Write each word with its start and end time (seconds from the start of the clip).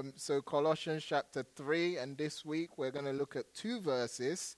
Um, 0.00 0.14
so, 0.16 0.40
Colossians 0.40 1.04
chapter 1.04 1.44
3, 1.56 1.98
and 1.98 2.16
this 2.16 2.42
week 2.42 2.78
we're 2.78 2.90
going 2.90 3.04
to 3.04 3.12
look 3.12 3.36
at 3.36 3.52
two 3.52 3.80
verses, 3.80 4.56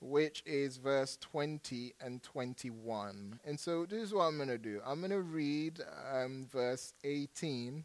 which 0.00 0.42
is 0.46 0.76
verse 0.76 1.18
20 1.20 1.94
and 2.00 2.22
21. 2.22 3.40
And 3.44 3.58
so, 3.58 3.86
this 3.86 4.00
is 4.00 4.14
what 4.14 4.24
I'm 4.24 4.36
going 4.36 4.50
to 4.50 4.58
do 4.58 4.80
I'm 4.86 5.00
going 5.00 5.10
to 5.10 5.22
read 5.22 5.80
um, 6.12 6.46
verse 6.52 6.94
18 7.02 7.84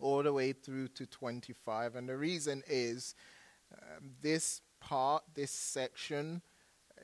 all 0.00 0.24
the 0.24 0.32
way 0.32 0.52
through 0.52 0.88
to 0.88 1.06
25. 1.06 1.94
And 1.94 2.08
the 2.08 2.16
reason 2.16 2.64
is 2.66 3.14
um, 3.72 4.10
this 4.20 4.62
part, 4.80 5.22
this 5.34 5.52
section, 5.52 6.42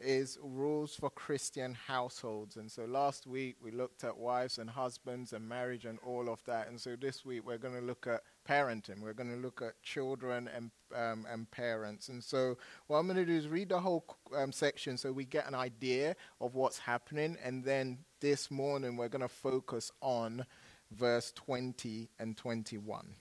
is 0.03 0.37
rules 0.43 0.97
for 0.97 1.11
Christian 1.11 1.75
households. 1.75 2.57
And 2.57 2.71
so 2.71 2.87
last 2.87 3.29
week 3.29 3.55
we 3.63 3.71
looked 3.71 4.03
at 4.03 4.17
wives 4.17 4.59
and 4.59 4.69
husbands 4.69 5.33
and 5.33 5.49
marriage 5.49 5.85
and 5.85 6.01
all 6.05 6.29
of 6.29 6.43
that. 6.47 6.69
And 6.69 6.81
so 6.81 6.97
this 6.97 7.25
week 7.25 7.47
we're 7.47 7.59
going 7.59 7.75
to 7.75 7.87
look 7.87 8.09
at 8.09 8.23
parenting. 8.49 9.01
We're 9.01 9.15
going 9.15 9.31
to 9.31 9.41
look 9.41 9.63
at 9.63 9.81
children 9.83 10.49
and 10.55 10.71
um, 10.95 11.27
and 11.31 11.51
parents. 11.51 12.09
And 12.09 12.23
so 12.23 12.57
what 12.87 12.99
I'm 12.99 13.07
going 13.07 13.17
to 13.17 13.25
do 13.25 13.33
is 13.33 13.49
read 13.49 13.71
the 13.71 13.81
whole 13.81 14.05
um, 14.37 14.53
section 14.53 14.97
so 14.97 15.13
we 15.13 15.25
get 15.25 15.49
an 15.49 15.55
idea 15.55 16.15
of 16.41 16.55
what's 16.55 16.79
happening. 16.79 17.37
And 17.43 17.65
then 17.65 17.99
this 18.21 18.51
morning 18.51 18.97
we're 18.97 19.09
going 19.09 19.23
to 19.23 19.29
focus 19.29 19.91
on 20.01 20.47
verse 20.93 21.33
20 21.33 22.09
and 22.19 22.37
21. 22.37 23.15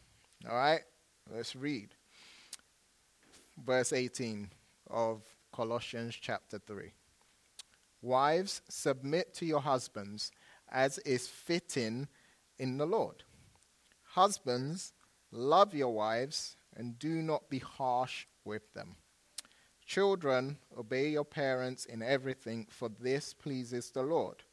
All 0.50 0.56
right, 0.56 0.82
let's 1.34 1.56
read 1.56 1.96
verse 3.66 3.94
18 3.94 4.50
of 4.90 5.22
Colossians 5.54 6.16
chapter 6.20 6.60
3. 6.60 6.92
Wives, 8.02 8.62
submit 8.68 9.34
to 9.36 9.46
your 9.46 9.62
husbands 9.62 10.32
as 10.72 10.98
is 11.00 11.28
fitting 11.28 12.08
in 12.58 12.78
the 12.78 12.86
Lord. 12.86 13.24
Husbands, 14.04 14.94
love 15.34 15.74
your 15.74 15.94
wives 15.94 16.56
and 16.76 16.98
do 17.00 17.22
not 17.22 17.50
be 17.50 17.60
harsh 17.60 18.26
with 18.46 18.74
them. 18.74 18.96
Children, 19.86 20.58
obey 20.78 21.10
your 21.10 21.26
parents 21.26 21.86
in 21.86 22.02
everything, 22.02 22.68
for 22.70 22.90
this 22.90 23.34
pleases 23.34 23.90
the 23.92 24.04
Lord. 24.04 24.44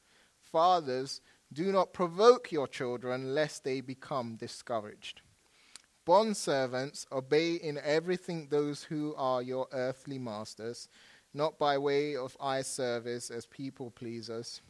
Fathers, 0.40 1.20
do 1.52 1.72
not 1.72 1.92
provoke 1.92 2.50
your 2.50 2.66
children, 2.66 3.34
lest 3.34 3.64
they 3.64 3.80
become 3.80 4.36
discouraged. 4.36 5.20
Bondservants, 6.06 7.06
obey 7.12 7.54
in 7.54 7.78
everything 7.84 8.48
those 8.50 8.84
who 8.84 9.14
are 9.16 9.42
your 9.42 9.68
earthly 9.72 10.18
masters, 10.18 10.88
not 11.32 11.58
by 11.58 11.78
way 11.78 12.16
of 12.16 12.36
eye 12.40 12.62
service 12.62 13.30
as 13.30 13.46
people 13.46 13.90
pleasers, 13.90 14.60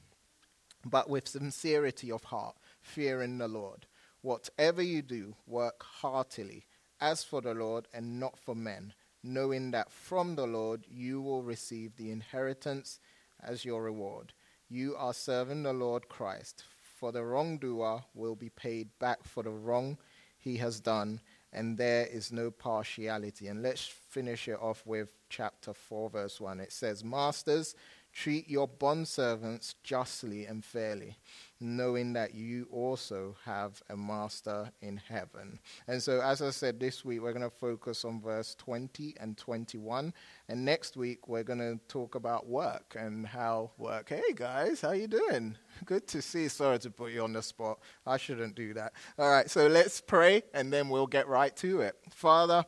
but 0.84 1.08
with 1.08 1.28
sincerity 1.28 2.10
of 2.10 2.24
heart, 2.24 2.56
fearing 2.82 3.38
the 3.38 3.48
Lord. 3.48 3.86
Whatever 4.22 4.82
you 4.82 5.02
do, 5.02 5.34
work 5.46 5.82
heartily, 5.82 6.66
as 7.00 7.24
for 7.24 7.40
the 7.40 7.54
Lord 7.54 7.88
and 7.94 8.20
not 8.20 8.38
for 8.38 8.54
men, 8.54 8.92
knowing 9.22 9.70
that 9.70 9.90
from 9.90 10.34
the 10.34 10.46
Lord 10.46 10.84
you 10.88 11.20
will 11.22 11.42
receive 11.42 11.96
the 11.96 12.10
inheritance 12.10 13.00
as 13.42 13.64
your 13.64 13.82
reward. 13.82 14.32
You 14.68 14.94
are 14.96 15.14
serving 15.14 15.62
the 15.62 15.72
Lord 15.72 16.08
Christ, 16.08 16.64
for 16.82 17.12
the 17.12 17.24
wrongdoer 17.24 18.04
will 18.14 18.36
be 18.36 18.50
paid 18.50 18.90
back 18.98 19.24
for 19.24 19.42
the 19.42 19.50
wrong 19.50 19.98
he 20.38 20.56
has 20.58 20.80
done, 20.80 21.20
and 21.52 21.76
there 21.76 22.06
is 22.06 22.32
no 22.32 22.50
partiality. 22.50 23.48
And 23.48 23.62
let's 23.62 23.86
finish 23.86 24.48
it 24.48 24.58
off 24.60 24.82
with 24.86 25.12
chapter 25.28 25.72
4, 25.74 26.10
verse 26.10 26.40
1. 26.40 26.60
It 26.60 26.72
says, 26.72 27.04
Masters, 27.04 27.74
treat 28.12 28.48
your 28.48 28.68
bondservants 28.68 29.74
justly 29.82 30.46
and 30.46 30.64
fairly 30.64 31.16
knowing 31.60 32.14
that 32.14 32.34
you 32.34 32.66
also 32.72 33.36
have 33.44 33.82
a 33.90 33.96
master 33.96 34.70
in 34.80 34.96
heaven. 34.96 35.58
And 35.86 36.02
so, 36.02 36.20
as 36.22 36.40
I 36.40 36.50
said, 36.50 36.80
this 36.80 37.04
week 37.04 37.22
we're 37.22 37.34
going 37.34 37.48
to 37.48 37.54
focus 37.54 38.04
on 38.04 38.20
verse 38.20 38.54
20 38.54 39.14
and 39.20 39.36
21. 39.36 40.14
And 40.48 40.64
next 40.64 40.96
week 40.96 41.28
we're 41.28 41.42
going 41.42 41.58
to 41.58 41.78
talk 41.86 42.14
about 42.14 42.48
work 42.48 42.96
and 42.98 43.26
how 43.26 43.72
work. 43.76 44.08
Hey 44.08 44.32
guys, 44.34 44.80
how 44.80 44.92
you 44.92 45.06
doing? 45.06 45.56
Good 45.84 46.06
to 46.08 46.22
see. 46.22 46.48
Sorry 46.48 46.78
to 46.78 46.90
put 46.90 47.12
you 47.12 47.22
on 47.22 47.34
the 47.34 47.42
spot. 47.42 47.78
I 48.06 48.16
shouldn't 48.16 48.54
do 48.54 48.72
that. 48.74 48.92
All 49.18 49.30
right, 49.30 49.50
so 49.50 49.66
let's 49.66 50.00
pray 50.00 50.42
and 50.54 50.72
then 50.72 50.88
we'll 50.88 51.06
get 51.06 51.28
right 51.28 51.54
to 51.56 51.82
it. 51.82 51.96
Father, 52.10 52.64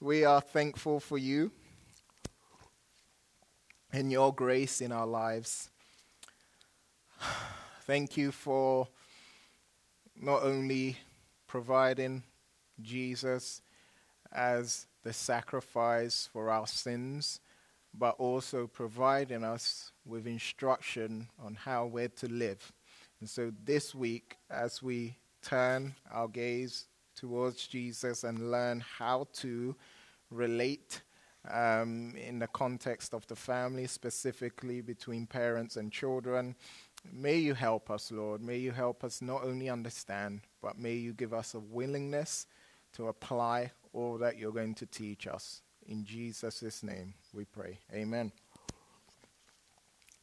we 0.00 0.24
are 0.24 0.40
thankful 0.40 1.00
for 1.00 1.18
you 1.18 1.50
and 3.92 4.12
your 4.12 4.34
grace 4.34 4.80
in 4.80 4.92
our 4.92 5.06
lives. 5.06 5.70
Thank 7.82 8.16
you 8.16 8.32
for 8.32 8.88
not 10.20 10.42
only 10.42 10.96
providing 11.46 12.22
Jesus 12.80 13.62
as 14.32 14.86
the 15.02 15.12
sacrifice 15.12 16.28
for 16.32 16.50
our 16.50 16.66
sins, 16.66 17.40
but 17.94 18.14
also 18.18 18.66
providing 18.66 19.42
us 19.42 19.92
with 20.04 20.26
instruction 20.26 21.28
on 21.42 21.54
how 21.54 21.86
we're 21.86 22.08
to 22.08 22.28
live. 22.28 22.72
And 23.20 23.28
so 23.28 23.52
this 23.64 23.94
week, 23.94 24.36
as 24.50 24.82
we 24.82 25.16
turn 25.42 25.94
our 26.12 26.28
gaze 26.28 26.86
towards 27.16 27.66
Jesus 27.66 28.24
and 28.24 28.50
learn 28.50 28.80
how 28.98 29.26
to 29.34 29.74
relate 30.30 31.00
um, 31.50 32.14
in 32.16 32.38
the 32.38 32.46
context 32.48 33.14
of 33.14 33.26
the 33.26 33.36
family, 33.36 33.86
specifically 33.86 34.80
between 34.80 35.26
parents 35.26 35.76
and 35.76 35.92
children, 35.92 36.54
May 37.12 37.36
you 37.36 37.54
help 37.54 37.90
us, 37.90 38.10
Lord. 38.10 38.42
May 38.42 38.58
you 38.58 38.72
help 38.72 39.04
us 39.04 39.22
not 39.22 39.44
only 39.44 39.68
understand, 39.68 40.40
but 40.60 40.78
may 40.78 40.94
you 40.94 41.12
give 41.12 41.32
us 41.32 41.54
a 41.54 41.60
willingness 41.60 42.46
to 42.94 43.08
apply 43.08 43.72
all 43.92 44.18
that 44.18 44.38
you're 44.38 44.52
going 44.52 44.74
to 44.76 44.86
teach 44.86 45.26
us. 45.26 45.62
In 45.86 46.04
Jesus' 46.04 46.82
name 46.82 47.14
we 47.32 47.44
pray. 47.44 47.78
Amen. 47.92 48.32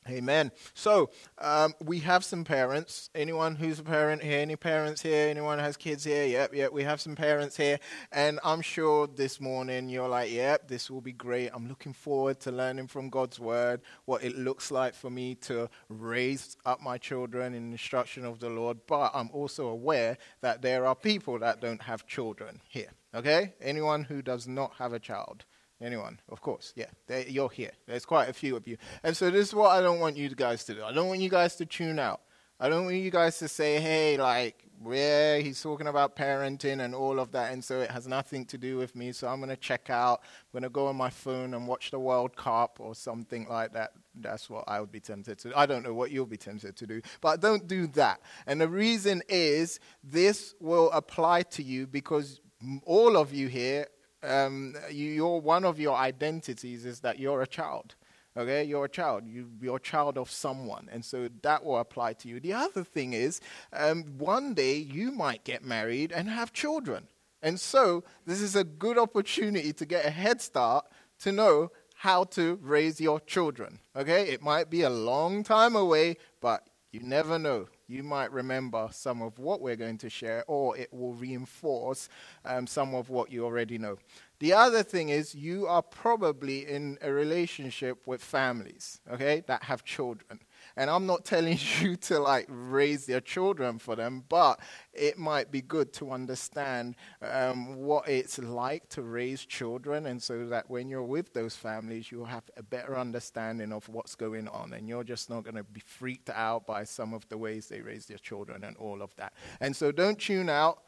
Amen. 0.08 0.52
So 0.76 1.10
um, 1.40 1.74
we 1.84 1.98
have 2.00 2.24
some 2.24 2.44
parents. 2.44 3.10
Anyone 3.16 3.56
who's 3.56 3.80
a 3.80 3.84
parent 3.84 4.22
here? 4.22 4.40
Any 4.40 4.56
parents 4.56 5.02
here? 5.02 5.30
Anyone 5.30 5.58
has 5.58 5.78
kids 5.78 6.04
here? 6.04 6.26
Yep, 6.26 6.54
yep. 6.54 6.72
We 6.72 6.84
have 6.84 7.02
some 7.02 7.16
parents 7.16 7.58
here, 7.58 7.80
and 8.12 8.40
I'm 8.44 8.62
sure 8.62 9.08
this 9.08 9.42
morning 9.42 9.90
you're 9.90 10.08
like, 10.08 10.32
"Yep, 10.32 10.68
this 10.68 10.92
will 10.92 11.02
be 11.02 11.12
great. 11.12 11.50
I'm 11.56 11.68
looking 11.68 11.92
forward 11.94 12.40
to 12.42 12.52
learning 12.52 12.88
from 12.88 13.10
God's 13.10 13.40
word, 13.40 13.82
what 14.06 14.24
it 14.24 14.38
looks 14.38 14.70
like 14.70 14.94
for 14.94 15.10
me 15.10 15.34
to 15.36 15.70
raise 15.90 16.56
up 16.68 16.84
my 16.84 17.00
children 17.00 17.56
in 17.56 17.66
the 17.66 17.72
instruction 17.72 18.26
of 18.26 18.40
the 18.40 18.50
Lord." 18.50 18.78
But 18.86 19.10
I'm 19.16 19.32
also 19.34 19.70
aware 19.70 20.20
that 20.42 20.62
there 20.62 20.86
are 20.86 20.96
people 20.96 21.40
that 21.40 21.62
don't 21.62 21.82
have 21.82 22.06
children 22.06 22.62
here. 22.68 22.92
Okay, 23.16 23.56
anyone 23.60 24.04
who 24.04 24.22
does 24.22 24.48
not 24.48 24.74
have 24.76 24.94
a 24.94 25.00
child. 25.00 25.46
Anyone? 25.82 26.20
Of 26.30 26.42
course, 26.42 26.74
yeah. 26.76 26.86
You're 27.28 27.50
here. 27.50 27.72
There's 27.86 28.06
quite 28.06 28.30
a 28.30 28.34
few 28.34 28.56
of 28.56 28.68
you. 28.68 28.78
And 29.04 29.16
so 29.16 29.30
this 29.30 29.50
is 29.50 29.54
what 29.54 29.70
I 29.70 29.82
don't 29.82 30.00
want 30.00 30.16
you 30.18 30.30
guys 30.30 30.64
to 30.66 30.74
do. 30.74 30.84
I 30.84 30.94
don't 30.94 31.08
want 31.08 31.20
you 31.20 31.30
guys 31.30 31.56
to 31.58 31.66
tune 31.66 32.00
out. 32.00 32.22
I 32.58 32.70
don't 32.70 32.86
want 32.86 32.96
you 32.96 33.12
guys 33.12 33.38
to 33.40 33.50
say, 33.50 33.82
hey, 33.82 34.16
like, 34.16 34.64
yeah, 34.90 35.40
he's 35.40 35.62
talking 35.62 35.88
about 35.88 36.16
parenting 36.16 36.80
and 36.84 36.96
all 36.96 37.20
of 37.20 37.34
that, 37.34 37.52
and 37.52 37.62
so 37.62 37.82
it 37.82 37.92
has 37.92 38.08
nothing 38.08 38.46
to 38.46 38.58
do 38.58 38.78
with 38.78 38.96
me, 38.96 39.12
so 39.12 39.28
I'm 39.28 39.40
going 39.40 39.50
to 39.50 39.58
check 39.58 39.90
out. 39.90 40.22
I'm 40.24 40.60
going 40.60 40.64
to 40.64 40.70
go 40.70 40.88
on 40.88 40.96
my 40.96 41.10
phone 41.10 41.54
and 41.54 41.68
watch 41.68 41.92
the 41.92 42.00
World 42.00 42.38
Cup 42.38 42.78
or 42.80 42.96
something 42.96 43.46
like 43.50 43.74
that. 43.74 43.92
That's 44.16 44.50
what 44.50 44.64
I 44.68 44.80
would 44.80 44.92
be 44.92 45.02
tempted 45.02 45.38
to 45.40 45.50
do. 45.50 45.54
I 45.56 45.66
don't 45.66 45.84
know 45.84 45.94
what 45.94 46.12
you'll 46.12 46.26
be 46.26 46.38
tempted 46.38 46.78
to 46.78 46.88
do, 46.88 47.02
but 47.20 47.42
don't 47.42 47.68
do 47.68 47.88
that. 47.88 48.22
And 48.48 48.62
the 48.62 48.70
reason 48.70 49.22
is 49.28 49.82
this 50.02 50.56
will 50.62 50.92
apply 50.92 51.44
to 51.44 51.64
you 51.64 51.88
because 51.88 52.40
all 52.86 53.18
of 53.18 53.34
you 53.34 53.48
here 53.48 53.88
um, 54.26 54.76
you, 54.92 55.26
are 55.26 55.40
one 55.40 55.66
of 55.66 55.80
your 55.80 55.96
identities 55.96 56.86
is 56.86 57.00
that 57.02 57.20
you're 57.20 57.42
a 57.42 57.48
child. 57.48 57.96
Okay, 58.38 58.64
you're 58.66 58.86
a 58.86 58.90
child. 58.90 59.24
You, 59.26 59.48
are 59.72 59.78
a 59.78 59.80
child 59.80 60.18
of 60.18 60.30
someone, 60.30 60.90
and 60.92 61.06
so 61.06 61.30
that 61.42 61.64
will 61.64 61.78
apply 61.78 62.14
to 62.14 62.28
you. 62.28 62.40
The 62.40 62.54
other 62.54 62.84
thing 62.84 63.14
is, 63.14 63.40
um, 63.72 64.04
one 64.18 64.54
day 64.54 64.76
you 64.76 65.12
might 65.12 65.46
get 65.46 65.64
married 65.64 66.12
and 66.12 66.30
have 66.30 66.52
children, 66.52 67.08
and 67.42 67.58
so 67.58 68.04
this 68.26 68.42
is 68.42 68.56
a 68.56 68.66
good 68.66 68.98
opportunity 68.98 69.72
to 69.72 69.86
get 69.86 70.06
a 70.06 70.10
head 70.10 70.42
start 70.42 70.86
to 71.20 71.32
know 71.32 71.72
how 71.96 72.26
to 72.26 72.60
raise 72.62 73.00
your 73.00 73.22
children. 73.22 73.80
Okay, 73.96 74.30
it 74.30 74.42
might 74.42 74.70
be 74.70 74.82
a 74.82 74.90
long 74.90 75.42
time 75.42 75.76
away, 75.78 76.18
but 76.42 76.68
you 76.92 77.00
never 77.00 77.40
know 77.40 77.68
you 77.88 78.04
might 78.04 78.32
remember 78.32 78.90
some 78.92 79.22
of 79.22 79.38
what 79.40 79.62
we're 79.62 79.76
going 79.76 79.98
to 80.00 80.10
share, 80.10 80.44
or 80.48 80.78
it 80.78 80.92
will 80.94 81.14
reinforce 81.14 82.10
um, 82.44 82.68
some 82.68 82.96
of 82.96 83.10
what 83.10 83.32
you 83.32 83.46
already 83.46 83.78
know. 83.78 83.98
The 84.40 84.54
other 84.54 84.84
thing 84.84 85.10
is, 85.10 85.34
you 85.34 85.68
are 85.68 85.82
probably 85.82 86.68
in 86.68 86.98
a 87.02 87.12
relationship 87.12 88.06
with 88.06 88.24
families, 88.24 89.00
okay, 89.12 89.44
that 89.48 89.64
have 89.64 89.84
children. 89.84 90.40
And 90.76 90.90
I'm 90.90 91.06
not 91.06 91.26
telling 91.26 91.58
you 91.82 91.96
to 91.98 92.20
like 92.20 92.46
raise 92.50 93.06
their 93.06 93.22
children 93.22 93.80
for 93.80 93.96
them, 93.96 94.24
but 94.30 94.60
it 94.94 95.18
might 95.18 95.52
be 95.52 95.62
good 95.62 95.94
to 95.94 96.12
understand 96.12 96.96
um, 97.22 97.76
what 97.78 98.08
it's 98.08 98.40
like 98.40 98.90
to 98.90 99.02
raise 99.02 99.46
children, 99.46 100.06
and 100.06 100.22
so 100.22 100.46
that 100.48 100.70
when 100.70 100.90
you're 100.90 101.04
with 101.04 101.34
those 101.34 101.56
families, 101.56 102.12
you'll 102.12 102.26
have 102.26 102.44
a 102.58 102.64
better 102.64 102.98
understanding 102.98 103.72
of 103.72 103.88
what's 103.90 104.16
going 104.16 104.48
on, 104.48 104.74
and 104.74 104.88
you're 104.88 105.04
just 105.04 105.30
not 105.30 105.44
going 105.44 105.56
to 105.56 105.64
be 105.64 105.82
freaked 105.82 106.30
out 106.30 106.66
by 106.66 106.84
some 106.84 107.14
of 107.14 107.28
the 107.30 107.38
ways 107.38 107.68
they 107.68 107.82
raise 107.82 108.06
their 108.06 108.18
children 108.18 108.64
and 108.64 108.78
all 108.78 109.02
of 109.02 109.16
that. 109.16 109.34
And 109.60 109.76
so 109.76 109.92
don't 109.92 110.20
tune 110.20 110.50
out, 110.50 110.80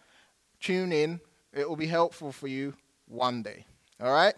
tune 0.59 0.91
in 0.91 1.19
it 1.53 1.67
will 1.67 1.75
be 1.75 1.87
helpful 1.87 2.31
for 2.31 2.47
you 2.47 2.73
one 3.07 3.41
day. 3.41 3.65
All 3.99 4.11
right? 4.11 4.35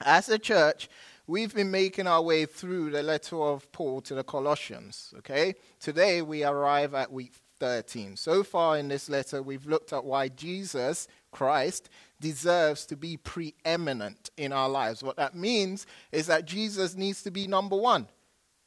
As 0.00 0.28
a 0.28 0.38
church, 0.38 0.88
we've 1.26 1.54
been 1.54 1.70
making 1.70 2.06
our 2.06 2.22
way 2.22 2.46
through 2.46 2.90
the 2.90 3.02
letter 3.02 3.36
of 3.36 3.70
Paul 3.72 4.00
to 4.02 4.14
the 4.14 4.24
Colossians. 4.24 5.14
Okay? 5.18 5.54
Today 5.80 6.22
we 6.22 6.44
arrive 6.44 6.94
at 6.94 7.12
week 7.12 7.34
13. 7.58 8.16
So 8.16 8.42
far 8.42 8.76
in 8.76 8.88
this 8.88 9.08
letter, 9.08 9.42
we've 9.42 9.66
looked 9.66 9.92
at 9.92 10.04
why 10.04 10.28
Jesus, 10.28 11.06
Christ, 11.30 11.88
deserves 12.20 12.86
to 12.86 12.96
be 12.96 13.16
preeminent 13.16 14.30
in 14.36 14.52
our 14.52 14.68
lives. 14.68 15.02
What 15.02 15.16
that 15.16 15.36
means 15.36 15.86
is 16.10 16.26
that 16.26 16.44
Jesus 16.44 16.96
needs 16.96 17.22
to 17.22 17.30
be 17.30 17.46
number 17.46 17.76
one. 17.76 18.08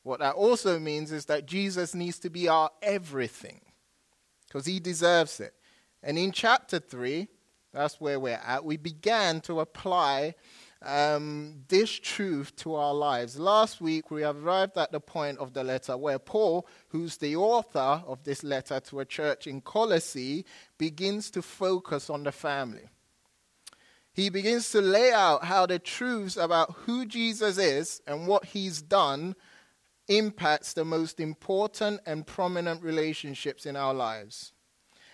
What 0.03 0.19
that 0.19 0.35
also 0.35 0.79
means 0.79 1.11
is 1.11 1.25
that 1.25 1.45
Jesus 1.45 1.93
needs 1.93 2.19
to 2.19 2.29
be 2.29 2.47
our 2.47 2.69
everything 2.81 3.59
because 4.47 4.65
he 4.65 4.79
deserves 4.79 5.39
it. 5.39 5.55
And 6.01 6.17
in 6.17 6.31
chapter 6.31 6.79
3, 6.79 7.27
that's 7.73 7.99
where 7.99 8.19
we're 8.19 8.39
at, 8.45 8.63
we 8.63 8.77
began 8.77 9.41
to 9.41 9.59
apply 9.59 10.35
um, 10.85 11.63
this 11.67 11.89
truth 11.91 12.55
to 12.57 12.75
our 12.75 12.93
lives. 12.93 13.39
Last 13.39 13.81
week, 13.81 14.11
we 14.11 14.23
arrived 14.23 14.77
at 14.77 14.91
the 14.91 14.99
point 14.99 15.39
of 15.39 15.53
the 15.53 15.63
letter 15.63 15.97
where 15.97 16.19
Paul, 16.19 16.67
who's 16.89 17.17
the 17.17 17.35
author 17.35 18.03
of 18.07 18.23
this 18.23 18.43
letter 18.43 18.79
to 18.81 18.99
a 18.99 19.05
church 19.05 19.47
in 19.47 19.61
Colossae, 19.61 20.45
begins 20.77 21.29
to 21.31 21.41
focus 21.41 22.09
on 22.09 22.23
the 22.23 22.31
family. 22.31 22.89
He 24.13 24.29
begins 24.29 24.71
to 24.71 24.81
lay 24.81 25.11
out 25.11 25.43
how 25.43 25.65
the 25.65 25.79
truths 25.79 26.37
about 26.37 26.73
who 26.85 27.05
Jesus 27.05 27.57
is 27.57 28.01
and 28.07 28.27
what 28.27 28.45
he's 28.45 28.81
done 28.81 29.35
impacts 30.07 30.73
the 30.73 30.85
most 30.85 31.19
important 31.19 31.99
and 32.05 32.25
prominent 32.25 32.81
relationships 32.81 33.65
in 33.65 33.75
our 33.75 33.93
lives. 33.93 34.53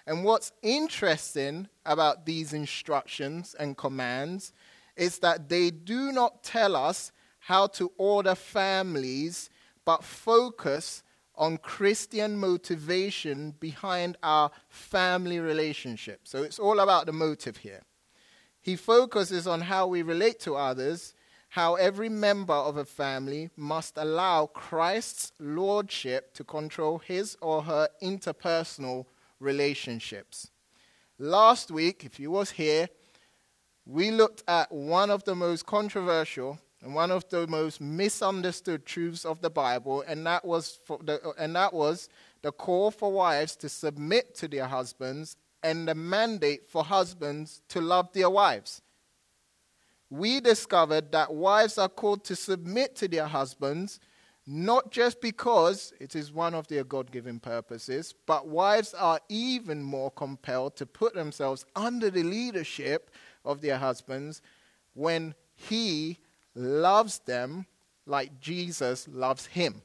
And 0.05 0.23
what's 0.23 0.51
interesting 0.61 1.67
about 1.85 2.25
these 2.25 2.53
instructions 2.53 3.55
and 3.57 3.77
commands 3.77 4.53
is 4.95 5.19
that 5.19 5.49
they 5.49 5.71
do 5.71 6.11
not 6.11 6.43
tell 6.43 6.75
us 6.75 7.11
how 7.39 7.67
to 7.67 7.91
order 7.97 8.35
families, 8.35 9.49
but 9.85 10.03
focus 10.03 11.03
on 11.35 11.57
Christian 11.57 12.37
motivation 12.37 13.55
behind 13.59 14.17
our 14.21 14.51
family 14.69 15.39
relationship. 15.39 16.21
So 16.23 16.43
it's 16.43 16.59
all 16.59 16.79
about 16.79 17.07
the 17.07 17.13
motive 17.13 17.57
here. 17.57 17.81
He 18.61 18.75
focuses 18.75 19.47
on 19.47 19.61
how 19.61 19.87
we 19.87 20.03
relate 20.03 20.39
to 20.41 20.55
others 20.55 21.15
how 21.51 21.75
every 21.75 22.07
member 22.07 22.53
of 22.53 22.77
a 22.77 22.85
family 22.85 23.49
must 23.57 23.97
allow 23.97 24.45
Christ's 24.45 25.33
lordship 25.37 26.33
to 26.35 26.45
control 26.45 26.99
his 26.99 27.35
or 27.41 27.63
her 27.63 27.89
interpersonal 28.01 29.05
relationships. 29.41 30.49
Last 31.19 31.69
week, 31.69 32.05
if 32.05 32.21
you 32.21 32.31
was 32.31 32.51
here, 32.51 32.87
we 33.85 34.11
looked 34.11 34.43
at 34.47 34.71
one 34.71 35.09
of 35.09 35.23
the 35.23 35.35
most 35.35 35.65
controversial 35.65 36.59
and 36.81 36.95
one 36.95 37.11
of 37.11 37.27
the 37.29 37.47
most 37.47 37.79
misunderstood 37.79 38.85
truths 38.85 39.25
of 39.25 39.41
the 39.41 39.49
Bible, 39.49 40.03
and 40.07 40.25
that 40.25 40.43
was 40.43 40.79
the, 40.87 41.33
and 41.37 41.55
that 41.55 41.73
was 41.73 42.09
the 42.41 42.51
call 42.51 42.89
for 42.89 43.11
wives 43.11 43.55
to 43.57 43.69
submit 43.69 44.33
to 44.35 44.47
their 44.47 44.65
husbands 44.65 45.35
and 45.63 45.87
the 45.87 45.95
mandate 45.95 46.67
for 46.67 46.83
husbands 46.83 47.61
to 47.69 47.81
love 47.81 48.11
their 48.13 48.29
wives. 48.29 48.81
We 50.09 50.41
discovered 50.41 51.11
that 51.11 51.33
wives 51.33 51.77
are 51.77 51.87
called 51.87 52.23
to 52.25 52.35
submit 52.35 52.95
to 52.97 53.07
their 53.07 53.27
husbands, 53.27 53.99
not 54.47 54.91
just 54.91 55.21
because 55.21 55.93
it 55.99 56.15
is 56.15 56.33
one 56.33 56.55
of 56.55 56.67
their 56.67 56.83
God 56.83 57.11
given 57.11 57.39
purposes, 57.39 58.13
but 58.25 58.47
wives 58.47 58.93
are 58.95 59.19
even 59.29 59.83
more 59.83 60.09
compelled 60.11 60.75
to 60.77 60.85
put 60.87 61.13
themselves 61.13 61.63
under 61.75 62.09
the 62.09 62.23
leadership 62.23 63.11
of 63.45 63.61
their 63.61 63.77
husbands 63.77 64.41
when 64.93 65.35
he 65.55 66.17
loves 66.55 67.19
them 67.19 67.65
like 68.05 68.39
Jesus 68.39 69.07
loves 69.07 69.45
him. 69.45 69.81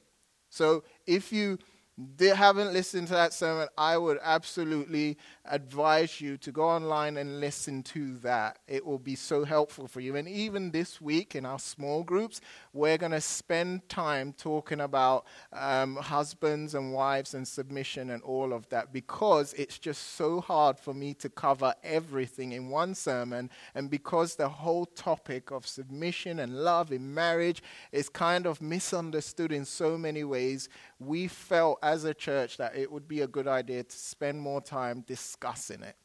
So 0.49 0.85
if 1.07 1.33
you 1.33 1.59
they 1.99 2.29
haven't 2.29 2.75
listened 2.75 3.09
to 3.09 3.15
that 3.15 3.33
sermon, 3.33 3.69
I 3.79 3.97
would 3.97 4.19
absolutely 4.23 5.17
advise 5.47 6.21
you 6.21 6.37
to 6.39 6.53
go 6.53 6.65
online 6.65 7.17
and 7.17 7.41
listen 7.41 7.83
to 7.85 8.19
that. 8.19 8.59
It 8.69 8.85
will 8.85 8.99
be 8.99 9.15
so 9.15 9.45
helpful 9.45 9.89
for 9.89 10.01
you. 10.01 10.17
And 10.17 10.29
even 10.29 10.73
this 10.73 11.01
week 11.01 11.35
in 11.35 11.47
our 11.47 11.59
small 11.59 12.03
groups, 12.03 12.43
we're 12.75 12.99
going 12.99 13.13
to 13.13 13.21
spend 13.23 13.89
time 13.89 14.35
talking 14.35 14.81
about 14.81 15.25
um, 15.55 15.97
husbands 15.97 16.75
and 16.75 16.93
wives 16.93 17.33
and 17.33 17.49
submission 17.49 18.11
and 18.11 18.23
all 18.25 18.53
of 18.53 18.69
that 18.69 18.93
because 18.93 19.55
it's 19.55 19.79
just 19.79 20.17
so 20.17 20.43
hard 20.43 20.79
for 20.79 20.93
me 20.93 21.15
to 21.15 21.31
cover 21.31 21.73
everything 21.83 22.53
in 22.53 22.69
one 22.69 22.95
sermon. 22.95 23.49
And 23.75 23.89
because 23.89 24.35
the 24.35 24.51
whole 24.51 24.85
topic 24.85 25.51
of 25.51 25.67
submission 25.67 26.41
and 26.41 26.57
love 26.57 26.93
in 26.93 27.15
marriage 27.15 27.63
is 27.91 28.11
kind 28.11 28.47
of 28.47 28.61
misunderstood 28.61 29.51
in 29.51 29.65
so 29.65 29.97
many 29.97 30.25
ways, 30.25 30.69
we 30.99 31.27
felt 31.29 31.79
as 31.87 32.05
a 32.05 32.13
church 32.13 32.57
that 32.57 32.75
it 32.75 32.91
would 32.91 33.07
be 33.07 33.21
a 33.21 33.29
good 33.29 33.47
idea 33.47 33.85
to 33.85 33.97
spend 33.97 34.41
more 34.41 34.61
time 34.61 35.05
discussing 35.07 35.83
it. 35.83 35.97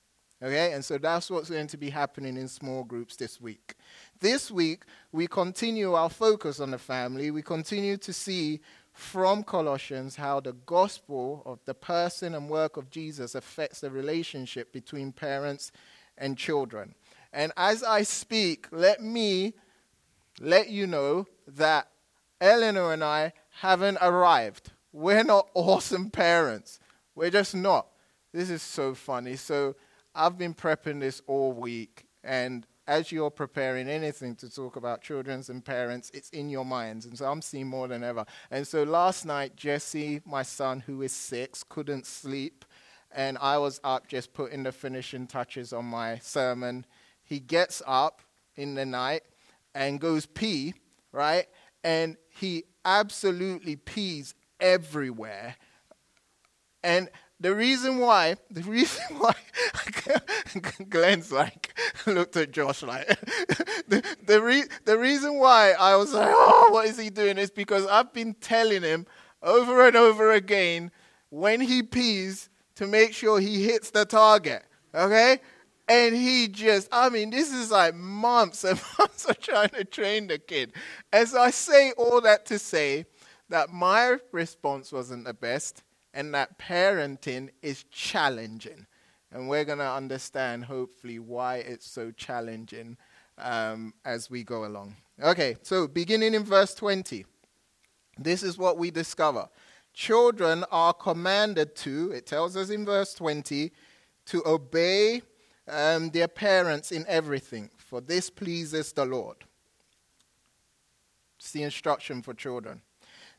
Okay, 0.44 0.74
and 0.74 0.86
so 0.86 0.98
that's 0.98 1.30
what's 1.30 1.50
going 1.50 1.68
to 1.68 1.78
be 1.78 1.90
happening 1.90 2.38
in 2.38 2.48
small 2.48 2.84
groups 2.84 3.16
this 3.16 3.42
week. 3.42 3.76
This 4.20 4.52
week, 4.52 4.84
we 5.12 5.28
continue 5.28 5.94
our 5.94 6.10
focus 6.10 6.60
on 6.60 6.72
the 6.72 6.78
family. 6.78 7.32
We 7.32 7.42
continue 7.42 7.98
to 7.98 8.14
see 8.14 8.62
from 8.94 9.44
Colossians 9.44 10.16
how 10.16 10.40
the 10.40 10.54
gospel 10.54 11.42
of 11.46 11.60
the 11.66 11.74
person 11.74 12.36
and 12.36 12.50
work 12.50 12.78
of 12.78 12.90
Jesus 12.92 13.34
affects 13.36 13.82
the 13.82 13.90
relationship 13.90 14.72
between 14.72 15.12
parents 15.12 15.72
and 16.18 16.38
children. 16.38 16.94
And 17.34 17.52
as 17.58 17.84
I 17.84 18.04
speak, 18.04 18.68
let 18.72 19.02
me 19.02 19.54
let 20.40 20.70
you 20.70 20.86
know 20.86 21.28
that 21.48 21.88
Eleanor 22.40 22.94
and 22.94 23.04
I 23.04 23.34
haven't 23.62 23.98
arrived. 24.02 24.72
We're 24.92 25.24
not 25.24 25.50
awesome 25.54 26.10
parents. 26.10 26.80
We're 27.16 27.30
just 27.30 27.56
not. 27.56 27.88
This 28.34 28.50
is 28.50 28.62
so 28.62 28.94
funny. 28.94 29.36
So 29.36 29.76
I've 30.16 30.38
been 30.38 30.54
prepping 30.54 31.00
this 31.00 31.22
all 31.28 31.54
week, 31.54 32.06
and 32.24 32.66
as 32.88 33.12
you're 33.12 33.30
preparing 33.30 33.88
anything 33.88 34.36
to 34.36 34.50
talk 34.50 34.76
about 34.76 35.02
children's 35.02 35.50
and 35.50 35.64
parents, 35.64 36.12
it's 36.14 36.30
in 36.32 36.50
your 36.50 36.66
minds. 36.66 37.06
And 37.06 37.18
so 37.18 37.26
I'm 37.26 37.42
seeing 37.42 37.68
more 37.68 37.88
than 37.88 38.04
ever. 38.04 38.26
And 38.50 38.68
so 38.68 38.84
last 38.84 39.26
night, 39.26 39.56
Jesse, 39.56 40.22
my 40.26 40.44
son, 40.44 40.82
who 40.82 41.02
is 41.02 41.14
six, 41.14 41.64
couldn't 41.64 42.06
sleep. 42.06 42.66
And 43.14 43.38
I 43.40 43.58
was 43.58 43.80
up 43.84 44.08
just 44.08 44.34
putting 44.34 44.64
the 44.64 44.72
finishing 44.72 45.28
touches 45.28 45.74
on 45.74 45.86
my 45.86 46.18
sermon. 46.20 46.86
He 47.24 47.40
gets 47.40 47.82
up 47.86 48.22
in 48.56 48.76
the 48.76 48.86
night 48.86 49.24
and 49.76 50.00
goes 50.00 50.26
pee, 50.26 50.74
right? 51.12 51.46
And 51.84 52.18
he 52.30 52.64
absolutely 52.84 53.76
pees 53.76 54.34
everywhere. 54.62 55.56
And 56.84 57.10
the 57.40 57.56
reason 57.56 57.98
why, 57.98 58.36
the 58.52 58.62
reason 58.62 59.04
why, 59.18 59.34
Glenn's 60.90 61.32
like, 61.32 61.78
looked 62.06 62.38
at 62.38 62.52
Josh 62.52 62.84
like, 62.84 63.08
the, 63.88 64.04
the, 64.26 64.42
re, 64.42 64.64
the 64.86 64.98
reason 64.98 65.38
why 65.40 65.74
I 65.74 65.96
was 65.96 66.14
like, 66.14 66.32
oh, 66.32 66.70
what 66.72 66.88
is 66.88 66.98
he 66.98 67.10
doing 67.10 67.38
is 67.38 67.52
because 67.52 67.86
I've 67.88 68.14
been 68.14 68.36
telling 68.36 68.84
him 68.84 69.08
over 69.42 69.88
and 69.88 69.96
over 69.96 70.32
again 70.32 70.92
when 71.30 71.60
he 71.60 71.82
pees 71.82 72.50
to 72.76 72.88
make 72.88 73.14
sure 73.14 73.40
he 73.40 73.64
hits 73.64 73.90
the 73.90 74.06
target, 74.06 74.64
okay? 74.94 75.40
And 75.88 76.16
he 76.16 76.48
just, 76.48 76.88
I 76.92 77.10
mean, 77.10 77.32
this 77.32 77.52
is 77.52 77.72
like 77.72 77.96
months 77.96 78.64
and 78.64 78.80
months 79.00 79.26
of 79.26 79.40
trying 79.40 79.70
to 79.70 79.84
train 79.84 80.28
the 80.28 80.40
kid. 80.40 80.74
As 81.12 81.36
I 81.36 81.50
say 81.50 81.92
all 81.94 82.22
that 82.22 82.46
to 82.48 82.60
say 82.60 83.06
that 83.52 83.70
my 83.70 84.18
response 84.32 84.94
wasn't 84.94 85.26
the 85.26 85.34
best 85.34 85.84
and 86.14 86.34
that 86.34 86.58
parenting 86.58 87.50
is 87.62 87.84
challenging. 87.92 88.88
And 89.32 89.50
we're 89.50 89.66
going 89.66 89.80
to 89.80 89.92
understand, 89.92 90.66
hopefully, 90.66 91.20
why 91.20 91.58
it's 91.58 91.90
so 91.90 92.12
challenging 92.12 92.98
um, 93.38 93.94
as 94.06 94.30
we 94.30 94.44
go 94.44 94.66
along. 94.66 94.96
Okay, 95.22 95.58
so 95.64 95.88
beginning 95.88 96.34
in 96.34 96.44
verse 96.44 96.74
20, 96.74 97.26
this 98.18 98.42
is 98.42 98.58
what 98.58 98.78
we 98.78 98.90
discover. 98.90 99.50
Children 99.94 100.64
are 100.72 100.94
commanded 100.94 101.76
to, 101.78 102.12
it 102.12 102.26
tells 102.26 102.56
us 102.56 102.70
in 102.70 102.86
verse 102.86 103.14
20, 103.14 103.72
to 104.28 104.44
obey 104.46 105.22
um, 105.68 106.10
their 106.10 106.30
parents 106.30 106.94
in 106.94 107.06
everything, 107.08 107.70
for 107.78 108.00
this 108.00 108.30
pleases 108.30 108.94
the 108.94 109.06
Lord. 109.06 109.38
It's 111.38 111.52
the 111.52 111.64
instruction 111.64 112.22
for 112.22 112.34
children. 112.34 112.82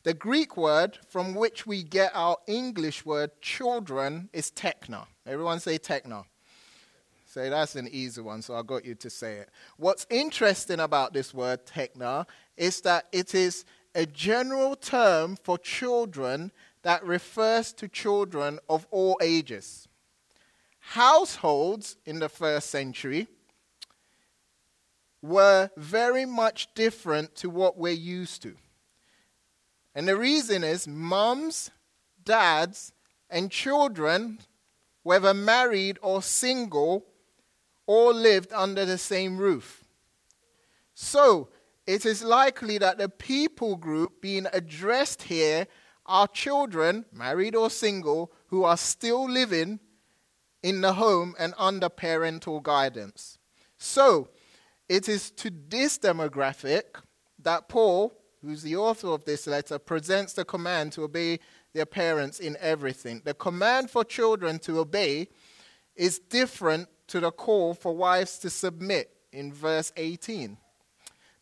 The 0.05 0.15
Greek 0.15 0.57
word 0.57 0.99
from 1.09 1.35
which 1.35 1.65
we 1.65 1.85
get 1.85 2.11
our 2.15 2.37
English 2.49 3.05
word 3.07 3.31
children 3.41 4.29
is 4.33 4.51
techna. 4.51 5.07
Everyone 5.25 5.61
say 5.61 5.79
techna. 5.79 6.25
Say 7.25 7.49
that's 7.49 7.77
an 7.77 7.89
easy 7.89 8.21
one, 8.21 8.43
so 8.43 8.57
I 8.57 8.63
got 8.63 8.85
you 8.85 8.97
to 8.97 9.09
say 9.09 9.37
it. 9.37 9.49
What's 9.77 10.07
interesting 10.11 10.81
about 10.81 11.13
this 11.13 11.33
word 11.33 11.65
techna 11.67 12.27
is 12.57 12.81
that 12.81 13.07
it 13.13 13.35
is 13.35 13.65
a 13.95 14.05
general 14.05 14.75
term 14.75 15.37
for 15.37 15.57
children 15.57 16.51
that 16.83 17.05
refers 17.05 17.73
to 17.75 17.87
children 17.87 18.59
of 18.69 18.87
all 18.91 19.17
ages. 19.23 19.87
households 20.81 21.97
in 22.05 22.19
the 22.19 22.29
first 22.29 22.71
century 22.71 23.29
were 25.23 25.71
very 25.77 26.27
much 26.27 26.75
different 26.75 27.37
to 27.37 27.49
what 27.49 27.79
we're 27.79 27.93
used 27.93 28.43
to. 28.43 28.57
And 29.95 30.09
the 30.09 30.17
reason 30.17 30.65
is 30.65 30.89
moms, 30.89 31.71
dads, 32.25 32.93
and 33.29 33.51
children, 33.51 34.39
whether 35.03 35.35
married 35.35 35.99
or 36.03 36.23
single, 36.23 37.07
all 37.87 38.15
lived 38.15 38.53
under 38.53 38.85
the 38.85 38.99
same 38.99 39.37
roof. 39.39 39.85
So, 40.95 41.49
it 41.87 42.07
is 42.07 42.23
likely 42.23 42.79
that 42.79 42.99
the 42.99 43.09
people 43.09 43.77
group 43.77 44.23
being 44.23 44.47
addressed 44.53 45.23
here 45.23 45.67
are 46.07 46.29
children, 46.29 47.05
married 47.13 47.57
or 47.57 47.71
single, 47.71 48.33
who 48.47 48.65
are 48.65 48.77
still 48.77 49.29
living 49.29 49.81
in 50.63 50.81
the 50.81 50.95
home 50.95 51.35
and 51.39 51.55
under 51.59 51.89
parental 51.89 52.61
guidance. 52.61 53.39
So, 53.79 54.29
it 54.89 55.09
is 55.09 55.31
to 55.33 55.51
this 55.51 55.99
demographic 55.99 56.83
that 57.41 57.69
Paul, 57.69 58.15
who's 58.43 58.63
the 58.63 58.77
author 58.77 59.09
of 59.09 59.25
this 59.25 59.47
letter, 59.47 59.79
presents 59.79 60.33
the 60.33 60.45
command 60.45 60.93
to 60.93 61.05
obey 61.05 61.39
their 61.73 61.87
parents 61.87 62.41
in 62.41 62.57
everything. 62.61 63.23
The 63.25 63.35
command 63.35 63.91
for 63.91 64.05
children 64.05 64.59
to 64.61 64.81
obey 64.81 65.29
is 65.95 66.19
different 66.19 66.89
to 67.09 67.21
the 67.21 67.31
call 67.31 67.75
for 67.75 67.95
wives 67.95 68.39
to 68.41 68.51
submit 68.51 69.11
in 69.33 69.53
verse 69.53 69.93
18. 69.97 70.57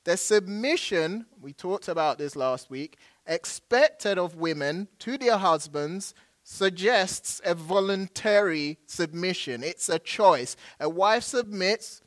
The 0.04 0.16
submission, 0.16 1.26
we 1.40 1.52
talked 1.52 1.88
about 1.88 2.19
this 2.19 2.37
last 2.37 2.71
week, 2.71 2.97
expected 3.26 4.19
of 4.19 4.37
women 4.37 4.88
to 5.00 5.19
their 5.19 5.37
husbands 5.37 6.14
suggests 6.42 7.40
a 7.45 7.54
voluntary 7.54 8.78
submission. 8.87 9.62
It's 9.62 9.88
a 9.88 9.99
choice. 9.99 10.57
A 10.80 10.88
wife 10.88 11.23
submits 11.23 12.02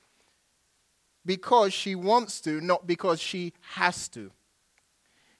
because 1.26 1.72
she 1.72 1.96
wants 1.96 2.42
to, 2.42 2.60
not 2.60 2.86
because 2.86 3.22
she 3.22 3.54
has 3.76 4.10
to. 4.10 4.32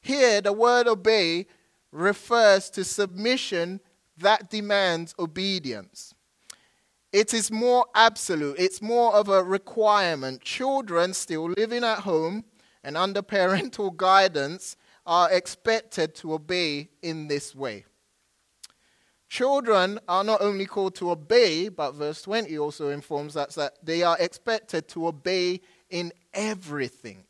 Here, 0.04 0.42
the 0.42 0.52
word 0.52 0.88
obey 0.88 1.48
refers 1.92 2.70
to 2.72 2.84
submission 2.84 3.80
that 4.18 4.50
demands 4.50 5.16
obedience. 5.18 6.14
It 7.14 7.34
is 7.34 7.50
more 7.50 7.86
absolute, 7.96 8.58
it's 8.60 8.82
more 8.82 9.14
of 9.14 9.30
a 9.30 9.42
requirement. 9.42 10.42
Children 10.42 11.14
still 11.14 11.50
living 11.52 11.84
at 11.86 12.00
home 12.00 12.44
and 12.84 12.98
under 12.98 13.22
parental 13.36 13.92
guidance 13.92 14.76
are 15.06 15.32
expected 15.32 16.16
to 16.16 16.34
obey 16.34 16.90
in 17.02 17.28
this 17.30 17.56
way. 17.56 17.86
Children 19.30 20.00
are 20.08 20.24
not 20.24 20.42
only 20.42 20.66
called 20.66 20.96
to 20.96 21.12
obey, 21.12 21.70
but 21.70 21.94
verse 21.94 22.22
20 22.24 22.58
also 22.58 22.90
informs 22.90 23.38
us 23.38 23.56
that 23.56 23.74
they 23.82 24.04
are 24.04 24.18
expected 24.20 24.88
to 24.90 25.08
obey 25.08 25.62
in 25.90 26.12
everything. 26.34 27.24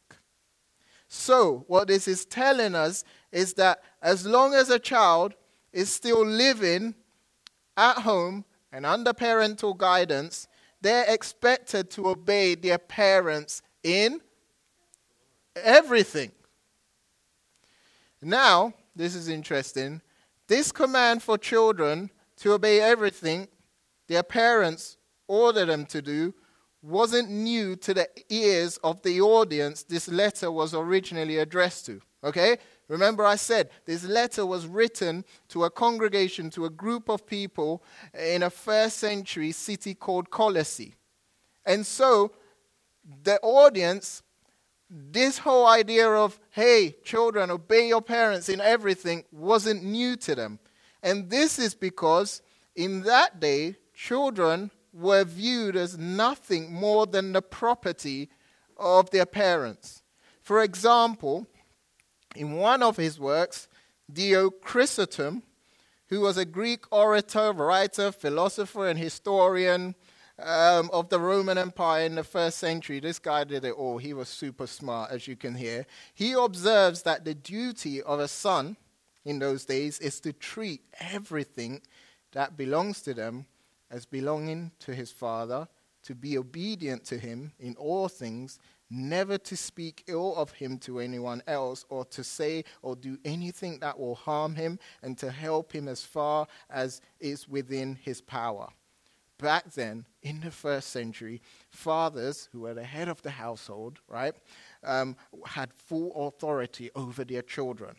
So, 1.15 1.63
what 1.67 1.89
this 1.89 2.07
is 2.07 2.25
telling 2.25 2.73
us 2.73 3.03
is 3.31 3.53
that 3.53 3.83
as 4.01 4.25
long 4.25 4.55
as 4.55 4.71
a 4.71 4.79
child 4.79 5.35
is 5.71 5.93
still 5.93 6.25
living 6.25 6.95
at 7.77 7.97
home 7.97 8.45
and 8.71 8.83
under 8.83 9.13
parental 9.13 9.75
guidance, 9.75 10.47
they're 10.81 11.05
expected 11.07 11.91
to 11.91 12.09
obey 12.09 12.55
their 12.55 12.79
parents 12.79 13.61
in 13.83 14.21
everything. 15.55 16.31
Now, 18.19 18.73
this 18.95 19.13
is 19.13 19.27
interesting. 19.27 20.01
This 20.47 20.71
command 20.71 21.21
for 21.21 21.37
children 21.37 22.09
to 22.37 22.53
obey 22.53 22.81
everything 22.81 23.49
their 24.07 24.23
parents 24.23 24.97
order 25.27 25.63
them 25.63 25.85
to 25.85 26.01
do 26.01 26.33
wasn't 26.83 27.29
new 27.29 27.75
to 27.77 27.93
the 27.93 28.07
ears 28.29 28.77
of 28.83 29.01
the 29.01 29.21
audience 29.21 29.83
this 29.83 30.07
letter 30.07 30.51
was 30.51 30.73
originally 30.73 31.37
addressed 31.37 31.85
to. 31.87 32.01
Okay? 32.23 32.57
Remember, 32.89 33.25
I 33.25 33.37
said 33.37 33.69
this 33.85 34.03
letter 34.03 34.45
was 34.45 34.67
written 34.67 35.23
to 35.49 35.63
a 35.63 35.69
congregation, 35.69 36.49
to 36.51 36.65
a 36.65 36.69
group 36.69 37.09
of 37.09 37.25
people 37.25 37.83
in 38.13 38.43
a 38.43 38.49
first 38.49 38.97
century 38.97 39.51
city 39.53 39.95
called 39.95 40.29
Colossae. 40.29 40.95
And 41.65 41.85
so 41.85 42.33
the 43.23 43.39
audience 43.41 44.21
this 44.95 45.39
whole 45.39 45.65
idea 45.65 46.07
of, 46.07 46.39
hey, 46.51 46.95
children, 47.03 47.49
obey 47.49 47.87
your 47.87 48.01
parents 48.01 48.47
in 48.47 48.61
everything 48.61 49.23
wasn't 49.31 49.83
new 49.83 50.15
to 50.17 50.35
them. 50.35 50.59
And 51.01 51.29
this 51.31 51.57
is 51.57 51.73
because 51.73 52.43
in 52.75 53.01
that 53.03 53.39
day, 53.39 53.77
children 53.95 54.69
were 54.93 55.23
viewed 55.23 55.75
as 55.75 55.97
nothing 55.97 56.71
more 56.71 57.05
than 57.05 57.33
the 57.33 57.41
property 57.41 58.29
of 58.77 59.09
their 59.09 59.25
parents. 59.25 60.03
For 60.41 60.61
example, 60.61 61.47
in 62.35 62.53
one 62.53 62.83
of 62.83 62.97
his 62.97 63.19
works, 63.19 63.67
Dio 64.11 64.49
Chrysostom, 64.49 65.43
who 66.07 66.21
was 66.21 66.37
a 66.37 66.45
Greek 66.45 66.85
orator, 66.91 67.51
writer, 67.51 68.11
philosopher, 68.11 68.87
and 68.87 68.99
historian, 68.99 69.95
um, 70.39 70.89
of 70.91 71.09
the 71.09 71.19
Roman 71.19 71.57
Empire 71.57 72.05
in 72.05 72.15
the 72.15 72.23
first 72.23 72.57
century. 72.57 72.99
This 72.99 73.19
guy 73.19 73.43
did 73.43 73.65
it 73.65 73.73
all. 73.73 73.97
He 73.97 74.13
was 74.13 74.29
super 74.29 74.67
smart, 74.67 75.11
as 75.11 75.27
you 75.27 75.35
can 75.35 75.55
hear. 75.55 75.85
He 76.13 76.33
observes 76.33 77.03
that 77.03 77.25
the 77.25 77.35
duty 77.35 78.01
of 78.01 78.19
a 78.19 78.27
son 78.27 78.77
in 79.25 79.39
those 79.39 79.65
days 79.65 79.99
is 79.99 80.19
to 80.21 80.33
treat 80.33 80.81
everything 80.99 81.81
that 82.33 82.57
belongs 82.57 83.01
to 83.03 83.13
them 83.13 83.45
as 83.93 84.05
belonging 84.05 84.71
to 84.79 84.93
his 84.93 85.11
father, 85.11 85.67
to 86.03 86.15
be 86.15 86.37
obedient 86.37 87.05
to 87.05 87.17
him 87.17 87.53
in 87.59 87.75
all 87.75 88.09
things, 88.09 88.59
never 88.89 89.37
to 89.37 89.55
speak 89.55 90.03
ill 90.07 90.35
of 90.35 90.51
him 90.51 90.77
to 90.79 90.99
anyone 90.99 91.41
else, 91.47 91.85
or 91.89 92.03
to 92.05 92.23
say 92.23 92.65
or 92.81 92.95
do 92.95 93.17
anything 93.23 93.79
that 93.79 93.97
will 93.97 94.15
harm 94.15 94.55
him, 94.55 94.79
and 95.01 95.17
to 95.17 95.31
help 95.31 95.71
him 95.71 95.87
as 95.87 96.03
far 96.03 96.47
as 96.69 96.99
is 97.19 97.47
within 97.47 97.97
his 98.03 98.19
power 98.19 98.67
back 99.43 99.73
then, 99.73 100.05
in 100.21 100.39
the 100.39 100.49
first 100.49 100.89
century, 100.89 101.41
fathers 101.69 102.47
who 102.51 102.61
were 102.61 102.73
the 102.73 102.83
head 102.83 103.09
of 103.09 103.21
the 103.21 103.29
household, 103.29 103.99
right, 104.07 104.33
um, 104.83 105.15
had 105.45 105.71
full 105.73 106.27
authority 106.27 106.89
over 106.95 107.23
their 107.25 107.41
children. 107.41 107.95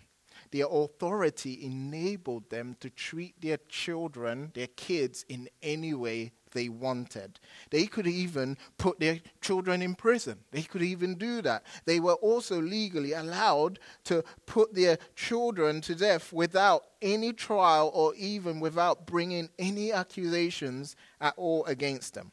Their 0.55 0.69
authority 0.71 1.65
enabled 1.65 2.49
them 2.49 2.77
to 2.79 2.89
treat 2.89 3.41
their 3.41 3.57
children, 3.69 4.53
their 4.55 4.69
kids, 4.69 5.25
in 5.29 5.49
any 5.65 5.95
way 5.95 6.31
they 6.53 6.69
wanted. 6.69 7.41
They 7.71 7.87
could 7.87 8.07
even 8.07 8.57
put 8.79 9.01
their 9.01 9.19
children 9.41 9.83
in 9.83 9.97
prison. 9.97 10.39
They 10.53 10.63
could 10.63 10.83
even 10.83 11.17
do 11.17 11.43
that. 11.43 11.65
They 11.87 11.99
were 11.99 12.15
also 12.15 12.63
legally 12.63 13.15
allowed 13.15 13.81
to 14.05 14.23
put 14.47 14.73
their 14.75 14.99
children 15.17 15.81
to 15.81 15.97
death 15.97 16.33
without 16.33 16.85
any 17.03 17.33
trial 17.33 17.91
or 17.93 18.15
even 18.15 18.61
without 18.61 19.09
bringing 19.09 19.49
any 19.59 19.91
accusations 19.93 20.95
at 21.21 21.35
all 21.37 21.65
against 21.65 22.15
them. 22.15 22.31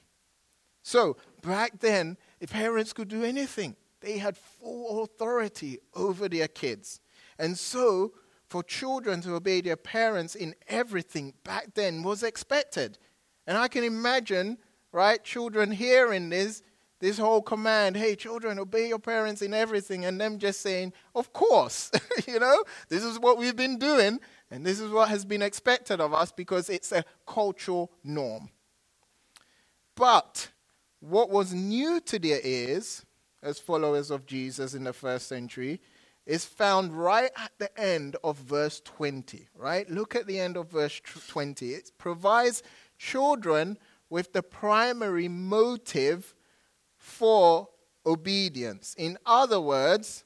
So, 0.83 1.17
back 1.41 1.79
then, 1.79 2.17
the 2.39 2.45
parents 2.45 2.93
could 2.93 3.07
do 3.07 3.23
anything. 3.23 3.75
They 4.01 4.19
had 4.19 4.37
full 4.37 5.01
authority 5.01 5.79
over 5.95 6.29
their 6.29 6.47
kids. 6.47 7.01
And 7.41 7.57
so, 7.57 8.13
for 8.49 8.61
children 8.61 9.19
to 9.21 9.33
obey 9.33 9.61
their 9.61 9.75
parents 9.75 10.35
in 10.35 10.53
everything 10.67 11.33
back 11.43 11.73
then 11.73 12.03
was 12.03 12.21
expected. 12.21 12.99
And 13.47 13.57
I 13.57 13.67
can 13.67 13.83
imagine, 13.83 14.59
right, 14.91 15.23
children 15.23 15.71
hearing 15.71 16.29
this, 16.29 16.61
this 16.99 17.17
whole 17.17 17.41
command, 17.41 17.97
hey, 17.97 18.15
children, 18.15 18.59
obey 18.59 18.89
your 18.89 18.99
parents 18.99 19.41
in 19.41 19.55
everything, 19.55 20.05
and 20.05 20.21
them 20.21 20.37
just 20.37 20.61
saying, 20.61 20.93
of 21.15 21.33
course, 21.33 21.89
you 22.27 22.39
know, 22.39 22.63
this 22.89 23.03
is 23.03 23.17
what 23.17 23.39
we've 23.39 23.55
been 23.55 23.79
doing, 23.79 24.19
and 24.51 24.63
this 24.63 24.79
is 24.79 24.91
what 24.91 25.09
has 25.09 25.25
been 25.25 25.41
expected 25.41 25.99
of 25.99 26.13
us 26.13 26.31
because 26.31 26.69
it's 26.69 26.91
a 26.91 27.03
cultural 27.25 27.91
norm. 28.03 28.49
But 29.95 30.49
what 30.99 31.31
was 31.31 31.55
new 31.55 31.99
to 32.01 32.19
their 32.19 32.39
ears 32.43 33.03
as 33.41 33.57
followers 33.57 34.11
of 34.11 34.27
Jesus 34.27 34.75
in 34.75 34.83
the 34.83 34.93
first 34.93 35.27
century 35.27 35.81
is 36.31 36.45
found 36.45 36.93
right 36.93 37.29
at 37.35 37.51
the 37.57 37.77
end 37.77 38.15
of 38.23 38.37
verse 38.37 38.79
20, 38.85 39.49
right? 39.53 39.89
Look 39.89 40.15
at 40.15 40.27
the 40.27 40.39
end 40.39 40.55
of 40.55 40.71
verse 40.71 41.01
20. 41.27 41.73
It 41.73 41.91
provides 41.97 42.63
children 42.97 43.77
with 44.09 44.31
the 44.31 44.41
primary 44.41 45.27
motive 45.27 46.33
for 46.95 47.67
obedience. 48.05 48.95
In 48.97 49.17
other 49.25 49.59
words, 49.59 50.23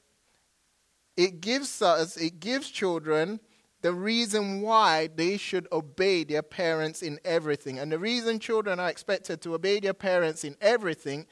it 1.16 1.40
gives 1.40 1.82
us, 1.82 2.16
it 2.16 2.38
gives 2.38 2.70
children 2.70 3.40
the 3.82 3.92
reason 3.92 4.60
why 4.60 5.08
they 5.12 5.36
should 5.36 5.66
obey 5.72 6.22
their 6.22 6.42
parents 6.42 7.02
in 7.02 7.18
everything. 7.24 7.80
And 7.80 7.90
the 7.90 7.98
reason 7.98 8.38
children 8.38 8.78
are 8.78 8.90
expected 8.90 9.40
to 9.40 9.54
obey 9.54 9.80
their 9.80 9.92
parents 9.92 10.44
in 10.44 10.54
everything 10.60 11.26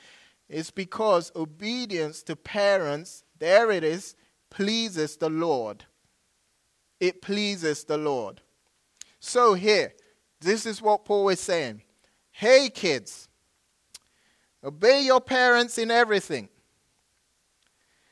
is 0.48 0.72
because 0.72 1.30
obedience 1.36 2.24
to 2.24 2.34
parents, 2.34 3.22
there 3.38 3.70
it 3.70 3.84
is, 3.84 4.16
pleases 4.54 5.16
the 5.16 5.28
Lord. 5.28 5.84
It 7.00 7.20
pleases 7.20 7.82
the 7.82 7.98
Lord. 7.98 8.40
So 9.18 9.54
here, 9.54 9.92
this 10.40 10.64
is 10.64 10.80
what 10.80 11.04
Paul 11.04 11.28
is 11.30 11.40
saying. 11.40 11.82
Hey, 12.30 12.70
kids, 12.72 13.28
obey 14.62 15.02
your 15.02 15.20
parents 15.20 15.76
in 15.76 15.90
everything. 15.90 16.48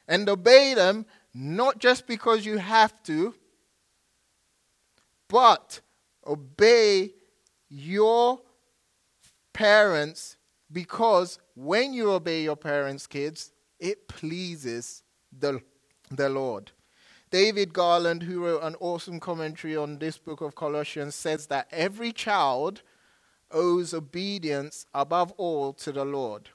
And 0.08 0.28
obey 0.28 0.74
them 0.74 1.06
not 1.32 1.78
just 1.78 2.08
because 2.08 2.44
you 2.44 2.58
have 2.58 3.00
to, 3.04 3.34
but 5.28 5.80
obey 6.26 7.12
your 7.68 8.40
parents 9.52 10.36
because 10.72 11.38
when 11.54 11.92
you 11.92 12.10
obey 12.10 12.42
your 12.42 12.56
parents, 12.56 13.06
kids, 13.06 13.52
it 13.78 14.08
pleases 14.08 15.04
the, 15.38 15.62
the 16.16 16.28
Lord. 16.28 16.72
David 17.30 17.72
Garland, 17.72 18.24
who 18.24 18.44
wrote 18.44 18.62
an 18.62 18.76
awesome 18.78 19.18
commentary 19.18 19.76
on 19.76 19.98
this 19.98 20.18
book 20.18 20.40
of 20.40 20.54
Colossians, 20.54 21.14
says 21.14 21.46
that 21.46 21.66
every 21.70 22.12
child 22.12 22.82
owes 23.50 23.94
obedience 23.94 24.86
above 24.92 25.32
all 25.38 25.72
to 25.74 25.92
the 25.92 26.04
Lord. 26.04 26.50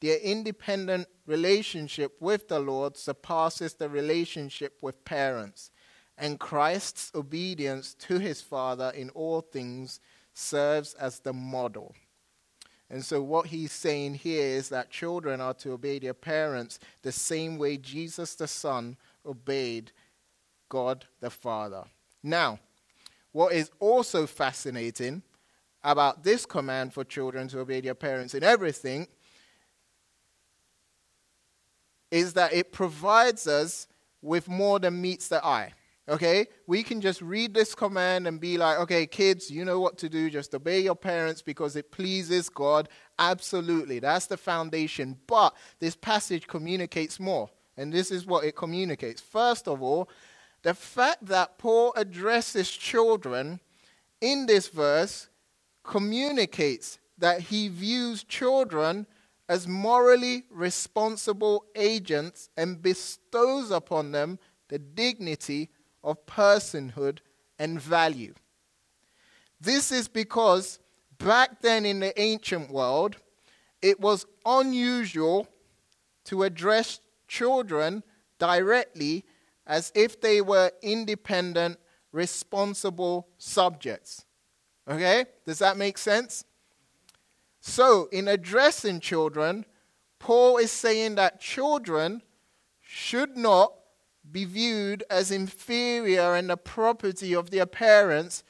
Their 0.00 0.18
independent 0.18 1.06
relationship 1.26 2.16
with 2.20 2.48
the 2.48 2.58
Lord 2.58 2.96
surpasses 2.96 3.74
the 3.74 3.88
relationship 3.88 4.78
with 4.80 5.04
parents, 5.04 5.70
and 6.16 6.40
Christ's 6.40 7.12
obedience 7.14 7.94
to 7.94 8.18
his 8.18 8.40
Father 8.40 8.90
in 8.94 9.10
all 9.10 9.42
things 9.42 10.00
serves 10.32 10.94
as 10.94 11.20
the 11.20 11.32
model. 11.32 11.94
And 12.90 13.04
so, 13.04 13.22
what 13.22 13.46
he's 13.46 13.70
saying 13.70 14.14
here 14.14 14.44
is 14.44 14.68
that 14.70 14.90
children 14.90 15.40
are 15.40 15.54
to 15.54 15.72
obey 15.72 16.00
their 16.00 16.14
parents 16.14 16.80
the 17.02 17.12
same 17.12 17.56
way 17.56 17.76
Jesus 17.76 18.34
the 18.34 18.48
Son 18.48 18.96
obeyed 19.24 19.92
God 20.68 21.06
the 21.20 21.30
Father. 21.30 21.84
Now, 22.22 22.58
what 23.32 23.52
is 23.52 23.70
also 23.78 24.26
fascinating 24.26 25.22
about 25.84 26.24
this 26.24 26.44
command 26.44 26.92
for 26.92 27.04
children 27.04 27.48
to 27.48 27.60
obey 27.60 27.80
their 27.80 27.94
parents 27.94 28.34
in 28.34 28.42
everything 28.42 29.06
is 32.10 32.32
that 32.34 32.52
it 32.52 32.72
provides 32.72 33.46
us 33.46 33.86
with 34.20 34.48
more 34.48 34.78
than 34.78 35.00
meets 35.00 35.28
the 35.28 35.44
eye. 35.44 35.72
Okay? 36.08 36.46
We 36.66 36.82
can 36.82 37.00
just 37.00 37.22
read 37.22 37.54
this 37.54 37.74
command 37.74 38.26
and 38.26 38.40
be 38.40 38.58
like, 38.58 38.78
okay, 38.80 39.06
kids, 39.06 39.50
you 39.50 39.64
know 39.64 39.80
what 39.80 39.98
to 39.98 40.08
do. 40.08 40.30
Just 40.30 40.54
obey 40.54 40.80
your 40.80 40.96
parents 40.96 41.42
because 41.42 41.76
it 41.76 41.90
pleases 41.92 42.48
God. 42.48 42.88
Absolutely. 43.18 43.98
That's 43.98 44.26
the 44.26 44.36
foundation. 44.36 45.16
But 45.26 45.54
this 45.78 45.94
passage 45.96 46.46
communicates 46.46 47.20
more. 47.20 47.50
And 47.76 47.92
this 47.92 48.10
is 48.10 48.26
what 48.26 48.44
it 48.44 48.56
communicates. 48.56 49.20
First 49.20 49.68
of 49.68 49.82
all, 49.82 50.08
the 50.62 50.74
fact 50.74 51.26
that 51.26 51.58
Paul 51.58 51.92
addresses 51.96 52.70
children 52.70 53.60
in 54.20 54.46
this 54.46 54.68
verse 54.68 55.28
communicates 55.82 56.98
that 57.18 57.40
he 57.40 57.68
views 57.68 58.24
children 58.24 59.06
as 59.48 59.66
morally 59.66 60.44
responsible 60.50 61.64
agents 61.74 62.50
and 62.56 62.80
bestows 62.80 63.70
upon 63.70 64.12
them 64.12 64.38
the 64.68 64.78
dignity 64.78 65.68
of 66.02 66.24
personhood 66.26 67.18
and 67.58 67.80
value. 67.80 68.34
This 69.60 69.92
is 69.92 70.08
because 70.08 70.78
back 71.18 71.60
then 71.60 71.84
in 71.84 72.00
the 72.00 72.18
ancient 72.20 72.70
world, 72.70 73.16
it 73.82 74.00
was 74.00 74.26
unusual 74.44 75.48
to 76.24 76.42
address 76.42 77.00
children 77.28 78.02
directly 78.38 79.24
as 79.66 79.92
if 79.94 80.20
they 80.20 80.40
were 80.40 80.72
independent, 80.82 81.78
responsible 82.12 83.28
subjects. 83.38 84.24
Okay? 84.88 85.26
Does 85.46 85.58
that 85.58 85.76
make 85.76 85.98
sense? 85.98 86.44
So, 87.60 88.08
in 88.10 88.26
addressing 88.26 89.00
children, 89.00 89.66
Paul 90.18 90.56
is 90.56 90.72
saying 90.72 91.16
that 91.16 91.40
children 91.40 92.22
should 92.80 93.36
not 93.36 93.72
be 94.32 94.44
viewed 94.44 95.04
as 95.10 95.30
inferior 95.30 96.34
and 96.34 96.50
the 96.50 96.56
property 96.56 97.34
of 97.34 97.50
their 97.50 97.66
parents, 97.66 98.42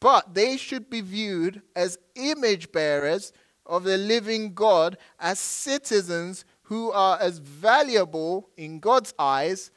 but 0.00 0.34
they 0.34 0.56
should 0.56 0.88
be 0.88 1.00
viewed 1.00 1.62
as 1.74 1.98
image 2.14 2.72
bearers 2.72 3.32
of 3.66 3.84
the 3.84 3.98
living 3.98 4.54
God, 4.54 4.96
as 5.18 5.38
citizens 5.38 6.44
who 6.62 6.90
are 6.92 7.18
as 7.20 7.38
valuable 7.38 8.50
in 8.56 8.80
God's 8.80 9.14
eyes 9.18 9.70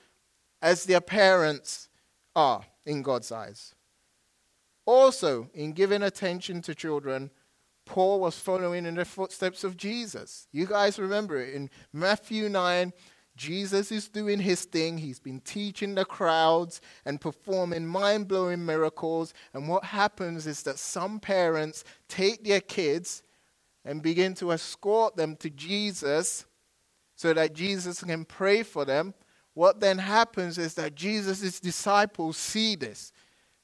as 0.62 0.86
their 0.86 1.02
parents 1.02 1.90
are 2.36 2.64
in 2.86 3.02
God's 3.02 3.32
eyes. 3.32 3.76
Also, 4.86 5.50
in 5.54 5.74
giving 5.74 6.04
attention 6.04 6.62
to 6.64 6.76
children, 6.76 7.32
Paul 7.86 8.20
was 8.20 8.40
following 8.40 8.86
in 8.86 8.96
the 8.96 9.06
footsteps 9.06 9.64
of 9.64 9.78
Jesus. 9.78 10.48
You 10.52 10.66
guys 10.66 11.00
remember 11.00 11.38
it 11.38 11.54
in 11.54 11.70
Matthew 11.92 12.48
9, 12.48 12.94
Jesus 13.42 13.92
is 13.92 14.08
doing 14.08 14.40
his 14.40 14.66
thing. 14.66 15.00
He's 15.00 15.20
been 15.20 15.40
teaching 15.40 15.96
the 15.96 16.06
crowds 16.06 16.80
and 17.06 17.20
performing 17.20 17.88
mind 17.88 18.28
blowing 18.28 18.64
miracles. 18.64 19.34
And 19.56 19.68
what 19.68 19.84
happens 19.84 20.46
is 20.46 20.62
that 20.62 20.78
some 20.78 21.20
parents 21.20 21.84
take 22.08 22.44
their 22.44 22.62
kids 22.62 23.24
and 23.84 24.04
begin 24.04 24.36
to 24.36 24.52
escort 24.52 25.16
them 25.16 25.36
to 25.38 25.50
Jesus 25.50 26.46
so 27.16 27.34
that 27.34 27.56
Jesus 27.56 28.04
can 28.04 28.26
pray 28.26 28.62
for 28.62 28.86
them. 28.86 29.16
What 29.56 29.80
then 29.80 29.98
happens 29.98 30.60
is 30.60 30.76
that 30.76 30.94
Jesus' 30.94 31.60
disciples 31.60 32.38
see 32.38 32.76
this 32.76 33.12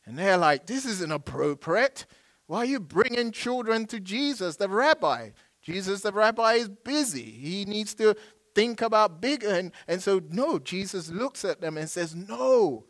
and 0.08 0.18
they're 0.18 0.38
like, 0.38 0.66
This 0.66 0.86
isn't 0.86 1.12
appropriate. 1.12 2.08
Why 2.48 2.60
are 2.60 2.66
you 2.66 2.80
bringing 2.80 3.32
children 3.32 3.86
to 3.88 4.00
Jesus, 4.00 4.56
the 4.56 4.70
rabbi? 4.70 5.30
Jesus, 5.62 6.02
the 6.02 6.14
rabbi, 6.14 6.54
is 6.54 6.70
busy. 6.70 7.30
He 7.30 7.66
needs 7.66 7.94
to 7.96 8.16
think 8.58 8.82
about 8.82 9.22
bigger. 9.22 9.50
And, 9.50 9.72
and 9.88 10.02
so, 10.02 10.20
no, 10.32 10.58
Jesus 10.58 11.12
looks 11.12 11.46
at 11.46 11.62
them 11.62 11.78
and 11.78 11.88
says, 11.88 12.16
No, 12.16 12.86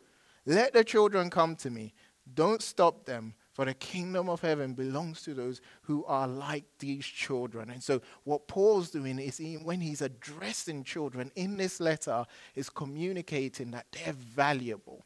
let 0.46 0.72
the 0.72 0.82
children 0.82 1.28
come 1.28 1.56
to 1.56 1.70
me. 1.70 1.92
Don't 2.32 2.62
stop 2.62 3.04
them, 3.04 3.34
for 3.52 3.66
the 3.66 3.74
kingdom 3.74 4.30
of 4.30 4.40
heaven 4.40 4.72
belongs 4.72 5.22
to 5.22 5.34
those 5.34 5.60
who 5.82 6.06
are 6.06 6.26
like 6.26 6.64
these 6.78 7.04
children. 7.04 7.68
And 7.68 7.82
so, 7.82 8.00
what 8.24 8.48
Paul's 8.48 8.90
doing 8.90 9.18
is 9.18 9.36
he, 9.36 9.56
when 9.56 9.80
he's 9.80 10.00
addressing 10.00 10.84
children 10.84 11.30
in 11.36 11.58
this 11.58 11.80
letter, 11.80 12.24
is 12.54 12.70
communicating 12.70 13.70
that 13.72 13.86
they're 13.92 14.14
valuable 14.14 15.04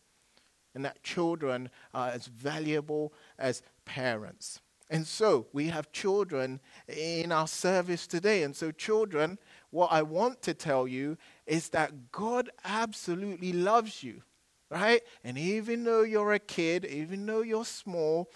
and 0.77 0.85
that 0.85 1.03
children 1.03 1.71
are 1.93 2.11
as 2.11 2.27
valuable 2.27 3.13
as 3.37 3.63
parents. 3.85 4.61
And 4.91 5.07
so 5.07 5.47
we 5.53 5.69
have 5.69 5.93
children 5.93 6.61
in 6.89 7.33
our 7.33 7.47
service 7.47 8.07
today. 8.07 8.43
And 8.43 8.55
so, 8.55 8.71
children, 8.71 9.39
what 9.71 9.93
I 9.93 10.03
want 10.03 10.43
to 10.43 10.55
tell 10.55 10.87
you 10.87 11.17
is 11.47 11.71
that 11.71 12.13
God 12.13 12.51
absolutely 12.65 13.53
loves 13.53 14.03
you 14.03 14.23
right? 14.73 15.03
And 15.23 15.37
even 15.37 15.85
though 15.85 16.01
you're 16.01 16.33
a 16.33 16.39
kid, 16.39 16.87
even 16.87 17.27
though 17.27 17.43
you're 17.43 17.65
small, 17.67 18.31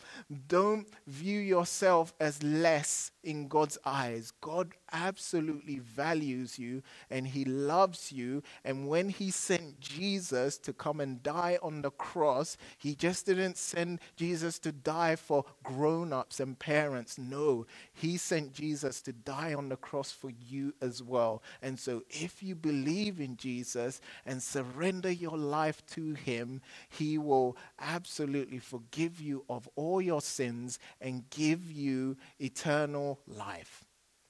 don't 0.48 0.86
view 1.06 1.40
yourself 1.40 2.12
as 2.20 2.42
less 2.42 3.10
in 3.24 3.48
God's 3.48 3.78
eyes. 3.86 4.32
God 4.42 4.74
absolutely 4.96 5.78
values 5.80 6.58
you 6.58 6.82
and 7.10 7.28
He 7.28 7.44
loves 7.44 8.12
you. 8.12 8.42
And 8.64 8.88
when 8.88 9.10
He 9.10 9.30
sent 9.30 9.80
Jesus 9.80 10.58
to 10.58 10.72
come 10.72 11.00
and 11.00 11.22
die 11.22 11.58
on 11.62 11.82
the 11.82 11.90
cross, 11.92 12.56
He 12.78 12.94
just 12.96 13.26
didn't 13.26 13.58
send 13.58 14.00
Jesus 14.16 14.58
to 14.60 14.72
die 14.72 15.16
for 15.16 15.44
grown 15.64 16.12
ups 16.12 16.40
and 16.40 16.58
parents. 16.58 17.18
No, 17.18 17.66
He 17.94 18.16
sent 18.16 18.54
Jesus 18.54 19.02
to 19.02 19.12
die 19.12 19.54
on 19.54 19.68
the 19.68 19.76
cross 19.76 20.12
for 20.12 20.30
you 20.30 20.74
as 20.82 21.02
well. 21.02 21.42
And 21.62 21.78
so 21.78 22.02
if 22.10 22.42
you 22.42 22.56
believe 22.56 23.20
in 23.20 23.36
Jesus 23.36 24.00
and 24.26 24.42
surrender 24.42 25.10
your 25.12 25.38
life 25.38 25.84
to 25.88 26.14
Him, 26.14 26.62
He 26.90 27.18
will 27.18 27.56
absolutely 27.80 28.60
forgive 28.60 29.20
you 29.20 29.44
of 29.50 29.68
all 29.76 30.02
your 30.02 30.22
sins 30.22 30.78
and 31.00 31.30
give 31.30 31.70
you 31.70 32.16
eternal 32.40 33.20
life. 33.28 33.85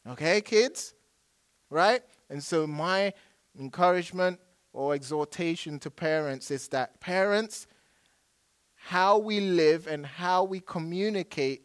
Okay, 0.09 0.41
kids? 0.41 0.95
Right? 1.71 2.03
And 2.31 2.43
so, 2.43 2.67
my 2.67 3.13
encouragement 3.59 4.39
or 4.73 4.95
exhortation 4.95 5.79
to 5.81 5.91
parents 5.91 6.51
is 6.51 6.69
that 6.69 7.01
parents, 7.01 7.67
how 8.75 9.19
we 9.19 9.41
live 9.41 9.87
and 9.87 10.07
how 10.07 10.45
we 10.45 10.61
communicate 10.61 11.63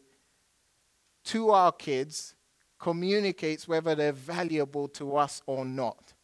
to 1.24 1.50
our 1.50 1.70
kids 1.70 2.34
communicates 2.80 3.68
whether 3.68 3.94
they're 3.94 4.12
valuable 4.12 4.88
to 4.88 5.16
us 5.16 5.40
or 5.46 5.64
not. 5.64 6.14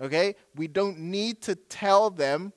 Okay? 0.00 0.36
We 0.54 0.68
don't 0.68 0.98
need 0.98 1.40
to 1.42 1.54
tell 1.54 2.10
them 2.10 2.52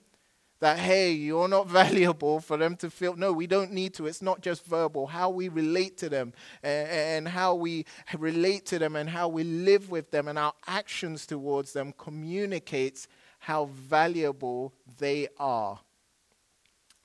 that, 0.59 0.79
hey, 0.79 1.11
you're 1.11 1.47
not 1.47 1.67
valuable 1.81 2.39
for 2.39 2.57
them 2.57 2.75
to 2.77 2.89
feel. 2.89 3.15
No, 3.15 3.31
we 3.31 3.47
don't 3.47 3.71
need 3.71 3.93
to. 3.95 4.07
It's 4.07 4.21
not 4.21 4.41
just 4.41 4.65
verbal. 4.65 5.07
How 5.07 5.29
we 5.29 5.49
relate 5.49 5.97
to 5.99 6.09
them 6.09 6.33
and, 6.63 7.27
how 7.27 7.55
we 7.55 7.85
relate 8.17 8.65
to 8.67 8.79
them 8.79 8.95
and 8.95 9.09
how 9.09 9.27
we 9.27 9.43
live 9.43 9.89
with 9.89 10.11
them 10.11 10.27
and 10.27 10.37
our 10.37 10.53
actions 10.65 11.25
towards 11.25 11.73
them 11.73 11.93
communicates 11.97 13.07
how 13.39 13.65
valuable 13.65 14.73
they 14.97 15.27
are. 15.39 15.79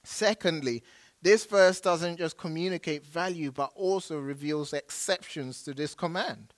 Secondly, 0.02 0.82
This 1.22 1.46
verse 1.46 1.80
doesn't 1.80 2.16
just 2.16 2.36
communicate 2.36 3.06
value, 3.06 3.52
but 3.52 3.70
also 3.76 4.18
reveals 4.18 4.72
exceptions 4.72 5.62
to 5.62 5.72
this 5.72 5.94
command. 5.94 6.52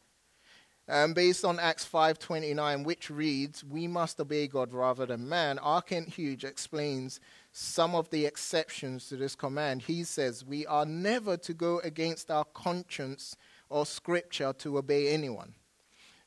Um, 0.86 1.14
based 1.14 1.46
on 1.46 1.58
Acts 1.58 1.86
5:29, 1.86 2.84
which 2.84 3.08
reads, 3.08 3.64
"We 3.64 3.88
must 3.88 4.20
obey 4.20 4.46
God 4.46 4.74
rather 4.74 5.06
than 5.06 5.26
man." 5.26 5.58
R. 5.58 5.80
Kent 5.80 6.10
Hughes 6.10 6.44
explains 6.44 7.20
some 7.52 7.94
of 7.94 8.10
the 8.10 8.26
exceptions 8.26 9.08
to 9.08 9.16
this 9.16 9.34
command. 9.34 9.82
He 9.82 10.04
says, 10.04 10.44
"We 10.44 10.66
are 10.66 10.84
never 10.84 11.38
to 11.38 11.54
go 11.54 11.78
against 11.78 12.30
our 12.30 12.44
conscience 12.44 13.34
or 13.70 13.86
scripture 13.86 14.52
to 14.58 14.76
obey 14.76 15.08
anyone, 15.08 15.54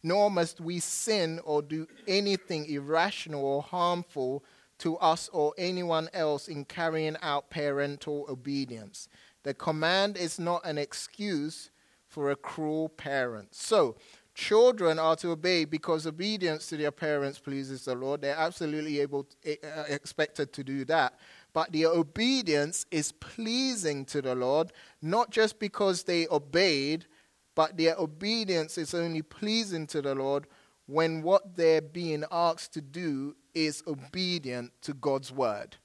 nor 0.01 0.31
must 0.31 0.59
we 0.59 0.79
sin 0.79 1.39
or 1.43 1.61
do 1.61 1.87
anything 2.07 2.65
irrational 2.65 3.45
or 3.45 3.61
harmful 3.61 4.43
to 4.79 4.97
us 4.97 5.29
or 5.29 5.53
anyone 5.59 6.09
else 6.13 6.47
in 6.47 6.65
carrying 6.65 7.17
out 7.21 7.51
parental 7.51 8.25
obedience. 8.27 9.07
The 9.43 9.53
command 9.53 10.17
is 10.17 10.39
not 10.39 10.65
an 10.65 10.79
excuse 10.79 11.69
for 12.07 12.31
a 12.31 12.35
cruel 12.35 12.89
parent." 12.89 13.53
So, 13.53 13.97
Children 14.37 14.99
are 14.99 15.15
to 15.15 15.31
obey 15.31 15.65
because 15.65 16.05
obedience 16.05 16.67
to 16.67 16.77
their 16.77 16.91
parents 16.91 17.39
pleases 17.39 17.85
the 17.85 17.95
Lord. 17.95 18.21
They're 18.21 18.37
absolutely 18.37 18.99
able, 18.99 19.23
to, 19.23 19.57
uh, 19.67 19.85
expected 19.89 20.53
to 20.53 20.63
do 20.63 20.85
that. 20.85 21.19
But 21.53 21.71
the 21.71 21.87
obedience 21.87 22.85
is 22.91 23.11
pleasing 23.13 24.05
to 24.05 24.21
the 24.21 24.35
Lord, 24.35 24.73
not 25.01 25.31
just 25.31 25.57
because 25.57 26.03
they 26.03 26.27
obeyed, 26.27 27.07
but 27.55 27.77
their 27.77 27.95
obedience 27.97 28.77
is 28.77 28.93
only 28.93 29.23
pleasing 29.23 29.87
to 29.87 30.03
the 30.03 30.13
Lord 30.13 30.45
when 30.85 31.23
what 31.23 31.55
they're 31.55 31.81
being 31.81 32.23
asked 32.31 32.73
to 32.73 32.81
do 32.81 33.35
is 33.55 33.81
obedient 33.87 34.71
to 34.83 34.93
God's 34.93 35.31
word. 35.31 35.77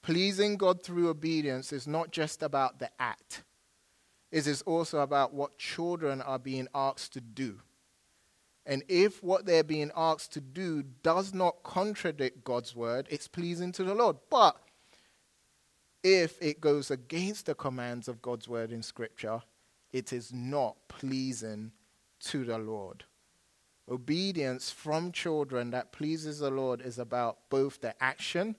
Pleasing 0.00 0.56
God 0.56 0.82
through 0.82 1.10
obedience 1.10 1.74
is 1.74 1.86
not 1.86 2.10
just 2.10 2.42
about 2.42 2.78
the 2.78 2.88
act 2.98 3.42
is 4.30 4.46
it's 4.46 4.62
also 4.62 5.00
about 5.00 5.34
what 5.34 5.58
children 5.58 6.22
are 6.22 6.38
being 6.38 6.68
asked 6.74 7.12
to 7.14 7.20
do. 7.20 7.60
And 8.66 8.84
if 8.88 9.22
what 9.22 9.46
they're 9.46 9.64
being 9.64 9.90
asked 9.96 10.32
to 10.34 10.40
do 10.40 10.82
does 11.02 11.34
not 11.34 11.62
contradict 11.62 12.44
God's 12.44 12.76
word, 12.76 13.06
it's 13.10 13.26
pleasing 13.26 13.72
to 13.72 13.84
the 13.84 13.94
Lord. 13.94 14.16
But 14.30 14.56
if 16.02 16.40
it 16.40 16.60
goes 16.60 16.90
against 16.90 17.46
the 17.46 17.54
commands 17.54 18.06
of 18.06 18.22
God's 18.22 18.48
word 18.48 18.70
in 18.70 18.82
Scripture, 18.82 19.42
it 19.92 20.12
is 20.12 20.32
not 20.32 20.76
pleasing 20.88 21.72
to 22.20 22.44
the 22.44 22.58
Lord. 22.58 23.04
Obedience 23.90 24.70
from 24.70 25.10
children 25.10 25.70
that 25.72 25.90
pleases 25.90 26.38
the 26.38 26.50
Lord 26.50 26.80
is 26.80 26.98
about 26.98 27.38
both 27.48 27.80
the 27.80 28.00
action 28.02 28.54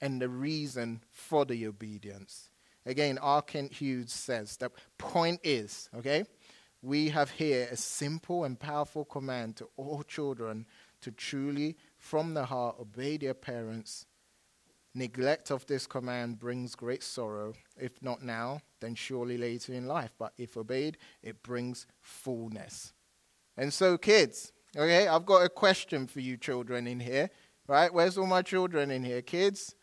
and 0.00 0.22
the 0.22 0.28
reason 0.28 1.02
for 1.10 1.44
the 1.44 1.66
obedience. 1.66 2.49
Again, 2.90 3.18
R. 3.18 3.40
Kent 3.40 3.72
Hughes 3.72 4.12
says 4.12 4.56
the 4.56 4.68
point 4.98 5.38
is, 5.44 5.88
okay, 5.96 6.24
we 6.82 7.10
have 7.10 7.30
here 7.30 7.68
a 7.70 7.76
simple 7.76 8.42
and 8.42 8.58
powerful 8.58 9.04
command 9.04 9.54
to 9.58 9.68
all 9.76 10.02
children 10.02 10.66
to 11.02 11.12
truly, 11.12 11.76
from 11.98 12.34
the 12.34 12.46
heart, 12.46 12.74
obey 12.80 13.16
their 13.16 13.34
parents. 13.34 14.06
Neglect 14.92 15.52
of 15.52 15.64
this 15.66 15.86
command 15.86 16.40
brings 16.40 16.74
great 16.74 17.04
sorrow. 17.04 17.52
If 17.78 18.02
not 18.02 18.24
now, 18.24 18.60
then 18.80 18.96
surely 18.96 19.38
later 19.38 19.72
in 19.72 19.86
life. 19.86 20.10
But 20.18 20.32
if 20.36 20.56
obeyed, 20.56 20.98
it 21.22 21.44
brings 21.44 21.86
fullness. 22.00 22.92
And 23.56 23.72
so, 23.72 23.98
kids, 23.98 24.52
okay, 24.76 25.06
I've 25.06 25.26
got 25.26 25.44
a 25.44 25.48
question 25.48 26.08
for 26.08 26.18
you 26.18 26.36
children 26.36 26.88
in 26.88 26.98
here. 26.98 27.30
Right? 27.68 27.94
Where's 27.94 28.18
all 28.18 28.26
my 28.26 28.42
children 28.42 28.90
in 28.90 29.04
here? 29.04 29.22
Kids? 29.22 29.76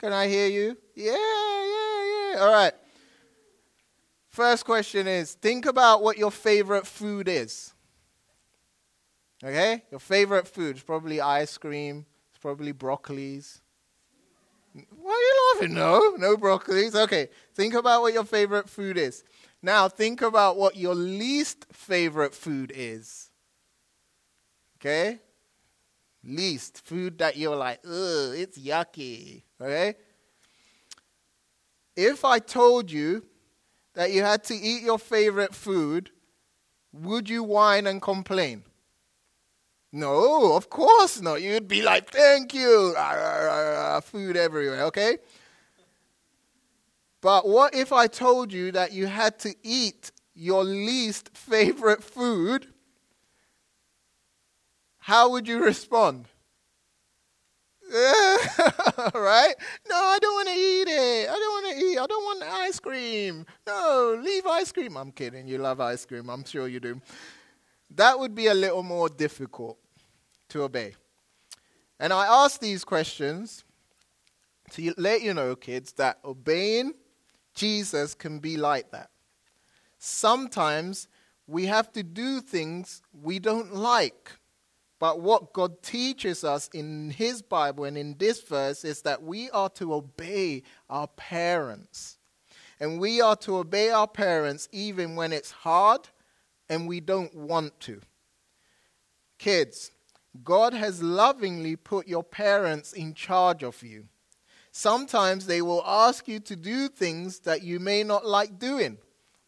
Can 0.00 0.12
I 0.12 0.26
hear 0.26 0.48
you? 0.48 0.76
Yeah, 0.96 1.39
All 2.38 2.52
right. 2.52 2.72
First 4.28 4.64
question 4.64 5.06
is 5.06 5.34
think 5.34 5.66
about 5.66 6.02
what 6.02 6.16
your 6.16 6.30
favorite 6.30 6.86
food 6.86 7.28
is. 7.28 7.74
Okay? 9.42 9.82
Your 9.90 10.00
favorite 10.00 10.46
food 10.46 10.76
is 10.76 10.82
probably 10.82 11.20
ice 11.20 11.58
cream, 11.58 12.06
it's 12.30 12.38
probably 12.38 12.72
broccolis. 12.72 13.60
Why 14.72 15.12
are 15.12 15.18
you 15.18 15.54
laughing? 15.54 15.74
No, 15.74 16.14
no 16.16 16.36
broccolis. 16.36 16.94
Okay, 16.94 17.28
think 17.54 17.74
about 17.74 18.02
what 18.02 18.12
your 18.12 18.24
favorite 18.24 18.68
food 18.68 18.96
is. 18.96 19.24
Now, 19.62 19.88
think 19.88 20.22
about 20.22 20.56
what 20.56 20.76
your 20.76 20.94
least 20.94 21.66
favorite 21.72 22.34
food 22.34 22.72
is. 22.74 23.30
Okay? 24.78 25.18
Least 26.22 26.78
food 26.78 27.18
that 27.18 27.36
you're 27.36 27.56
like, 27.56 27.80
ugh, 27.84 28.34
it's 28.36 28.58
yucky. 28.58 29.42
Okay? 29.60 29.96
If 31.96 32.24
I 32.24 32.38
told 32.38 32.90
you 32.90 33.24
that 33.94 34.12
you 34.12 34.22
had 34.22 34.44
to 34.44 34.54
eat 34.54 34.82
your 34.82 34.98
favorite 34.98 35.54
food, 35.54 36.10
would 36.92 37.28
you 37.28 37.42
whine 37.42 37.86
and 37.86 38.00
complain? 38.00 38.64
No, 39.92 40.54
of 40.54 40.70
course 40.70 41.20
not. 41.20 41.42
You'd 41.42 41.66
be 41.66 41.82
like, 41.82 42.10
thank 42.10 42.54
you. 42.54 42.94
Ah, 42.96 43.14
ah, 43.16 43.96
ah, 43.96 44.00
food 44.00 44.36
everywhere, 44.36 44.84
okay? 44.84 45.18
But 47.20 47.46
what 47.46 47.74
if 47.74 47.92
I 47.92 48.06
told 48.06 48.52
you 48.52 48.72
that 48.72 48.92
you 48.92 49.06
had 49.06 49.38
to 49.40 49.54
eat 49.62 50.12
your 50.34 50.64
least 50.64 51.36
favorite 51.36 52.02
food? 52.02 52.68
How 54.98 55.30
would 55.30 55.48
you 55.48 55.62
respond? 55.62 56.28
right? 59.14 59.54
No, 59.88 59.96
I 59.96 60.18
don't 60.20 60.34
want 60.34 60.48
to 60.48 60.54
eat 60.54 60.88
it. 60.88 61.28
I 61.28 61.32
don't 61.32 61.64
want 61.64 61.76
to 61.76 61.84
eat. 61.84 61.98
I 61.98 62.06
don't 62.06 62.24
want 62.24 62.42
ice 62.42 62.78
cream. 62.78 63.44
No, 63.66 64.20
leave 64.22 64.46
ice 64.46 64.70
cream. 64.70 64.96
I'm 64.96 65.10
kidding. 65.10 65.48
You 65.48 65.58
love 65.58 65.80
ice 65.80 66.04
cream. 66.04 66.30
I'm 66.30 66.44
sure 66.44 66.68
you 66.68 66.78
do. 66.78 67.00
That 67.90 68.18
would 68.18 68.34
be 68.34 68.46
a 68.46 68.54
little 68.54 68.84
more 68.84 69.08
difficult 69.08 69.76
to 70.50 70.62
obey. 70.62 70.94
And 71.98 72.12
I 72.12 72.44
ask 72.44 72.60
these 72.60 72.84
questions 72.84 73.64
to 74.70 74.94
let 74.96 75.22
you 75.22 75.34
know, 75.34 75.56
kids, 75.56 75.92
that 75.94 76.18
obeying 76.24 76.94
Jesus 77.54 78.14
can 78.14 78.38
be 78.38 78.56
like 78.56 78.92
that. 78.92 79.10
Sometimes 79.98 81.08
we 81.48 81.66
have 81.66 81.92
to 81.92 82.04
do 82.04 82.40
things 82.40 83.02
we 83.12 83.40
don't 83.40 83.74
like 83.74 84.30
but 85.00 85.18
what 85.18 85.54
God 85.54 85.82
teaches 85.82 86.44
us 86.44 86.68
in 86.74 87.10
His 87.10 87.40
Bible 87.40 87.84
and 87.84 87.96
in 87.96 88.16
this 88.18 88.42
verse 88.42 88.84
is 88.84 89.00
that 89.02 89.22
we 89.22 89.50
are 89.50 89.70
to 89.70 89.94
obey 89.94 90.62
our 90.90 91.08
parents. 91.08 92.18
And 92.78 93.00
we 93.00 93.20
are 93.22 93.36
to 93.36 93.56
obey 93.56 93.90
our 93.90 94.06
parents 94.06 94.68
even 94.72 95.16
when 95.16 95.32
it's 95.32 95.50
hard 95.50 96.08
and 96.68 96.86
we 96.86 97.00
don't 97.00 97.34
want 97.34 97.80
to. 97.80 98.02
Kids, 99.38 99.90
God 100.44 100.74
has 100.74 101.02
lovingly 101.02 101.76
put 101.76 102.06
your 102.06 102.22
parents 102.22 102.92
in 102.92 103.14
charge 103.14 103.62
of 103.62 103.82
you. 103.82 104.04
Sometimes 104.70 105.46
they 105.46 105.62
will 105.62 105.82
ask 105.86 106.28
you 106.28 106.40
to 106.40 106.54
do 106.54 106.88
things 106.88 107.40
that 107.40 107.62
you 107.62 107.80
may 107.80 108.04
not 108.04 108.26
like 108.26 108.58
doing, 108.58 108.98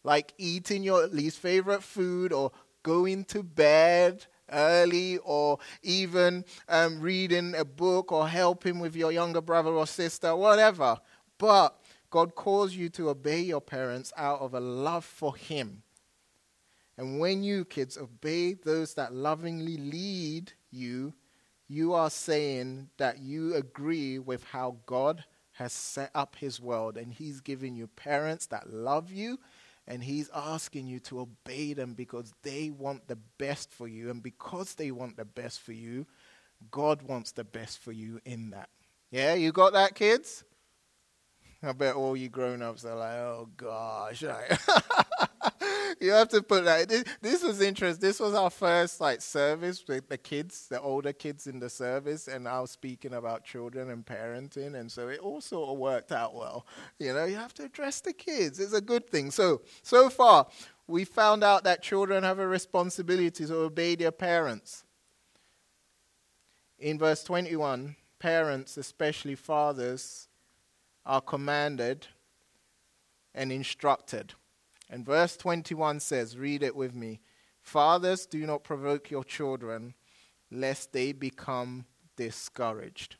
like 0.03 0.33
eating 0.39 0.81
your 0.81 1.05
least 1.07 1.37
favorite 1.37 1.83
food 1.83 2.33
or 2.33 2.51
going 2.81 3.23
to 3.25 3.43
bed 3.43 4.25
early 4.53 5.17
or 5.19 5.59
even 5.81 6.45
um, 6.69 6.99
reading 7.01 7.55
a 7.55 7.65
book 7.65 8.11
or 8.11 8.27
helping 8.27 8.79
with 8.79 8.95
your 8.95 9.11
younger 9.11 9.41
brother 9.41 9.71
or 9.71 9.87
sister, 9.87 10.35
whatever. 10.35 10.97
But 11.37 11.77
God 12.09 12.35
calls 12.35 12.73
you 12.73 12.89
to 12.89 13.09
obey 13.09 13.41
your 13.41 13.61
parents 13.61 14.13
out 14.15 14.39
of 14.39 14.53
a 14.53 14.59
love 14.59 15.03
for 15.03 15.35
Him. 15.35 15.83
And 16.97 17.19
when 17.19 17.43
you, 17.43 17.65
kids, 17.65 17.97
obey 17.97 18.53
those 18.53 18.93
that 18.93 19.13
lovingly 19.13 19.77
lead 19.77 20.53
you, 20.71 21.13
you 21.67 21.93
are 21.93 22.11
saying 22.11 22.89
that 22.97 23.19
you 23.19 23.55
agree 23.55 24.19
with 24.19 24.43
how 24.43 24.77
God 24.85 25.23
has 25.53 25.73
set 25.73 26.11
up 26.13 26.35
His 26.35 26.59
world. 26.61 26.97
And 26.97 27.11
He's 27.11 27.41
giving 27.41 27.75
you 27.75 27.87
parents 27.87 28.45
that 28.47 28.71
love 28.71 29.11
you 29.11 29.39
and 29.87 30.03
he's 30.03 30.29
asking 30.33 30.87
you 30.87 30.99
to 31.01 31.21
obey 31.21 31.73
them 31.73 31.93
because 31.93 32.33
they 32.43 32.69
want 32.69 33.07
the 33.07 33.17
best 33.37 33.71
for 33.71 33.87
you. 33.87 34.09
And 34.09 34.23
because 34.23 34.75
they 34.75 34.91
want 34.91 35.17
the 35.17 35.25
best 35.25 35.61
for 35.61 35.73
you, 35.73 36.05
God 36.71 37.01
wants 37.01 37.31
the 37.31 37.43
best 37.43 37.79
for 37.79 37.91
you 37.91 38.19
in 38.25 38.51
that. 38.51 38.69
Yeah, 39.11 39.33
you 39.33 39.51
got 39.51 39.73
that, 39.73 39.95
kids? 39.95 40.43
I 41.63 41.71
bet 41.71 41.95
all 41.95 42.17
you 42.17 42.27
grown 42.27 42.61
ups 42.61 42.83
are 42.83 42.95
like, 42.95 43.17
oh 43.17 43.49
gosh. 43.55 44.21
you 46.01 46.11
have 46.11 46.27
to 46.29 46.41
put 46.41 46.65
that. 46.65 46.89
This, 46.89 47.03
this, 47.21 47.43
was 47.43 47.61
interesting. 47.61 48.01
This 48.01 48.19
was 48.19 48.33
our 48.33 48.49
first 48.49 48.99
like 48.99 49.21
service 49.21 49.83
with 49.87 50.09
the 50.09 50.17
kids, 50.17 50.67
the 50.67 50.81
older 50.81 51.13
kids 51.13 51.47
in 51.47 51.59
the 51.59 51.69
service, 51.69 52.27
and 52.27 52.47
I 52.47 52.59
was 52.59 52.71
speaking 52.71 53.13
about 53.13 53.45
children 53.45 53.89
and 53.89 54.05
parenting, 54.05 54.75
and 54.75 54.91
so 54.91 55.07
it 55.07 55.19
all 55.19 55.39
sort 55.39 55.69
of 55.69 55.77
worked 55.77 56.11
out 56.11 56.35
well. 56.35 56.65
You 56.99 57.13
know, 57.13 57.23
you 57.25 57.35
have 57.35 57.53
to 57.55 57.63
address 57.63 58.01
the 58.01 58.13
kids. 58.13 58.59
It's 58.59 58.73
a 58.73 58.81
good 58.81 59.09
thing. 59.09 59.31
So, 59.31 59.61
so 59.81 60.09
far, 60.09 60.47
we 60.87 61.05
found 61.05 61.43
out 61.43 61.63
that 61.63 61.81
children 61.81 62.23
have 62.23 62.39
a 62.39 62.47
responsibility 62.47 63.45
to 63.45 63.55
obey 63.55 63.95
their 63.95 64.11
parents. 64.11 64.83
In 66.77 66.99
verse 66.99 67.23
21, 67.23 67.95
parents, 68.19 68.75
especially 68.75 69.35
fathers, 69.35 70.27
are 71.05 71.21
commanded 71.21 72.07
and 73.33 73.51
instructed. 73.51 74.33
And 74.89 75.05
verse 75.05 75.37
21 75.37 75.99
says, 75.99 76.37
read 76.37 76.63
it 76.63 76.75
with 76.75 76.93
me 76.93 77.19
Fathers, 77.61 78.25
do 78.25 78.45
not 78.45 78.63
provoke 78.63 79.09
your 79.09 79.23
children, 79.23 79.93
lest 80.51 80.91
they 80.91 81.13
become 81.13 81.85
discouraged. 82.17 83.15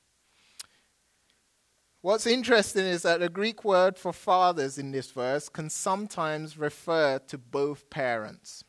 What's 2.01 2.27
interesting 2.27 2.85
is 2.85 3.03
that 3.03 3.21
the 3.21 3.29
Greek 3.29 3.63
word 3.63 3.97
for 3.97 4.11
fathers 4.11 4.77
in 4.77 4.91
this 4.91 5.11
verse 5.11 5.47
can 5.47 5.69
sometimes 5.69 6.57
refer 6.57 7.17
to 7.27 7.37
both 7.37 7.89
parents. 7.89 8.65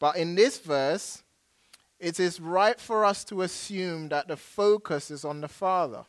But 0.00 0.16
in 0.16 0.34
this 0.34 0.58
verse, 0.58 1.22
it 2.00 2.18
is 2.18 2.40
right 2.40 2.80
for 2.80 3.04
us 3.04 3.22
to 3.26 3.42
assume 3.42 4.08
that 4.08 4.26
the 4.26 4.36
focus 4.36 5.12
is 5.12 5.24
on 5.24 5.40
the 5.40 5.48
father. 5.48 6.04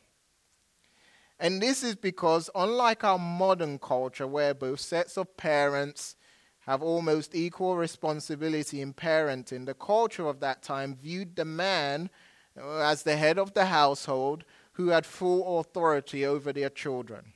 And 1.40 1.62
this 1.62 1.84
is 1.84 1.96
because, 1.96 2.50
unlike 2.56 3.04
our 3.04 3.20
modern 3.20 3.78
culture, 3.80 4.28
where 4.28 4.54
both 4.54 4.80
sets 4.80 5.18
of 5.18 5.36
parents 5.36 6.16
have 6.62 6.82
almost 6.82 7.36
equal 7.36 7.76
responsibility 7.76 8.82
in 8.82 8.94
parenting, 8.94 9.66
the 9.66 9.74
culture 9.74 10.28
of 10.28 10.40
that 10.40 10.64
time 10.64 10.96
viewed 10.96 11.36
the 11.36 11.46
man 11.46 12.10
as 12.58 13.04
the 13.04 13.18
head 13.18 13.38
of 13.38 13.54
the 13.54 13.66
household 13.66 14.46
who 14.74 14.90
had 14.90 15.06
full 15.06 15.60
authority 15.60 16.26
over 16.26 16.52
their 16.52 16.70
children. 16.70 17.34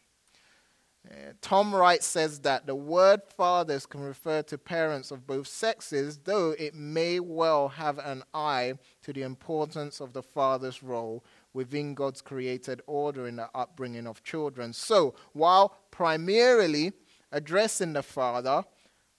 Uh, 1.10 1.32
Tom 1.42 1.74
Wright 1.74 2.04
says 2.04 2.40
that 2.42 2.66
the 2.66 2.76
word 2.76 3.22
fathers 3.24 3.86
can 3.86 4.02
refer 4.02 4.42
to 4.44 4.58
parents 4.58 5.12
of 5.12 5.26
both 5.26 5.48
sexes, 5.48 6.20
though 6.26 6.52
it 6.60 6.76
may 6.76 7.20
well 7.20 7.70
have 7.70 7.98
an 8.00 8.24
eye 8.34 8.74
to 9.04 9.14
the 9.14 9.22
importance 9.22 10.02
of 10.02 10.14
the 10.14 10.22
father's 10.22 10.84
role 10.84 11.24
within 11.54 11.94
God's 11.94 12.22
created 12.22 12.82
order 12.88 13.28
in 13.28 13.36
the 13.38 13.50
upbringing 13.56 14.08
of 14.08 14.24
children. 14.24 14.74
So, 14.74 15.16
while 15.34 15.76
primarily 15.92 16.94
addressing 17.32 17.94
the 17.94 18.04
father, 18.04 18.64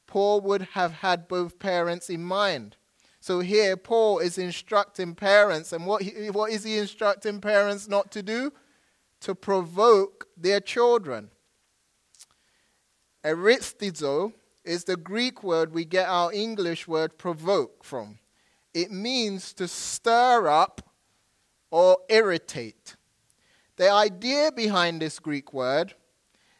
Paul 0.06 0.40
would 0.42 0.62
have 0.72 0.92
had 0.92 1.28
both 1.28 1.58
parents 1.58 2.10
in 2.10 2.22
mind. 2.22 2.76
So 3.20 3.40
here, 3.40 3.76
Paul 3.76 4.18
is 4.18 4.38
instructing 4.38 5.14
parents, 5.14 5.72
and 5.72 5.86
what, 5.86 6.02
he, 6.02 6.30
what 6.30 6.50
is 6.50 6.64
he 6.64 6.78
instructing 6.78 7.40
parents 7.40 7.86
not 7.86 8.10
to 8.12 8.22
do? 8.22 8.52
To 9.20 9.34
provoke 9.34 10.26
their 10.36 10.60
children. 10.60 11.30
Erethizo 13.22 14.32
is 14.64 14.84
the 14.84 14.96
Greek 14.96 15.42
word 15.42 15.74
we 15.74 15.84
get 15.84 16.08
our 16.08 16.32
English 16.32 16.88
word 16.88 17.18
provoke 17.18 17.84
from. 17.84 18.18
It 18.72 18.90
means 18.90 19.52
to 19.54 19.68
stir 19.68 20.48
up 20.48 20.89
or 21.70 21.98
irritate. 22.08 22.96
The 23.76 23.90
idea 23.90 24.52
behind 24.52 25.00
this 25.00 25.18
Greek 25.18 25.52
word 25.52 25.94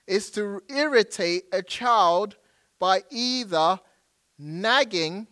is 0.07 0.31
to 0.33 0.62
irritate 0.68 1.44
a 1.53 1.62
child 1.62 2.37
by 2.79 3.03
either 3.11 3.79
nagging 4.38 5.27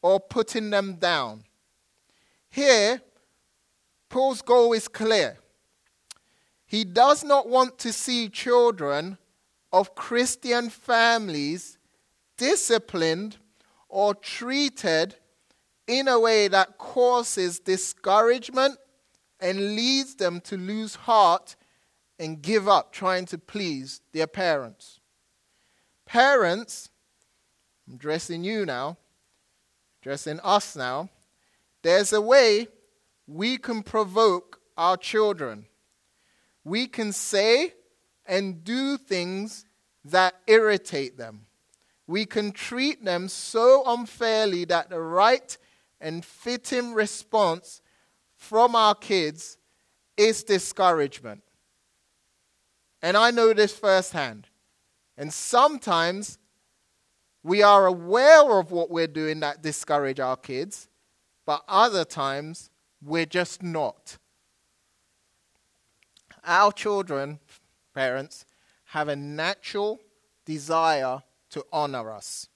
or 0.00 0.18
putting 0.18 0.70
them 0.70 0.94
down. 0.94 1.44
Here, 2.50 3.02
Paul's 4.08 4.42
goal 4.42 4.72
is 4.72 4.88
clear. 4.88 5.38
He 6.64 6.84
does 6.84 7.24
not 7.24 7.48
want 7.48 7.78
to 7.80 7.92
see 7.92 8.28
children 8.28 9.18
of 9.72 9.94
Christian 9.94 10.70
families 10.70 11.78
disciplined 12.36 13.36
or 13.88 14.14
treated 14.14 15.16
in 15.86 16.08
a 16.08 16.18
way 16.18 16.48
that 16.48 16.78
causes 16.78 17.58
discouragement 17.58 18.78
and 19.40 19.76
leads 19.76 20.14
them 20.16 20.40
to 20.42 20.56
lose 20.56 20.94
heart 20.94 21.56
and 22.18 22.42
give 22.42 22.68
up 22.68 22.92
trying 22.92 23.24
to 23.26 23.38
please 23.38 24.00
their 24.12 24.26
parents. 24.26 25.00
Parents, 26.06 26.90
I'm 27.88 27.96
dressing 27.96 28.42
you 28.42 28.66
now, 28.66 28.96
dressing 30.02 30.40
us 30.40 30.74
now. 30.74 31.10
There's 31.82 32.12
a 32.12 32.20
way 32.20 32.68
we 33.26 33.56
can 33.58 33.82
provoke 33.82 34.60
our 34.76 34.96
children. 34.96 35.66
We 36.64 36.86
can 36.86 37.12
say 37.12 37.74
and 38.26 38.64
do 38.64 38.96
things 38.96 39.64
that 40.04 40.34
irritate 40.46 41.16
them. 41.16 41.46
We 42.06 42.24
can 42.24 42.52
treat 42.52 43.04
them 43.04 43.28
so 43.28 43.82
unfairly 43.86 44.64
that 44.66 44.88
the 44.88 45.00
right 45.00 45.56
and 46.00 46.24
fitting 46.24 46.94
response 46.94 47.82
from 48.38 48.74
our 48.74 48.94
kids 48.94 49.58
is 50.16 50.42
discouragement. 50.44 51.42
And 53.02 53.16
I 53.16 53.30
know 53.30 53.52
this 53.52 53.76
firsthand. 53.76 54.46
And 55.16 55.32
sometimes 55.32 56.38
we 57.42 57.62
are 57.62 57.86
aware 57.86 58.58
of 58.58 58.70
what 58.70 58.90
we're 58.90 59.06
doing 59.08 59.40
that 59.40 59.62
discourage 59.62 60.20
our 60.20 60.36
kids, 60.36 60.88
but 61.44 61.62
other 61.68 62.04
times 62.04 62.70
we're 63.02 63.26
just 63.26 63.62
not. 63.62 64.16
Our 66.44 66.72
children, 66.72 67.40
parents, 67.94 68.46
have 68.86 69.08
a 69.08 69.16
natural 69.16 70.00
desire 70.46 71.22
to 71.50 71.64
honor 71.72 72.12
us. 72.12 72.48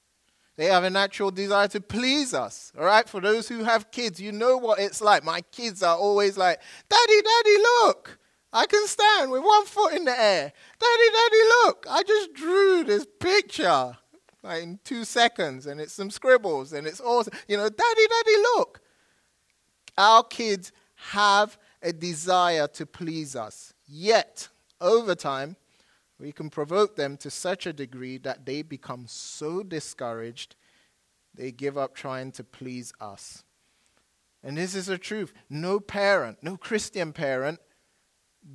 They 0.57 0.67
have 0.67 0.85
a 0.85 0.91
natural 0.91 1.31
desire 1.31 1.69
to 1.69 1.81
please 1.81 2.35
us. 2.35 2.73
All 2.79 2.85
right? 2.85 3.09
For 3.09 3.21
those 3.21 3.49
who 3.49 3.65
have 3.65 3.91
kids, 3.91 4.21
you 4.21 4.33
know 4.33 4.57
what 4.57 4.79
it's 4.79 5.01
like. 5.01 5.25
My 5.25 5.41
kids 5.41 5.83
are 5.83 5.97
always 5.97 6.37
like, 6.37 6.61
Daddy, 6.88 7.23
Daddy, 7.23 7.57
look. 7.59 8.19
I 8.53 8.67
can 8.67 8.87
stand 8.87 9.31
with 9.31 9.43
one 9.43 9.65
foot 9.65 9.95
in 9.95 10.05
the 10.05 10.19
air. 10.19 10.53
Daddy, 10.79 11.11
Daddy, 11.12 11.43
look. 11.65 11.87
I 11.88 12.03
just 12.03 12.35
drew 12.35 12.85
this 12.85 13.07
picture 13.19 13.97
like 14.43 14.62
in 14.62 14.79
two 14.85 15.05
seconds 15.05 15.67
and 15.67 15.81
it's 15.81 15.93
some 15.93 16.11
scribbles 16.11 16.73
and 16.73 16.87
it's 16.87 17.01
awesome. 17.01 17.33
You 17.49 17.57
know, 17.57 17.69
Daddy, 17.69 18.07
Daddy, 18.09 18.37
look. 18.57 18.81
Our 19.97 20.23
kids 20.25 20.73
have 20.97 21.59
a 21.83 21.93
desire 21.93 22.67
to 22.69 22.87
please 22.87 23.37
us. 23.37 23.73
Yet, 23.87 24.49
over 24.81 25.15
time, 25.15 25.57
we 26.22 26.30
can 26.30 26.48
provoke 26.48 26.94
them 26.94 27.16
to 27.16 27.30
such 27.30 27.66
a 27.66 27.72
degree 27.72 28.16
that 28.16 28.46
they 28.46 28.62
become 28.62 29.06
so 29.08 29.64
discouraged 29.64 30.54
they 31.35 31.50
give 31.50 31.76
up 31.76 31.94
trying 31.94 32.30
to 32.32 32.44
please 32.44 32.92
us. 33.00 33.42
And 34.44 34.56
this 34.56 34.74
is 34.74 34.87
the 34.87 34.98
truth. 34.98 35.32
No 35.50 35.80
parent, 35.80 36.38
no 36.42 36.56
Christian 36.56 37.12
parent, 37.12 37.58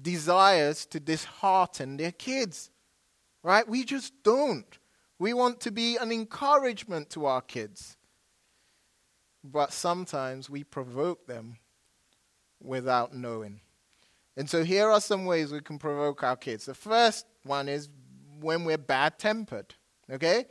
desires 0.01 0.85
to 0.87 0.99
dishearten 0.99 1.97
their 1.97 2.11
kids. 2.11 2.69
Right? 3.43 3.67
We 3.67 3.83
just 3.83 4.13
don't. 4.23 4.77
We 5.19 5.33
want 5.33 5.59
to 5.61 5.71
be 5.71 5.97
an 5.97 6.11
encouragement 6.11 7.09
to 7.11 7.25
our 7.25 7.41
kids. 7.41 7.97
But 9.43 9.73
sometimes 9.73 10.49
we 10.49 10.63
provoke 10.63 11.25
them 11.25 11.57
without 12.61 13.13
knowing. 13.13 13.61
And 14.37 14.47
so 14.47 14.63
here 14.63 14.91
are 14.91 15.01
some 15.01 15.25
ways 15.25 15.51
we 15.51 15.61
can 15.61 15.79
provoke 15.79 16.21
our 16.21 16.35
kids. 16.35 16.67
The 16.67 16.75
first 16.75 17.25
one 17.47 17.69
is 17.69 17.89
when 18.39 18.63
we're 18.63 18.77
bad 18.77 19.17
tempered. 19.19 19.73
Okay? 20.11 20.45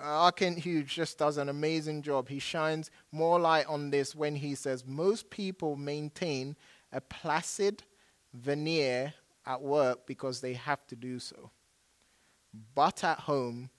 Uh, 0.00 0.30
Kent 0.30 0.58
Hughes 0.58 0.90
just 0.90 1.18
does 1.18 1.38
an 1.38 1.48
amazing 1.48 2.02
job. 2.02 2.28
He 2.28 2.38
shines 2.38 2.90
more 3.10 3.38
light 3.38 3.66
on 3.66 3.90
this 3.90 4.14
when 4.14 4.36
he 4.36 4.54
says 4.54 4.84
most 4.86 5.30
people 5.30 5.76
maintain 5.76 6.56
a 6.92 7.00
placid 7.00 7.82
veneer 8.32 9.12
at 9.46 9.60
work 9.60 10.06
because 10.06 10.40
they 10.40 10.54
have 10.54 10.86
to 10.86 10.96
do 10.96 11.18
so. 11.18 11.50
But 12.74 13.02
at 13.04 13.20
home, 13.20 13.70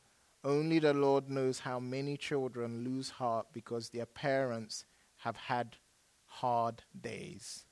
only 0.43 0.79
the 0.79 0.93
Lord 0.93 1.29
knows 1.29 1.59
how 1.59 1.79
many 1.79 2.17
children 2.17 2.83
lose 2.83 3.09
heart 3.09 3.47
because 3.53 3.89
their 3.89 4.05
parents 4.05 4.85
have 5.17 5.35
had 5.35 5.75
hard 6.25 6.83
days 6.99 7.65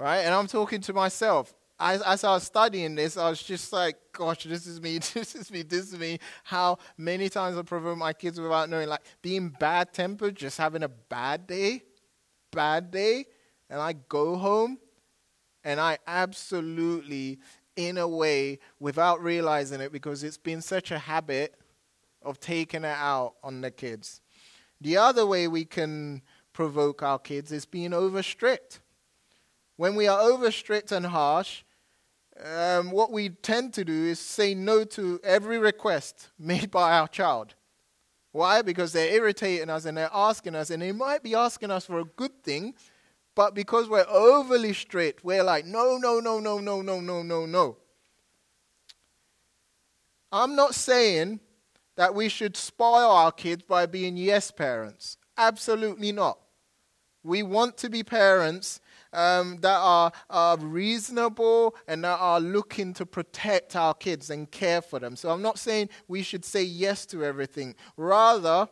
right? 0.00 0.20
And 0.20 0.34
I'm 0.34 0.46
talking 0.46 0.80
to 0.82 0.92
myself. 0.92 1.54
As, 1.82 2.24
I 2.24 2.32
was 2.32 2.42
studying 2.42 2.94
this, 2.94 3.16
I 3.16 3.30
was 3.30 3.42
just 3.42 3.72
like, 3.72 3.96
gosh, 4.12 4.44
this 4.44 4.66
is 4.66 4.82
me, 4.82 4.98
this 5.14 5.34
is 5.34 5.50
me, 5.50 5.62
this 5.62 5.92
is 5.92 5.98
me. 5.98 6.18
How 6.44 6.78
many 6.98 7.30
times 7.30 7.56
I 7.56 7.62
provoke 7.62 7.96
my 7.96 8.12
kids 8.12 8.38
without 8.38 8.68
knowing, 8.68 8.88
like 8.88 9.02
being 9.22 9.48
bad 9.48 9.94
tempered, 9.94 10.36
just 10.36 10.58
having 10.58 10.82
a 10.82 10.88
bad 10.88 11.46
day, 11.46 11.82
bad 12.52 12.90
day, 12.90 13.24
and 13.70 13.80
I 13.80 13.94
go 13.94 14.36
home 14.36 14.78
and 15.64 15.80
I 15.80 15.98
absolutely, 16.06 17.38
in 17.76 17.96
a 17.96 18.06
way, 18.06 18.58
without 18.78 19.22
realizing 19.22 19.80
it, 19.80 19.90
because 19.90 20.22
it's 20.22 20.38
been 20.38 20.60
such 20.60 20.90
a 20.90 20.98
habit 20.98 21.54
of 22.22 22.40
taking 22.40 22.84
it 22.84 22.96
out 22.96 23.34
on 23.42 23.62
the 23.62 23.70
kids. 23.70 24.20
The 24.82 24.98
other 24.98 25.24
way 25.24 25.48
we 25.48 25.64
can 25.64 26.20
provoke 26.52 27.02
our 27.02 27.18
kids 27.18 27.52
is 27.52 27.64
being 27.64 27.94
over 27.94 28.22
strict. 28.22 28.80
When 29.76 29.94
we 29.94 30.06
are 30.08 30.20
over 30.20 30.50
strict 30.50 30.92
and 30.92 31.06
harsh, 31.06 31.62
um, 32.44 32.90
what 32.90 33.12
we 33.12 33.30
tend 33.30 33.74
to 33.74 33.84
do 33.84 33.92
is 34.06 34.18
say 34.18 34.54
no 34.54 34.84
to 34.84 35.20
every 35.22 35.58
request 35.58 36.28
made 36.38 36.70
by 36.70 36.92
our 36.92 37.08
child. 37.08 37.54
Why? 38.32 38.62
Because 38.62 38.92
they're 38.92 39.12
irritating 39.12 39.70
us 39.70 39.84
and 39.84 39.96
they're 39.96 40.10
asking 40.12 40.54
us, 40.54 40.70
and 40.70 40.82
they 40.82 40.92
might 40.92 41.22
be 41.22 41.34
asking 41.34 41.70
us 41.70 41.86
for 41.86 41.98
a 41.98 42.04
good 42.04 42.42
thing, 42.44 42.74
but 43.34 43.54
because 43.54 43.88
we're 43.88 44.06
overly 44.08 44.72
strict, 44.72 45.24
we're 45.24 45.42
like, 45.42 45.66
no, 45.66 45.98
no, 45.98 46.20
no, 46.20 46.38
no, 46.38 46.58
no, 46.58 46.80
no, 46.80 47.00
no, 47.00 47.22
no, 47.22 47.46
no. 47.46 47.76
I'm 50.32 50.54
not 50.54 50.74
saying 50.74 51.40
that 51.96 52.14
we 52.14 52.28
should 52.28 52.56
spoil 52.56 53.10
our 53.10 53.32
kids 53.32 53.64
by 53.64 53.86
being 53.86 54.16
yes 54.16 54.50
parents. 54.50 55.16
Absolutely 55.36 56.12
not. 56.12 56.38
We 57.22 57.42
want 57.42 57.76
to 57.78 57.90
be 57.90 58.02
parents 58.02 58.80
um, 59.12 59.58
that 59.60 59.78
are, 59.78 60.12
are 60.28 60.56
reasonable 60.58 61.76
and 61.88 62.04
that 62.04 62.18
are 62.18 62.40
looking 62.40 62.94
to 62.94 63.06
protect 63.06 63.76
our 63.76 63.94
kids 63.94 64.30
and 64.30 64.50
care 64.50 64.82
for 64.82 64.98
them. 64.98 65.16
So 65.16 65.30
I'm 65.30 65.42
not 65.42 65.58
saying 65.58 65.88
we 66.08 66.22
should 66.22 66.44
say 66.44 66.62
yes 66.62 67.06
to 67.06 67.24
everything. 67.24 67.74
Rather, 67.96 68.68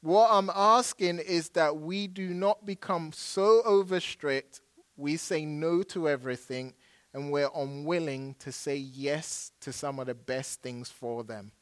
what 0.00 0.28
I'm 0.30 0.50
asking 0.54 1.20
is 1.20 1.50
that 1.50 1.78
we 1.78 2.06
do 2.06 2.34
not 2.34 2.66
become 2.66 3.12
so 3.12 3.62
over 3.64 4.00
strict, 4.00 4.60
we 4.96 5.16
say 5.16 5.44
no 5.44 5.82
to 5.84 6.08
everything, 6.08 6.74
and 7.14 7.30
we're 7.30 7.50
unwilling 7.54 8.34
to 8.40 8.50
say 8.50 8.76
yes 8.76 9.52
to 9.60 9.72
some 9.72 9.98
of 9.98 10.06
the 10.06 10.14
best 10.14 10.62
things 10.62 10.90
for 10.90 11.22
them. 11.22 11.52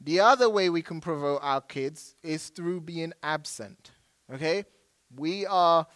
The 0.00 0.20
other 0.20 0.48
way 0.48 0.70
we 0.70 0.80
can 0.80 1.00
provoke 1.00 1.40
our 1.42 1.60
kids 1.60 2.14
is 2.22 2.48
through 2.48 2.82
being 2.82 3.12
absent. 3.22 3.90
Okay? 4.32 4.64
We 5.16 5.46
are 5.46 5.86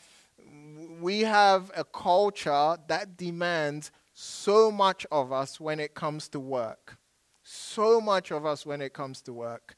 we 1.01 1.21
have 1.21 1.71
a 1.77 1.85
culture 1.85 2.77
that 2.89 3.17
demands 3.17 3.91
so 4.13 4.71
much 4.71 5.07
of 5.11 5.33
us 5.33 5.61
when 5.61 5.81
it 5.81 5.95
comes 5.95 6.29
to 6.29 6.41
work. 6.41 6.97
So 7.43 8.01
much 8.01 8.31
of 8.31 8.47
us 8.47 8.65
when 8.65 8.81
it 8.81 8.93
comes 8.93 9.21
to 9.23 9.33
work. 9.33 9.77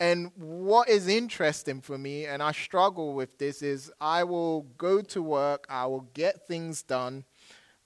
And 0.00 0.30
what 0.36 0.88
is 0.88 1.08
interesting 1.08 1.80
for 1.80 1.98
me, 1.98 2.26
and 2.26 2.42
I 2.42 2.52
struggle 2.52 3.14
with 3.14 3.38
this, 3.38 3.62
is 3.62 3.90
I 4.00 4.22
will 4.24 4.62
go 4.78 5.02
to 5.02 5.22
work, 5.22 5.66
I 5.68 5.86
will 5.86 6.08
get 6.14 6.46
things 6.46 6.82
done, 6.82 7.24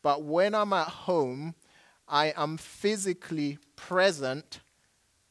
but 0.03 0.23
when 0.23 0.55
I'm 0.55 0.75
at 0.75 0.89
home, 0.89 1.55
I 2.07 2.35
am 2.37 2.59
physically 2.59 3.59
present, 3.77 4.61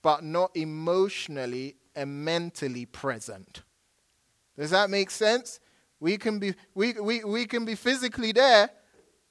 but 0.01 0.23
not 0.23 0.51
emotionally 0.55 1.75
and 1.95 2.25
mentally 2.25 2.87
present. 2.87 3.61
Does 4.57 4.71
that 4.71 4.89
make 4.89 5.11
sense? 5.11 5.59
We 5.99 6.17
can 6.17 6.39
be, 6.39 6.55
we, 6.73 6.93
we, 6.93 7.23
we 7.23 7.45
can 7.45 7.63
be 7.63 7.75
physically 7.75 8.31
there, 8.31 8.69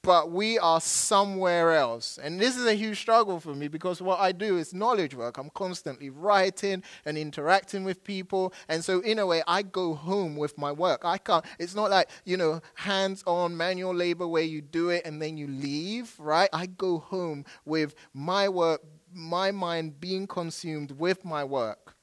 but 0.02 0.30
we 0.30 0.58
are 0.58 0.80
somewhere 0.80 1.72
else. 1.72 2.18
And 2.22 2.40
this 2.40 2.56
is 2.56 2.64
a 2.64 2.74
huge 2.74 2.98
struggle 2.98 3.38
for 3.38 3.54
me 3.54 3.68
because 3.68 4.00
what 4.00 4.20
I 4.20 4.32
do 4.32 4.56
is 4.56 4.72
knowledge 4.72 5.14
work. 5.14 5.36
I'm 5.36 5.50
constantly 5.50 6.10
writing 6.10 6.82
and 7.04 7.18
interacting 7.18 7.84
with 7.84 8.02
people. 8.02 8.54
And 8.68 8.84
so, 8.84 9.00
in 9.00 9.18
a 9.18 9.26
way, 9.26 9.42
I 9.46 9.62
go 9.62 9.94
home 9.94 10.36
with 10.36 10.56
my 10.56 10.72
work. 10.72 11.04
I 11.04 11.18
can't, 11.18 11.44
it's 11.58 11.74
not 11.74 11.90
like, 11.90 12.08
you 12.24 12.36
know, 12.36 12.60
hands 12.74 13.22
on 13.26 13.56
manual 13.56 13.94
labor 13.94 14.26
where 14.26 14.42
you 14.42 14.62
do 14.62 14.88
it 14.88 15.04
and 15.04 15.20
then 15.20 15.36
you 15.36 15.48
leave, 15.48 16.14
right? 16.18 16.48
I 16.52 16.66
go 16.66 16.98
home 16.98 17.44
with 17.64 17.94
my 18.14 18.48
work, 18.48 18.80
my 19.12 19.50
mind 19.50 20.00
being 20.00 20.26
consumed 20.26 20.92
with 20.92 21.24
my 21.24 21.44
work. 21.44 21.96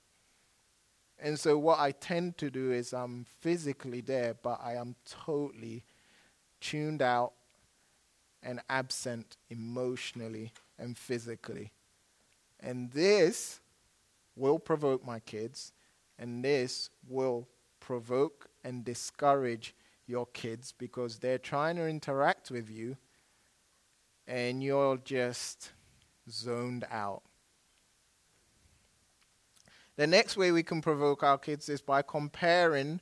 And 1.19 1.39
so, 1.39 1.57
what 1.57 1.79
I 1.79 1.91
tend 1.91 2.37
to 2.37 2.49
do 2.49 2.71
is 2.71 2.93
I'm 2.93 3.25
physically 3.39 4.01
there, 4.01 4.35
but 4.41 4.59
I 4.63 4.75
am 4.75 4.95
totally 5.05 5.83
tuned 6.61 7.01
out 7.01 7.33
and 8.43 8.61
absent 8.69 9.37
emotionally 9.49 10.53
and 10.77 10.97
physically. 10.97 11.71
And 12.59 12.91
this 12.91 13.59
will 14.35 14.59
provoke 14.59 15.05
my 15.05 15.19
kids, 15.19 15.73
and 16.19 16.45
this 16.45 16.89
will 17.07 17.47
provoke 17.79 18.49
and 18.63 18.85
discourage 18.85 19.73
your 20.05 20.27
kids 20.27 20.73
because 20.77 21.17
they're 21.17 21.37
trying 21.37 21.75
to 21.75 21.87
interact 21.87 22.49
with 22.51 22.69
you 22.69 22.97
and 24.27 24.61
you're 24.61 24.97
just 24.97 25.71
zoned 26.29 26.85
out. 26.91 27.23
The 29.97 30.07
next 30.07 30.37
way 30.37 30.51
we 30.51 30.63
can 30.63 30.81
provoke 30.81 31.23
our 31.23 31.39
kids 31.39 31.69
is 31.69 31.81
by 31.81 32.03
comparing 32.03 33.01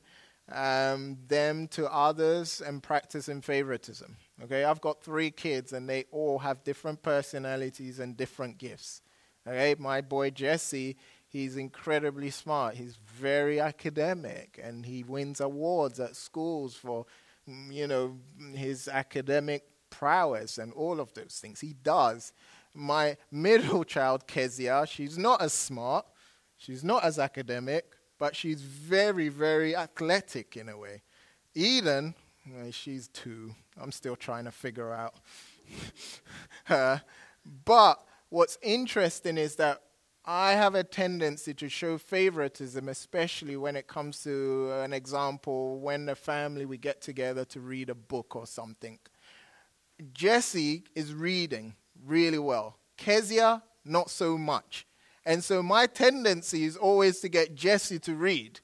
um, 0.50 1.18
them 1.28 1.68
to 1.68 1.92
others 1.92 2.62
and 2.64 2.82
practicing 2.82 3.42
favoritism. 3.42 4.16
Okay, 4.42 4.64
I've 4.64 4.80
got 4.80 5.02
three 5.02 5.30
kids 5.30 5.72
and 5.72 5.88
they 5.88 6.04
all 6.10 6.38
have 6.38 6.64
different 6.64 7.02
personalities 7.02 7.98
and 7.98 8.16
different 8.16 8.58
gifts. 8.58 9.02
Okay, 9.46 9.76
my 9.78 10.00
boy 10.00 10.30
Jesse, 10.30 10.96
he's 11.28 11.56
incredibly 11.56 12.30
smart. 12.30 12.76
He's 12.76 12.96
very 12.96 13.60
academic 13.60 14.58
and 14.62 14.86
he 14.86 15.02
wins 15.02 15.40
awards 15.40 16.00
at 16.00 16.16
schools 16.16 16.74
for, 16.74 17.04
mm, 17.48 17.72
you 17.72 17.86
know, 17.86 18.16
his 18.54 18.88
academic 18.88 19.64
prowess 19.90 20.56
and 20.56 20.72
all 20.72 20.98
of 20.98 21.12
those 21.14 21.38
things. 21.40 21.60
He 21.60 21.74
does. 21.74 22.32
My 22.74 23.16
middle 23.30 23.84
child, 23.84 24.26
Kezia, 24.26 24.86
she's 24.88 25.18
not 25.18 25.42
as 25.42 25.52
smart, 25.52 26.06
she's 26.56 26.84
not 26.84 27.04
as 27.04 27.18
academic, 27.18 27.92
but 28.18 28.34
she's 28.34 28.62
very, 28.62 29.28
very 29.28 29.76
athletic 29.76 30.56
in 30.56 30.68
a 30.68 30.76
way. 30.76 31.02
Eden, 31.54 32.14
she's 32.70 33.08
two. 33.08 33.54
I'm 33.80 33.92
still 33.92 34.16
trying 34.16 34.44
to 34.44 34.50
figure 34.50 34.92
out. 34.92 35.14
uh, 36.68 36.98
but 37.64 38.02
what's 38.28 38.58
interesting 38.62 39.38
is 39.38 39.56
that 39.56 39.82
I 40.24 40.52
have 40.52 40.74
a 40.74 40.82
tendency 40.82 41.54
to 41.54 41.68
show 41.68 41.98
favoritism, 41.98 42.88
especially 42.88 43.56
when 43.56 43.76
it 43.76 43.86
comes 43.86 44.24
to 44.24 44.72
an 44.82 44.92
example 44.92 45.78
when 45.78 46.06
the 46.06 46.16
family 46.16 46.66
we 46.66 46.78
get 46.78 47.00
together 47.00 47.44
to 47.46 47.60
read 47.60 47.90
a 47.90 47.94
book 47.94 48.34
or 48.34 48.46
something. 48.46 48.98
Jesse 50.12 50.82
is 50.94 51.14
reading 51.14 51.74
really 52.04 52.40
well. 52.40 52.76
Kezia, 52.96 53.62
not 53.84 54.10
so 54.10 54.36
much. 54.36 54.86
And 55.26 55.42
so 55.42 55.60
my 55.60 55.86
tendency 55.86 56.64
is 56.64 56.76
always 56.76 57.18
to 57.20 57.28
get 57.28 57.56
Jesse 57.56 57.98
to 57.98 58.14
read. 58.14 58.60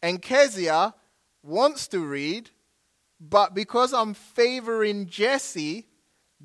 And 0.00 0.22
Kezia 0.22 0.94
wants 1.42 1.88
to 1.88 1.98
read, 1.98 2.50
but 3.20 3.52
because 3.52 3.92
I'm 3.92 4.14
favoring 4.14 5.06
Jesse, 5.06 5.88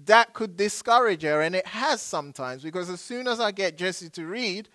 that 0.05 0.33
could 0.33 0.57
discourage 0.57 1.21
her. 1.21 1.41
And 1.41 1.55
it 1.55 1.67
has 1.67 2.01
sometimes, 2.01 2.63
because 2.63 2.89
as 2.89 2.99
soon 2.99 3.27
as 3.27 3.39
I 3.39 3.51
get 3.51 3.77
Jesse 3.77 4.09
to 4.09 4.25
read, 4.25 4.69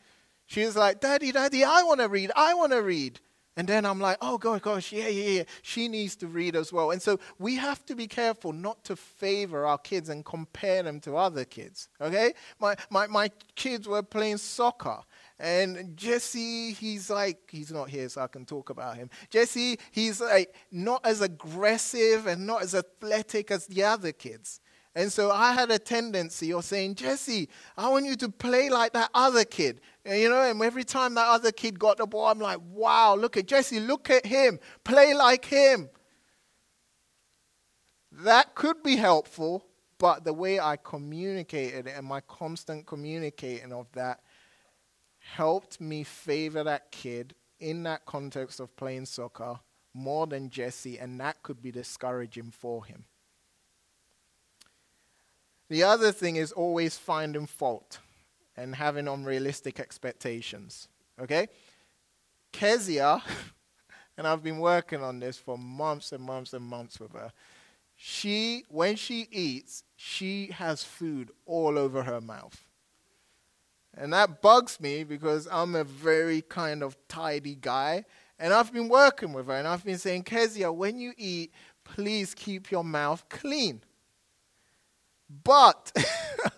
she's 0.46 0.76
like, 0.76 1.00
Daddy, 1.00 1.32
Daddy, 1.32 1.64
I 1.64 1.82
want 1.82 1.98
to 2.00 2.08
read. 2.08 2.30
I 2.36 2.54
want 2.54 2.70
to 2.70 2.82
read. 2.82 3.18
And 3.56 3.68
then 3.68 3.86
I'm 3.86 4.00
like, 4.00 4.18
oh, 4.20 4.36
gosh, 4.36 4.60
gosh, 4.60 4.92
yeah, 4.92 5.08
yeah, 5.08 5.30
yeah. 5.30 5.42
She 5.62 5.86
needs 5.86 6.16
to 6.16 6.26
read 6.26 6.56
as 6.56 6.72
well. 6.72 6.90
And 6.90 7.00
so 7.00 7.20
we 7.38 7.54
have 7.56 7.84
to 7.86 7.94
be 7.94 8.08
careful 8.08 8.52
not 8.52 8.82
to 8.84 8.96
favor 8.96 9.64
our 9.64 9.78
kids 9.78 10.08
and 10.08 10.24
compare 10.24 10.82
them 10.82 10.98
to 11.00 11.16
other 11.16 11.44
kids. 11.44 11.88
Okay? 12.00 12.34
My, 12.58 12.74
my, 12.90 13.06
my 13.06 13.30
kids 13.54 13.86
were 13.86 14.02
playing 14.02 14.38
soccer. 14.38 14.98
And 15.38 15.96
Jesse, 15.96 16.72
he's 16.72 17.10
like, 17.10 17.38
he's 17.50 17.72
not 17.72 17.88
here, 17.90 18.08
so 18.08 18.22
I 18.22 18.28
can 18.28 18.44
talk 18.44 18.70
about 18.70 18.96
him. 18.96 19.10
Jesse, 19.30 19.78
he's 19.90 20.20
like 20.20 20.54
not 20.70 21.04
as 21.04 21.20
aggressive 21.20 22.26
and 22.26 22.46
not 22.46 22.62
as 22.62 22.74
athletic 22.74 23.50
as 23.50 23.66
the 23.66 23.82
other 23.84 24.12
kids. 24.12 24.60
And 24.96 25.12
so 25.12 25.32
I 25.32 25.52
had 25.52 25.70
a 25.72 25.78
tendency 25.78 26.52
of 26.52 26.64
saying, 26.64 26.94
Jesse, 26.94 27.48
I 27.76 27.88
want 27.88 28.06
you 28.06 28.14
to 28.16 28.28
play 28.28 28.70
like 28.70 28.92
that 28.92 29.10
other 29.12 29.44
kid. 29.44 29.80
And, 30.04 30.20
you 30.20 30.28
know, 30.28 30.42
and 30.42 30.62
every 30.62 30.84
time 30.84 31.14
that 31.14 31.26
other 31.26 31.50
kid 31.50 31.78
got 31.78 31.96
the 31.96 32.06
ball, 32.06 32.26
I'm 32.26 32.38
like, 32.38 32.60
wow, 32.70 33.16
look 33.16 33.36
at 33.36 33.46
Jesse, 33.46 33.80
look 33.80 34.08
at 34.10 34.24
him, 34.24 34.60
play 34.84 35.12
like 35.12 35.44
him. 35.46 35.88
That 38.12 38.54
could 38.54 38.84
be 38.84 38.94
helpful, 38.94 39.66
but 39.98 40.22
the 40.22 40.32
way 40.32 40.60
I 40.60 40.76
communicated 40.76 41.88
and 41.88 42.06
my 42.06 42.20
constant 42.20 42.86
communicating 42.86 43.72
of 43.72 43.90
that 43.94 44.20
helped 45.18 45.80
me 45.80 46.04
favor 46.04 46.62
that 46.62 46.92
kid 46.92 47.34
in 47.58 47.82
that 47.84 48.04
context 48.04 48.60
of 48.60 48.76
playing 48.76 49.06
soccer 49.06 49.58
more 49.92 50.28
than 50.28 50.50
Jesse, 50.50 50.98
and 50.98 51.18
that 51.20 51.42
could 51.42 51.60
be 51.60 51.72
discouraging 51.72 52.52
for 52.52 52.84
him. 52.84 53.04
The 55.68 55.82
other 55.82 56.12
thing 56.12 56.36
is 56.36 56.52
always 56.52 56.98
finding 56.98 57.46
fault 57.46 57.98
and 58.56 58.74
having 58.74 59.08
unrealistic 59.08 59.80
expectations. 59.80 60.88
Okay? 61.20 61.48
Kezia, 62.52 63.22
and 64.16 64.26
I've 64.26 64.42
been 64.42 64.58
working 64.58 65.02
on 65.02 65.20
this 65.20 65.38
for 65.38 65.58
months 65.58 66.12
and 66.12 66.22
months 66.22 66.52
and 66.52 66.64
months 66.64 67.00
with 67.00 67.12
her. 67.12 67.32
She, 67.96 68.64
when 68.68 68.96
she 68.96 69.28
eats, 69.30 69.84
she 69.96 70.48
has 70.48 70.82
food 70.84 71.30
all 71.46 71.78
over 71.78 72.02
her 72.02 72.20
mouth. 72.20 72.64
And 73.96 74.12
that 74.12 74.42
bugs 74.42 74.80
me 74.80 75.04
because 75.04 75.46
I'm 75.50 75.76
a 75.76 75.84
very 75.84 76.42
kind 76.42 76.82
of 76.82 76.96
tidy 77.08 77.54
guy. 77.54 78.04
And 78.38 78.52
I've 78.52 78.72
been 78.72 78.88
working 78.88 79.32
with 79.32 79.46
her 79.46 79.54
and 79.54 79.68
I've 79.68 79.84
been 79.84 79.98
saying, 79.98 80.24
Kezia, 80.24 80.72
when 80.72 80.98
you 80.98 81.12
eat, 81.16 81.52
please 81.84 82.34
keep 82.34 82.70
your 82.70 82.82
mouth 82.82 83.24
clean. 83.28 83.82
But 85.42 85.92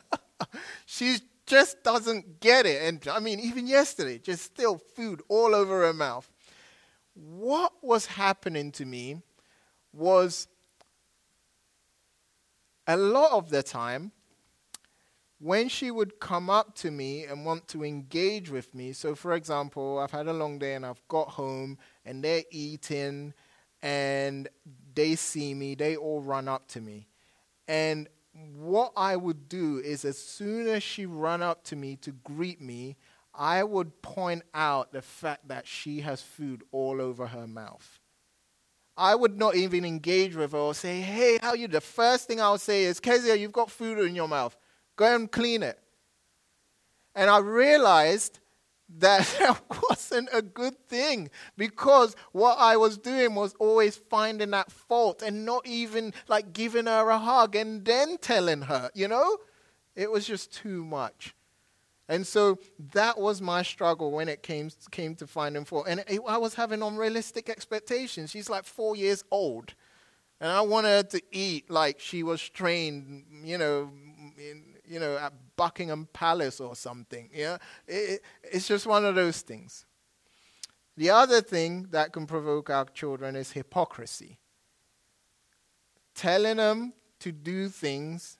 she 0.86 1.18
just 1.46 1.82
doesn't 1.82 2.40
get 2.40 2.66
it. 2.66 2.82
And 2.82 3.06
I 3.08 3.20
mean, 3.20 3.40
even 3.40 3.66
yesterday, 3.66 4.18
just 4.18 4.42
still 4.42 4.78
food 4.78 5.22
all 5.28 5.54
over 5.54 5.86
her 5.86 5.92
mouth. 5.92 6.30
what 7.14 7.72
was 7.82 8.04
happening 8.04 8.70
to 8.70 8.84
me 8.84 9.22
was 9.92 10.48
a 12.86 12.96
lot 12.96 13.32
of 13.32 13.48
the 13.48 13.62
time 13.62 14.12
when 15.38 15.68
she 15.68 15.90
would 15.90 16.18
come 16.18 16.48
up 16.48 16.74
to 16.74 16.90
me 16.90 17.24
and 17.24 17.44
want 17.44 17.68
to 17.68 17.84
engage 17.84 18.50
with 18.50 18.74
me, 18.74 18.92
so 18.92 19.14
for 19.14 19.34
example, 19.34 19.98
I've 19.98 20.10
had 20.10 20.28
a 20.28 20.32
long 20.32 20.58
day 20.58 20.74
and 20.74 20.86
I've 20.86 21.06
got 21.08 21.28
home 21.28 21.78
and 22.04 22.24
they're 22.24 22.44
eating 22.50 23.34
and 23.82 24.48
they 24.94 25.14
see 25.14 25.52
me, 25.52 25.74
they 25.74 25.96
all 25.96 26.22
run 26.22 26.48
up 26.48 26.68
to 26.68 26.80
me. 26.80 27.06
And 27.68 28.08
what 28.54 28.92
I 28.96 29.16
would 29.16 29.48
do 29.48 29.78
is 29.78 30.04
as 30.04 30.18
soon 30.18 30.68
as 30.68 30.82
she 30.82 31.06
run 31.06 31.42
up 31.42 31.64
to 31.64 31.76
me 31.76 31.96
to 32.02 32.12
greet 32.12 32.60
me, 32.60 32.96
I 33.34 33.62
would 33.62 34.02
point 34.02 34.42
out 34.54 34.92
the 34.92 35.02
fact 35.02 35.48
that 35.48 35.66
she 35.66 36.00
has 36.00 36.22
food 36.22 36.62
all 36.72 37.00
over 37.00 37.26
her 37.26 37.46
mouth. 37.46 38.00
I 38.96 39.14
would 39.14 39.38
not 39.38 39.56
even 39.56 39.84
engage 39.84 40.34
with 40.34 40.52
her 40.52 40.58
or 40.58 40.74
say, 40.74 41.00
hey, 41.00 41.38
how 41.42 41.52
you? 41.52 41.68
The 41.68 41.82
first 41.82 42.28
thing 42.28 42.40
I 42.40 42.50
would 42.50 42.62
say 42.62 42.84
is, 42.84 42.98
Kezia, 42.98 43.34
you've 43.34 43.52
got 43.52 43.70
food 43.70 43.98
in 43.98 44.14
your 44.14 44.28
mouth. 44.28 44.56
Go 44.96 45.14
and 45.14 45.30
clean 45.30 45.62
it. 45.62 45.78
And 47.14 47.28
I 47.28 47.38
realized 47.38 48.40
that 48.98 49.60
wasn't 49.88 50.28
a 50.32 50.42
good 50.42 50.78
thing 50.88 51.30
because 51.56 52.14
what 52.32 52.56
I 52.58 52.76
was 52.76 52.98
doing 52.98 53.34
was 53.34 53.54
always 53.58 53.96
finding 53.96 54.50
that 54.52 54.70
fault 54.70 55.22
and 55.22 55.44
not 55.44 55.66
even 55.66 56.14
like 56.28 56.52
giving 56.52 56.86
her 56.86 57.10
a 57.10 57.18
hug 57.18 57.56
and 57.56 57.84
then 57.84 58.16
telling 58.18 58.62
her, 58.62 58.90
you 58.94 59.08
know? 59.08 59.38
It 59.96 60.10
was 60.10 60.26
just 60.26 60.52
too 60.52 60.84
much. 60.84 61.34
And 62.08 62.26
so 62.26 62.58
that 62.92 63.18
was 63.18 63.40
my 63.40 63.62
struggle 63.62 64.12
when 64.12 64.28
it 64.28 64.42
came, 64.42 64.70
came 64.90 65.16
to 65.16 65.26
finding 65.26 65.64
fault. 65.64 65.86
And 65.88 66.04
it, 66.06 66.20
I 66.28 66.38
was 66.38 66.54
having 66.54 66.82
unrealistic 66.82 67.48
expectations. 67.48 68.30
She's 68.30 68.48
like 68.48 68.64
four 68.64 68.94
years 68.94 69.24
old. 69.30 69.74
And 70.40 70.50
I 70.50 70.60
wanted 70.60 70.88
her 70.88 71.02
to 71.18 71.22
eat 71.32 71.70
like 71.70 71.98
she 71.98 72.22
was 72.22 72.46
trained, 72.48 73.24
you 73.42 73.58
know, 73.58 73.90
in, 74.38 74.75
you 74.86 75.00
know, 75.00 75.16
at 75.16 75.32
Buckingham 75.56 76.08
Palace 76.12 76.60
or 76.60 76.76
something. 76.76 77.28
Yeah? 77.32 77.58
It, 77.86 77.92
it, 77.94 78.22
it's 78.42 78.68
just 78.68 78.86
one 78.86 79.04
of 79.04 79.14
those 79.14 79.40
things. 79.40 79.84
The 80.96 81.10
other 81.10 81.42
thing 81.42 81.88
that 81.90 82.12
can 82.12 82.26
provoke 82.26 82.70
our 82.70 82.86
children 82.86 83.36
is 83.36 83.52
hypocrisy. 83.52 84.38
Telling 86.14 86.56
them 86.56 86.94
to 87.20 87.32
do 87.32 87.68
things 87.68 88.38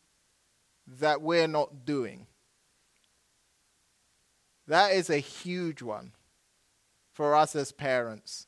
that 0.87 1.21
we're 1.21 1.49
not 1.49 1.85
doing. 1.85 2.27
That 4.67 4.93
is 4.93 5.11
a 5.11 5.19
huge 5.19 5.83
one 5.83 6.13
for 7.13 7.35
us 7.35 7.55
as 7.55 7.73
parents. 7.73 8.47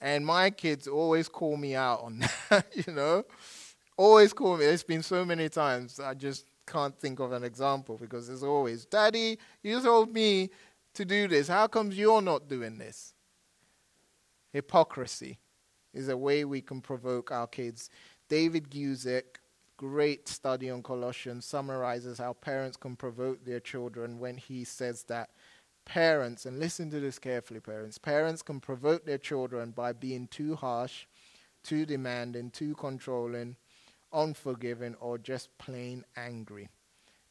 And 0.00 0.26
my 0.26 0.50
kids 0.50 0.88
always 0.88 1.28
call 1.28 1.56
me 1.56 1.74
out 1.76 2.02
on 2.02 2.24
that, 2.50 2.66
you 2.74 2.92
know? 2.92 3.24
Always 3.96 4.32
call 4.32 4.56
me. 4.56 4.64
It's 4.64 4.82
been 4.82 5.02
so 5.02 5.24
many 5.24 5.48
times. 5.48 6.00
I 6.00 6.14
just 6.14 6.44
can't 6.72 6.98
think 6.98 7.20
of 7.20 7.32
an 7.32 7.44
example 7.44 7.98
because 8.00 8.28
it's 8.28 8.42
always, 8.42 8.84
Daddy, 8.86 9.38
you 9.62 9.80
told 9.80 10.12
me 10.12 10.50
to 10.94 11.04
do 11.04 11.28
this. 11.28 11.48
How 11.48 11.66
comes 11.66 11.98
you're 11.98 12.22
not 12.22 12.48
doing 12.48 12.78
this? 12.78 13.14
Hypocrisy 14.52 15.38
is 15.92 16.08
a 16.08 16.16
way 16.16 16.44
we 16.44 16.60
can 16.60 16.80
provoke 16.80 17.30
our 17.30 17.46
kids. 17.46 17.90
David 18.28 18.70
Guzik 18.70 19.38
great 19.82 20.28
study 20.28 20.70
on 20.70 20.80
Colossians 20.80 21.44
summarizes 21.44 22.18
how 22.18 22.32
parents 22.34 22.76
can 22.76 22.94
provoke 22.94 23.44
their 23.44 23.58
children 23.58 24.20
when 24.20 24.36
he 24.36 24.62
says 24.62 25.02
that 25.08 25.30
parents, 25.84 26.46
and 26.46 26.60
listen 26.60 26.88
to 26.88 27.00
this 27.00 27.18
carefully, 27.18 27.58
parents, 27.58 27.98
parents 27.98 28.42
can 28.42 28.60
provoke 28.60 29.04
their 29.04 29.18
children 29.18 29.72
by 29.72 29.92
being 29.92 30.28
too 30.28 30.54
harsh, 30.54 31.06
too 31.64 31.84
demanding, 31.84 32.48
too 32.50 32.76
controlling, 32.76 33.56
unforgiving, 34.12 34.94
or 35.00 35.18
just 35.18 35.56
plain 35.58 36.04
angry. 36.16 36.68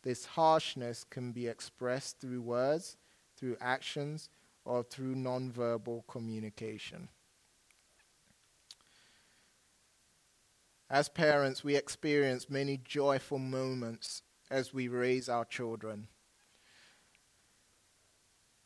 This 0.04 0.26
harshness 0.26 1.04
can 1.04 1.32
be 1.32 1.48
expressed 1.48 2.20
through 2.20 2.42
words, 2.42 2.98
through 3.38 3.58
actions, 3.62 4.30
or 4.66 4.84
through 4.84 5.16
nonverbal 5.16 6.06
communication. 6.08 7.10
As 10.90 11.08
parents, 11.08 11.64
we 11.64 11.76
experience 11.76 12.50
many 12.50 12.78
joyful 12.84 13.40
moments 13.40 14.24
as 14.50 14.74
we 14.74 14.88
raise 14.90 15.30
our 15.30 15.46
children. 15.46 16.08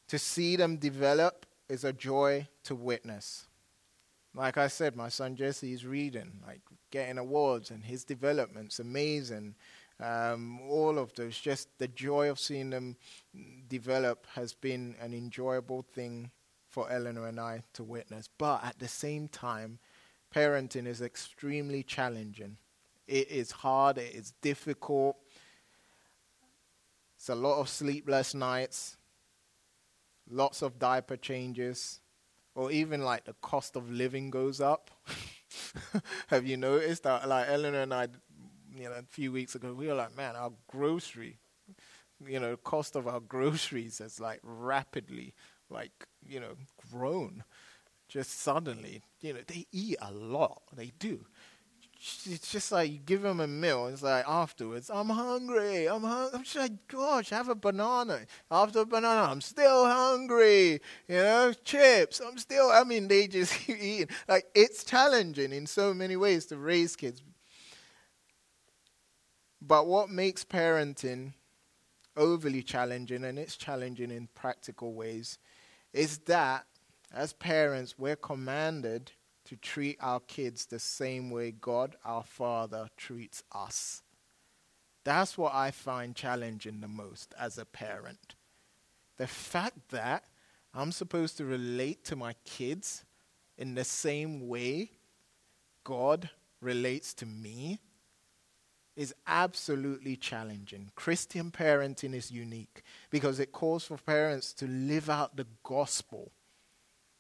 To 0.08 0.18
see 0.18 0.56
them 0.56 0.78
develop 0.78 1.46
is 1.70 1.84
a 1.84 1.94
joy 1.94 2.48
to 2.64 2.76
witness. 2.76 3.48
Like 4.34 4.58
I 4.58 4.68
said, 4.68 4.96
my 4.96 5.10
son 5.10 5.36
Jesse 5.36 5.72
is 5.72 5.86
reading, 5.86 6.40
like 6.46 6.62
getting 6.92 7.18
awards, 7.18 7.72
and 7.72 7.84
his 7.84 8.04
development's 8.04 8.80
amazing. 8.80 9.56
Um, 10.00 10.60
all 10.62 10.98
of 10.98 11.14
those, 11.16 11.40
just 11.40 11.70
the 11.78 11.88
joy 11.88 12.30
of 12.30 12.40
seeing 12.40 12.70
them 12.70 12.98
develop 13.68 14.28
has 14.34 14.54
been 14.54 14.96
an 15.00 15.14
enjoyable 15.14 15.84
thing 15.84 16.32
for 16.68 16.92
Eleanor 16.92 17.28
and 17.28 17.40
I 17.40 17.64
to 17.74 17.84
witness. 17.84 18.30
But 18.38 18.64
at 18.66 18.80
the 18.80 18.88
same 18.90 19.30
time, 19.30 19.80
parenting 20.34 20.88
is 20.88 21.02
extremely 21.02 21.84
challenging. 21.84 22.58
It 23.08 23.32
is 23.32 23.52
hard, 23.52 23.98
it 23.98 24.14
is 24.14 24.34
difficult. 24.42 25.16
It's 27.16 27.30
a 27.30 27.36
lot 27.36 27.62
of 27.62 27.70
sleepless 27.70 28.34
nights, 28.34 28.98
lots 30.30 30.62
of 30.62 30.78
diaper 30.78 31.16
changes, 31.16 32.02
or 32.56 32.72
even 32.72 33.04
like 33.04 33.26
the 33.26 33.36
cost 33.42 33.76
of 33.76 33.90
living 33.90 34.30
goes 34.30 34.60
up. 34.60 34.92
Have 36.28 36.46
you 36.46 36.58
noticed 36.58 37.04
that? 37.04 37.28
Like 37.28 37.48
Eleanor 37.50 37.82
and 37.82 37.94
I, 37.94 38.08
you 38.76 38.86
know, 38.86 38.92
a 38.94 39.04
few 39.04 39.32
weeks 39.32 39.56
ago, 39.56 39.74
we 39.74 39.88
were 39.88 39.94
like, 39.94 40.16
man, 40.16 40.36
our 40.36 40.52
grocery, 40.68 41.38
you 42.26 42.40
know, 42.40 42.58
cost 42.58 42.96
of 42.96 43.08
our 43.08 43.20
groceries 43.20 44.00
has 44.00 44.20
like 44.20 44.40
rapidly, 44.44 45.34
like, 45.70 46.08
you 46.26 46.40
know, 46.40 46.56
grown 46.92 47.44
just 48.08 48.40
suddenly. 48.40 49.04
You 49.22 49.34
know, 49.34 49.40
they 49.46 49.66
eat 49.72 49.98
a 50.02 50.12
lot. 50.12 50.62
They 50.76 50.92
do. 51.00 51.26
It's 52.28 52.52
just 52.52 52.72
like 52.72 52.92
you 52.92 53.00
give 53.00 53.24
them 53.24 53.40
a 53.40 53.48
meal. 53.48 53.88
It's 53.88 54.04
like 54.04 54.26
afterwards, 54.28 54.92
I'm 54.94 55.10
hungry. 55.10 55.88
I'm 55.88 56.04
hungry. 56.04 56.38
I'm 56.38 56.44
just 56.44 56.56
like, 56.56 56.88
gosh, 56.88 57.30
have 57.32 57.50
a 57.50 57.56
banana. 57.56 58.20
After 58.52 58.82
a 58.82 58.86
banana, 58.86 59.32
I'm 59.32 59.42
still 59.42 59.86
hungry. 59.86 60.82
You 61.08 61.16
know, 61.16 61.54
chips. 61.64 62.20
I'm 62.20 62.38
still. 62.38 62.70
I 62.70 62.84
mean, 62.84 63.08
they 63.08 63.28
just 63.28 63.54
keep 63.60 63.78
eating. 63.82 64.10
Like 64.28 64.46
it's 64.54 64.84
challenging 64.84 65.52
in 65.52 65.66
so 65.66 65.96
many 65.96 66.16
ways 66.16 66.46
to 66.48 66.58
raise 66.58 66.96
kids. 66.96 67.24
But 69.60 69.88
what 69.88 70.10
makes 70.12 70.46
parenting 70.46 71.34
overly 72.16 72.62
challenging, 72.62 73.24
and 73.24 73.40
it's 73.40 73.58
challenging 73.58 74.12
in 74.12 74.30
practical 74.36 74.94
ways, 74.94 75.40
is 75.92 76.20
that 76.20 76.66
as 77.12 77.34
parents, 77.34 77.96
we're 77.98 78.16
commanded 78.16 79.12
to 79.46 79.56
treat 79.56 79.98
our 80.02 80.20
kids 80.20 80.66
the 80.66 80.80
same 80.80 81.30
way 81.30 81.52
God, 81.52 81.96
our 82.04 82.24
Father, 82.24 82.90
treats 82.98 83.44
us. 83.54 84.02
That's 85.04 85.38
what 85.38 85.54
I 85.54 85.72
find 85.72 86.16
challenging 86.16 86.82
the 86.82 86.88
most 86.88 87.34
as 87.40 87.58
a 87.58 87.66
parent. 87.66 88.36
The 89.18 89.28
fact 89.28 89.90
that 89.90 90.26
I'm 90.74 90.92
supposed 90.92 91.38
to 91.38 91.46
relate 91.46 92.04
to 92.06 92.16
my 92.16 92.34
kids 92.44 93.06
in 93.58 93.76
the 93.76 93.84
same 93.84 94.48
way 94.48 94.92
God 95.84 96.30
relates 96.60 97.14
to 97.16 97.26
me 97.26 97.80
is 98.96 99.14
absolutely 99.28 100.16
challenging. 100.16 100.90
Christian 100.96 101.52
parenting 101.52 102.14
is 102.14 102.32
unique 102.32 102.82
because 103.10 103.40
it 103.40 103.52
calls 103.52 103.86
for 103.86 103.98
parents 103.98 104.54
to 104.54 104.68
live 104.68 105.10
out 105.10 105.36
the 105.36 105.48
gospel 105.64 106.32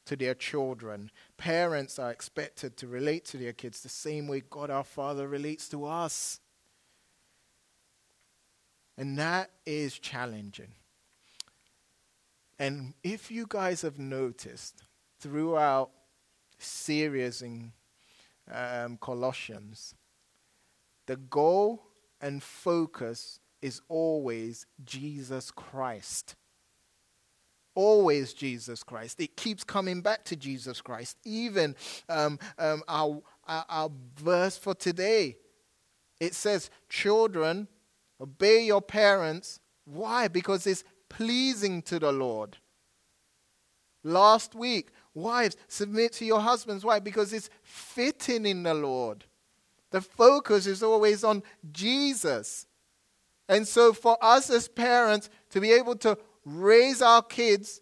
to 0.05 0.15
their 0.15 0.35
children. 0.35 1.11
Parents 1.37 1.99
are 1.99 2.11
expected 2.11 2.77
to 2.77 2.87
relate 2.87 3.25
to 3.25 3.37
their 3.37 3.53
kids 3.53 3.81
the 3.81 3.89
same 3.89 4.27
way 4.27 4.41
God 4.49 4.69
our 4.69 4.83
Father 4.83 5.27
relates 5.27 5.67
to 5.69 5.85
us. 5.85 6.39
And 8.97 9.17
that 9.17 9.51
is 9.65 9.99
challenging. 9.99 10.71
And 12.57 12.93
if 13.03 13.29
you 13.29 13.45
guys 13.47 13.81
have 13.81 13.99
noticed 13.99 14.83
throughout 15.19 15.91
series 16.57 17.41
in 17.41 17.73
um, 18.51 18.97
Colossians, 18.97 19.95
the 21.07 21.17
goal 21.17 21.83
and 22.21 22.41
focus 22.41 23.39
is 23.61 23.81
always 23.89 24.65
Jesus 24.85 25.51
Christ 25.51 26.35
always 27.75 28.33
Jesus 28.33 28.83
Christ. 28.83 29.19
It 29.19 29.37
keeps 29.37 29.63
coming 29.63 30.01
back 30.01 30.23
to 30.25 30.35
Jesus 30.35 30.81
Christ. 30.81 31.17
Even 31.23 31.75
um, 32.09 32.39
um, 32.57 32.81
our, 32.87 33.21
our, 33.47 33.65
our 33.69 33.91
verse 34.17 34.57
for 34.57 34.73
today, 34.73 35.37
it 36.19 36.33
says, 36.33 36.69
Children, 36.89 37.67
obey 38.19 38.65
your 38.65 38.81
parents. 38.81 39.59
Why? 39.85 40.27
Because 40.27 40.65
it's 40.65 40.83
pleasing 41.09 41.81
to 41.83 41.99
the 41.99 42.11
Lord. 42.11 42.57
Last 44.03 44.55
week, 44.55 44.89
Wives, 45.15 45.55
submit 45.69 46.11
to 46.13 46.25
your 46.25 46.41
husbands. 46.41 46.83
Why? 46.83 46.99
Because 46.99 47.31
it's 47.31 47.49
fitting 47.63 48.45
in 48.45 48.63
the 48.63 48.73
Lord. 48.73 49.23
The 49.91 50.01
focus 50.01 50.67
is 50.67 50.83
always 50.83 51.23
on 51.23 51.41
Jesus. 51.71 52.67
And 53.47 53.65
so, 53.65 53.93
for 53.93 54.17
us 54.21 54.49
as 54.49 54.67
parents 54.67 55.29
to 55.51 55.61
be 55.61 55.71
able 55.71 55.95
to 55.97 56.17
raise 56.45 57.01
our 57.01 57.23
kids 57.23 57.81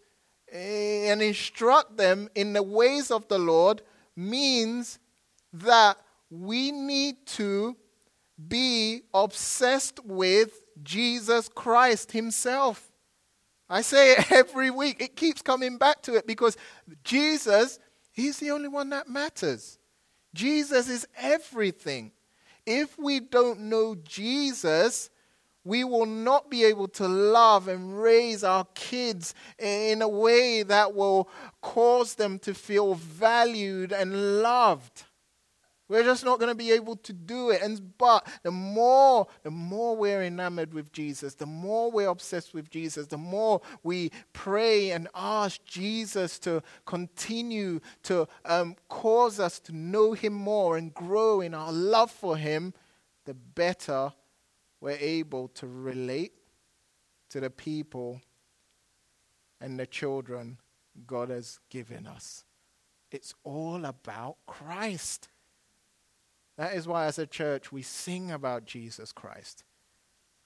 eh, 0.52 1.12
and 1.12 1.22
instruct 1.22 1.98
them 1.98 2.30
in 2.34 2.54
the 2.54 2.64
ways 2.64 3.12
of 3.12 3.28
the 3.28 3.38
Lord 3.38 3.82
means 4.16 5.00
that 5.52 5.98
we 6.30 6.72
need 6.72 7.26
to 7.26 7.76
be 8.48 9.02
obsessed 9.14 10.04
with 10.04 10.62
Jesus 10.82 11.50
Christ 11.50 12.12
Himself. 12.12 12.92
I 13.70 13.82
say 13.82 14.14
it 14.14 14.32
every 14.32 14.72
week. 14.72 15.02
It 15.02 15.16
keeps 15.16 15.42
coming 15.42 15.78
back 15.78 16.02
to 16.04 16.16
it 16.16 16.26
because 16.26 16.58
Jesus, 17.04 17.80
He's 18.12 18.40
the 18.40 18.52
only 18.52 18.70
one 18.70 18.90
that 18.90 19.10
matters. 19.10 19.78
Jesus 20.34 20.90
is 20.90 21.08
everything. 21.18 22.12
If 22.66 22.98
we 22.98 23.20
don't 23.20 23.62
know 23.62 23.96
Jesus, 23.96 25.10
we 25.66 25.84
will 25.84 26.06
not 26.06 26.50
be 26.50 26.64
able 26.66 26.88
to 26.90 27.08
love 27.08 27.68
and 27.68 28.02
raise 28.02 28.44
our 28.44 28.66
kids 28.74 29.34
in 29.60 30.02
a 30.02 30.08
way 30.08 30.64
that 30.64 30.94
will 30.94 31.30
cause 31.62 32.16
them 32.16 32.40
to 32.40 32.54
feel 32.54 32.96
valued 32.96 33.92
and 33.92 34.42
loved. 34.42 35.04
We're 35.90 36.04
just 36.04 36.26
not 36.26 36.40
going 36.40 36.50
to 36.50 36.56
be 36.56 36.72
able 36.72 36.96
to 36.98 37.14
do 37.14 37.50
it. 37.50 37.62
And 37.62 37.98
but 37.98 38.28
the 38.42 38.52
more, 38.52 39.28
the 39.44 39.52
more 39.52 39.96
we're 39.96 40.24
enamored 40.24 40.74
with 40.74 40.92
Jesus, 40.92 41.36
the 41.36 41.46
more 41.46 41.92
we're 41.92 42.10
obsessed 42.10 42.54
with 42.54 42.70
Jesus, 42.70 43.08
the 43.08 43.18
more 43.18 43.62
we 43.84 44.12
pray 44.32 44.92
and 44.92 45.08
ask 45.14 45.64
Jesus 45.66 46.40
to 46.40 46.64
continue 46.86 47.80
to 48.04 48.28
um, 48.46 48.76
cause 48.88 49.40
us 49.40 49.60
to 49.60 49.76
know 49.76 50.14
Him 50.14 50.34
more 50.34 50.78
and 50.78 50.94
grow 50.94 51.42
in 51.42 51.54
our 51.54 51.72
love 51.72 52.12
for 52.12 52.38
Him, 52.38 52.74
the 53.26 53.34
better 53.34 54.14
we're 54.84 54.98
able 55.00 55.48
to 55.48 55.66
relate 55.66 56.34
to 57.30 57.40
the 57.40 57.50
people 57.50 58.20
and 59.62 59.80
the 59.80 59.86
children 59.86 60.58
God 61.08 61.30
has 61.30 61.62
given 61.70 62.06
us. 62.06 62.44
It's 63.10 63.34
all 63.46 63.86
about 63.86 64.36
Christ. 64.46 65.30
That 66.58 66.76
is 66.76 66.86
why, 66.86 67.06
as 67.06 67.18
a 67.18 67.26
church, 67.26 67.72
we 67.72 67.82
sing 67.82 68.30
about 68.30 68.66
Jesus 68.66 69.14
Christ. 69.14 69.64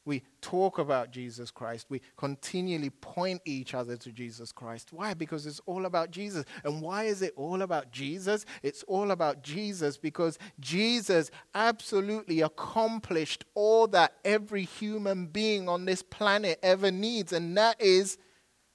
We 0.07 0.23
talk 0.39 0.79
about 0.79 1.11
Jesus 1.11 1.51
Christ. 1.51 1.87
We 1.89 2.01
continually 2.15 2.89
point 2.89 3.41
each 3.43 3.73
other 3.73 3.97
to 3.97 4.11
Jesus 4.13 4.53
Christ. 4.53 4.93
Why? 4.93 5.13
Because 5.13 5.45
it's 5.45 5.59
all 5.65 5.85
about 5.85 6.11
Jesus. 6.11 6.45
And 6.63 6.81
why 6.81 7.03
is 7.03 7.21
it 7.21 7.33
all 7.35 7.61
about 7.61 7.91
Jesus? 7.91 8.45
It's 8.63 8.83
all 8.83 9.11
about 9.11 9.43
Jesus 9.43 9.97
because 9.97 10.39
Jesus 10.61 11.29
absolutely 11.53 12.39
accomplished 12.39 13.43
all 13.53 13.85
that 13.87 14.13
every 14.23 14.63
human 14.63 15.25
being 15.25 15.67
on 15.67 15.83
this 15.83 16.01
planet 16.01 16.57
ever 16.63 16.89
needs, 16.89 17.33
and 17.33 17.57
that 17.57 17.81
is 17.81 18.17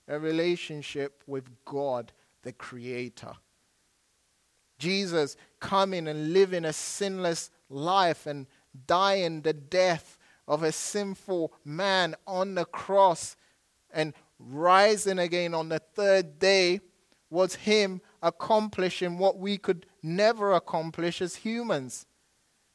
a 0.09 0.19
relationship 0.19 1.23
with 1.27 1.49
God, 1.65 2.13
the 2.43 2.53
Creator. 2.53 3.33
Jesus 4.79 5.37
coming 5.61 6.09
and 6.09 6.35
living 6.35 6.67
a 6.67 6.75
sinless 6.75 7.51
life 7.71 8.27
and 8.27 8.47
dying 8.87 9.41
the 9.41 9.55
death 9.55 10.19
of 10.47 10.63
a 10.63 10.73
sinful 10.73 11.53
man 11.65 12.15
on 12.27 12.55
the 12.55 12.65
cross 12.65 13.37
and 13.93 14.15
rising 14.39 15.19
again 15.19 15.55
on 15.55 15.69
the 15.69 15.79
third 15.79 16.39
day 16.39 16.81
was 17.31 17.55
him 17.55 18.01
accomplishing 18.23 19.19
what 19.19 19.39
we 19.39 19.57
could 19.57 19.87
never 20.03 20.53
accomplish 20.53 21.23
as 21.23 21.37
humans. 21.37 22.07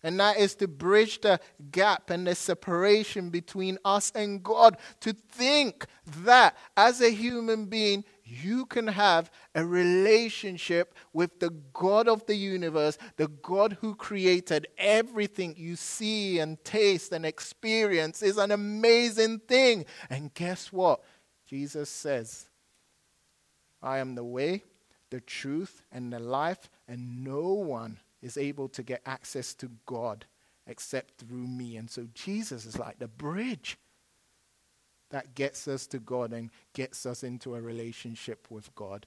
And 0.03 0.19
that 0.19 0.37
is 0.37 0.55
to 0.55 0.67
bridge 0.67 1.21
the 1.21 1.39
gap 1.71 2.09
and 2.09 2.27
the 2.27 2.35
separation 2.35 3.29
between 3.29 3.77
us 3.83 4.11
and 4.13 4.43
God. 4.43 4.77
To 5.01 5.13
think 5.13 5.85
that 6.21 6.55
as 6.75 7.01
a 7.01 7.09
human 7.09 7.65
being, 7.65 8.03
you 8.27 8.65
can 8.65 8.87
have 8.87 9.31
a 9.55 9.65
relationship 9.65 10.93
with 11.13 11.39
the 11.39 11.51
God 11.73 12.07
of 12.07 12.25
the 12.25 12.35
universe, 12.35 12.97
the 13.15 13.27
God 13.27 13.77
who 13.81 13.95
created 13.95 14.67
everything 14.77 15.55
you 15.57 15.75
see 15.75 16.39
and 16.39 16.63
taste 16.63 17.11
and 17.11 17.25
experience, 17.25 18.21
is 18.21 18.37
an 18.37 18.51
amazing 18.51 19.39
thing. 19.39 19.85
And 20.09 20.33
guess 20.33 20.71
what? 20.73 21.01
Jesus 21.47 21.89
says, 21.89 22.49
I 23.81 23.99
am 23.99 24.15
the 24.15 24.23
way, 24.23 24.63
the 25.09 25.21
truth, 25.21 25.83
and 25.91 26.11
the 26.11 26.19
life, 26.19 26.69
and 26.87 27.23
no 27.23 27.53
one 27.53 27.99
is 28.21 28.37
able 28.37 28.67
to 28.69 28.83
get 28.83 29.01
access 29.05 29.53
to 29.55 29.69
God 29.85 30.25
except 30.65 31.13
through 31.19 31.47
me. 31.47 31.77
And 31.77 31.89
so 31.89 32.07
Jesus 32.13 32.65
is 32.65 32.77
like 32.77 32.99
the 32.99 33.07
bridge 33.07 33.77
that 35.09 35.35
gets 35.35 35.67
us 35.67 35.87
to 35.87 35.99
God 35.99 36.33
and 36.33 36.49
gets 36.73 37.05
us 37.05 37.23
into 37.23 37.55
a 37.55 37.61
relationship 37.61 38.47
with 38.49 38.73
God. 38.75 39.05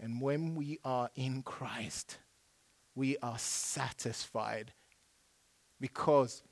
And 0.00 0.20
when 0.20 0.54
we 0.54 0.78
are 0.84 1.10
in 1.14 1.42
Christ, 1.42 2.18
we 2.94 3.16
are 3.18 3.38
satisfied 3.38 4.72
because 5.80 6.42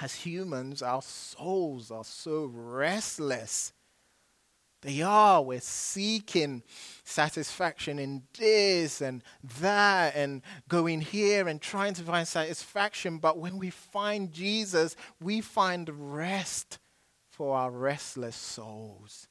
as 0.00 0.14
humans, 0.14 0.82
our 0.82 1.02
souls 1.02 1.90
are 1.90 2.04
so 2.04 2.50
restless. 2.52 3.72
They 4.82 5.00
are. 5.02 5.42
We're 5.42 5.60
seeking 5.60 6.62
satisfaction 7.04 7.98
in 7.98 8.22
this 8.36 9.00
and 9.00 9.22
that 9.60 10.16
and 10.16 10.42
going 10.68 11.00
here 11.00 11.46
and 11.46 11.60
trying 11.60 11.94
to 11.94 12.02
find 12.02 12.26
satisfaction. 12.26 13.18
But 13.18 13.38
when 13.38 13.58
we 13.58 13.70
find 13.70 14.32
Jesus, 14.32 14.96
we 15.20 15.40
find 15.40 15.88
rest 16.14 16.78
for 17.32 17.56
our 17.56 17.70
restless 17.70 18.36
souls. 18.36 19.26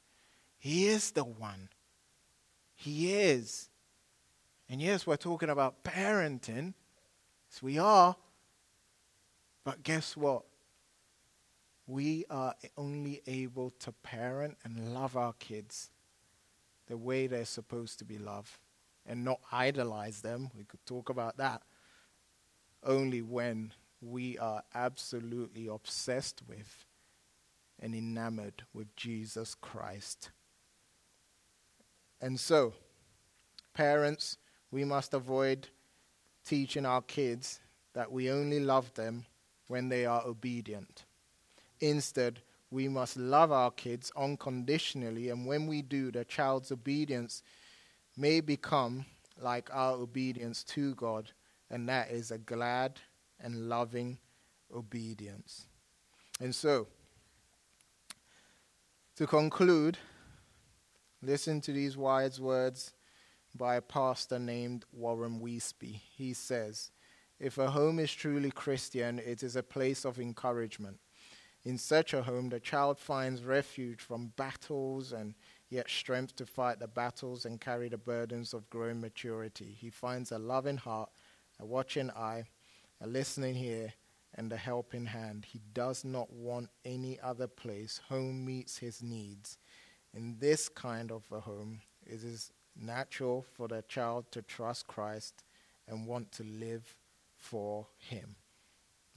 He 0.57 0.87
is 0.87 1.11
the 1.11 1.23
one. 1.23 1.69
He 2.73 3.13
is. 3.13 3.69
And 4.67 4.81
yes, 4.81 5.05
we're 5.05 5.17
talking 5.17 5.49
about 5.49 5.83
parenting. 5.83 6.73
Yes, 7.47 7.61
we 7.61 7.77
are. 7.77 8.15
But 9.63 9.83
guess 9.83 10.17
what? 10.17 10.43
We 11.85 12.25
are 12.29 12.55
only 12.75 13.21
able 13.27 13.69
to 13.79 13.91
parent 13.91 14.57
and 14.63 14.95
love 14.95 15.15
our 15.15 15.33
kids 15.33 15.91
the 16.87 16.97
way 16.97 17.27
they're 17.27 17.45
supposed 17.45 17.99
to 17.99 18.05
be 18.05 18.17
loved 18.17 18.57
and 19.05 19.23
not 19.23 19.41
idolize 19.51 20.21
them. 20.21 20.49
We 20.57 20.63
could 20.63 20.83
talk 20.87 21.09
about 21.09 21.37
that. 21.37 21.61
Only 22.83 23.21
when 23.21 23.73
we 24.01 24.39
are 24.39 24.63
absolutely 24.73 25.67
obsessed 25.67 26.41
with 26.47 26.85
and 27.81 27.95
enamored 27.95 28.63
with 28.73 28.95
Jesus 28.95 29.55
Christ. 29.55 30.29
And 32.21 32.39
so, 32.39 32.73
parents, 33.73 34.37
we 34.69 34.85
must 34.85 35.13
avoid 35.13 35.67
teaching 36.45 36.85
our 36.85 37.01
kids 37.01 37.59
that 37.93 38.11
we 38.11 38.29
only 38.29 38.59
love 38.59 38.93
them 38.93 39.25
when 39.67 39.89
they 39.89 40.05
are 40.05 40.23
obedient. 40.25 41.05
Instead, 41.79 42.41
we 42.69 42.87
must 42.87 43.17
love 43.17 43.51
our 43.51 43.71
kids 43.71 44.11
unconditionally, 44.15 45.29
and 45.29 45.45
when 45.45 45.67
we 45.67 45.81
do, 45.81 46.11
the 46.11 46.23
child's 46.23 46.71
obedience 46.71 47.43
may 48.15 48.39
become 48.39 49.05
like 49.41 49.69
our 49.73 49.93
obedience 49.93 50.63
to 50.63 50.95
God, 50.95 51.31
and 51.69 51.89
that 51.89 52.11
is 52.11 52.31
a 52.31 52.37
glad 52.37 52.99
and 53.39 53.67
loving 53.67 54.19
obedience. 54.73 55.67
And 56.39 56.53
so, 56.53 56.87
to 59.21 59.27
conclude, 59.27 59.99
listen 61.21 61.61
to 61.61 61.71
these 61.71 61.95
wise 61.95 62.41
words 62.41 62.93
by 63.53 63.75
a 63.75 63.81
pastor 63.81 64.39
named 64.39 64.83
Warren 64.91 65.39
Wiersbe. 65.39 66.01
He 66.15 66.33
says, 66.33 66.89
If 67.39 67.59
a 67.59 67.69
home 67.69 67.99
is 67.99 68.11
truly 68.11 68.49
Christian, 68.49 69.19
it 69.19 69.43
is 69.43 69.55
a 69.55 69.61
place 69.61 70.05
of 70.05 70.19
encouragement. 70.19 70.97
In 71.63 71.77
such 71.77 72.15
a 72.15 72.23
home, 72.23 72.49
the 72.49 72.59
child 72.59 72.97
finds 72.97 73.43
refuge 73.43 74.01
from 74.01 74.33
battles 74.37 75.13
and 75.13 75.35
yet 75.69 75.87
strength 75.87 76.35
to 76.37 76.47
fight 76.47 76.79
the 76.79 76.87
battles 76.87 77.45
and 77.45 77.61
carry 77.61 77.89
the 77.89 77.99
burdens 77.99 78.55
of 78.55 78.71
growing 78.71 78.99
maturity. 78.99 79.77
He 79.79 79.91
finds 79.91 80.31
a 80.31 80.39
loving 80.39 80.77
heart, 80.77 81.11
a 81.59 81.65
watching 81.67 82.09
eye, 82.09 82.45
a 82.99 83.05
listening 83.05 83.55
ear, 83.55 83.93
and 84.35 84.51
a 84.51 84.57
helping 84.57 85.05
hand. 85.05 85.45
He 85.49 85.61
does 85.73 86.05
not 86.05 86.31
want 86.31 86.69
any 86.85 87.19
other 87.19 87.47
place. 87.47 87.99
Home 88.09 88.45
meets 88.45 88.77
his 88.77 89.01
needs. 89.01 89.57
In 90.13 90.37
this 90.39 90.69
kind 90.69 91.11
of 91.11 91.23
a 91.31 91.39
home, 91.39 91.81
it 92.05 92.23
is 92.23 92.51
natural 92.75 93.45
for 93.53 93.67
the 93.67 93.83
child 93.87 94.25
to 94.31 94.41
trust 94.41 94.87
Christ 94.87 95.43
and 95.87 96.07
want 96.07 96.31
to 96.33 96.43
live 96.43 96.95
for 97.37 97.87
him. 97.97 98.35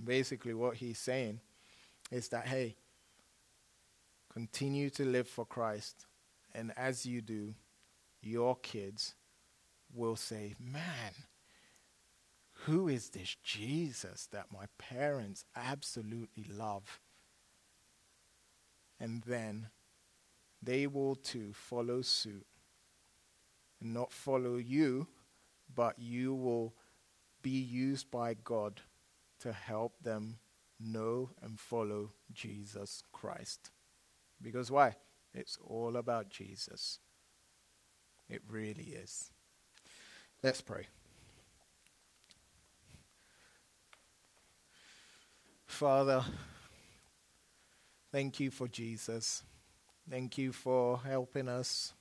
Basically, 0.02 0.54
what 0.54 0.76
he's 0.76 0.98
saying 0.98 1.40
is 2.10 2.28
that, 2.28 2.46
hey, 2.46 2.74
continue 4.32 4.90
to 4.90 5.04
live 5.04 5.28
for 5.28 5.44
Christ. 5.44 6.06
And 6.54 6.72
as 6.76 7.06
you 7.06 7.20
do, 7.20 7.54
your 8.22 8.56
kids 8.56 9.14
will 9.94 10.16
say, 10.16 10.54
Man, 10.58 11.12
who 12.64 12.88
is 12.88 13.10
this 13.10 13.36
Jesus 13.42 14.28
that 14.32 14.46
my 14.52 14.64
parents 14.78 15.44
absolutely 15.54 16.46
love? 16.50 17.00
And 18.98 19.22
then 19.26 19.68
they 20.62 20.86
will 20.86 21.14
too 21.14 21.52
follow 21.52 22.00
suit 22.00 22.46
and 23.80 23.92
not 23.92 24.12
follow 24.12 24.56
you, 24.56 25.06
but 25.74 25.98
you 25.98 26.34
will 26.34 26.74
be 27.42 27.50
used 27.50 28.10
by 28.10 28.34
God 28.34 28.80
to 29.40 29.52
help 29.52 30.02
them 30.02 30.38
know 30.80 31.30
and 31.42 31.60
follow 31.60 32.12
Jesus 32.32 33.02
Christ. 33.12 33.70
Because 34.40 34.70
why? 34.70 34.96
It's 35.34 35.58
all 35.66 35.96
about 35.96 36.30
Jesus. 36.30 36.98
It 38.28 38.40
really 38.48 38.94
is. 39.02 39.30
Let's 40.42 40.62
pray. 40.62 40.86
Father, 45.74 46.24
thank 48.12 48.38
you 48.38 48.52
for 48.52 48.68
Jesus. 48.68 49.42
Thank 50.08 50.38
you 50.38 50.52
for 50.52 51.00
helping 51.00 51.48
us 51.48 51.94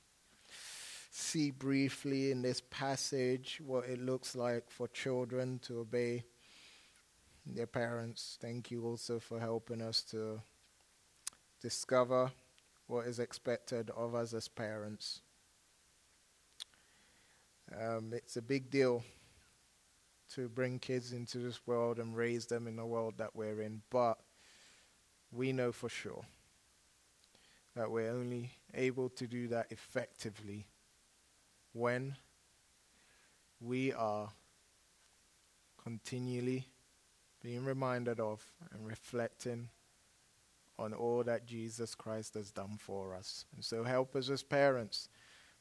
see 1.09 1.49
briefly 1.49 2.30
in 2.30 2.43
this 2.43 2.61
passage 2.69 3.59
what 3.65 3.86
it 3.86 3.99
looks 3.99 4.36
like 4.36 4.69
for 4.69 4.88
children 4.89 5.57
to 5.63 5.80
obey 5.80 6.24
their 7.47 7.65
parents. 7.65 8.38
Thank 8.39 8.69
you 8.69 8.86
also 8.86 9.19
for 9.19 9.39
helping 9.39 9.82
us 9.82 10.03
to 10.11 10.39
discover 11.59 12.32
what 12.86 13.07
is 13.07 13.17
expected 13.17 13.89
of 13.97 14.13
us 14.13 14.36
as 14.36 14.47
parents. 14.47 15.21
Um, 17.76 18.13
it's 18.13 18.38
a 18.38 18.41
big 18.43 18.69
deal 18.69 19.03
to 20.36 20.49
bring 20.49 20.80
kids 20.80 21.13
into 21.13 21.38
this 21.38 21.65
world 21.65 21.99
and 21.99 22.15
raise 22.15 22.45
them 22.45 22.67
in 22.67 22.76
the 22.76 22.86
world 22.86 23.15
that 23.17 23.36
we're 23.36 23.61
in, 23.61 23.82
but 23.89 24.17
we 25.32 25.51
know 25.51 25.71
for 25.71 25.89
sure 25.89 26.26
that 27.76 27.89
we're 27.89 28.11
only 28.11 28.51
able 28.74 29.09
to 29.09 29.28
do 29.28 29.47
that 29.47 29.67
effectively 29.71 30.67
when 31.74 32.15
we 33.59 33.91
are 33.93 34.30
continually 35.84 36.67
being 37.41 37.65
reminded 37.65 38.19
of 38.19 38.43
and 38.71 38.88
reflecting 38.88 39.69
on 40.80 40.93
all 40.93 41.24
that 41.24 41.45
Jesus 41.45 41.93
Christ 41.93 42.36
has 42.36 42.51
done 42.51 42.78
for 42.80 43.15
us. 43.15 43.45
And 43.55 43.63
so 43.63 43.84
help 43.84 44.15
us 44.15 44.30
as 44.30 44.43
parents 44.43 45.09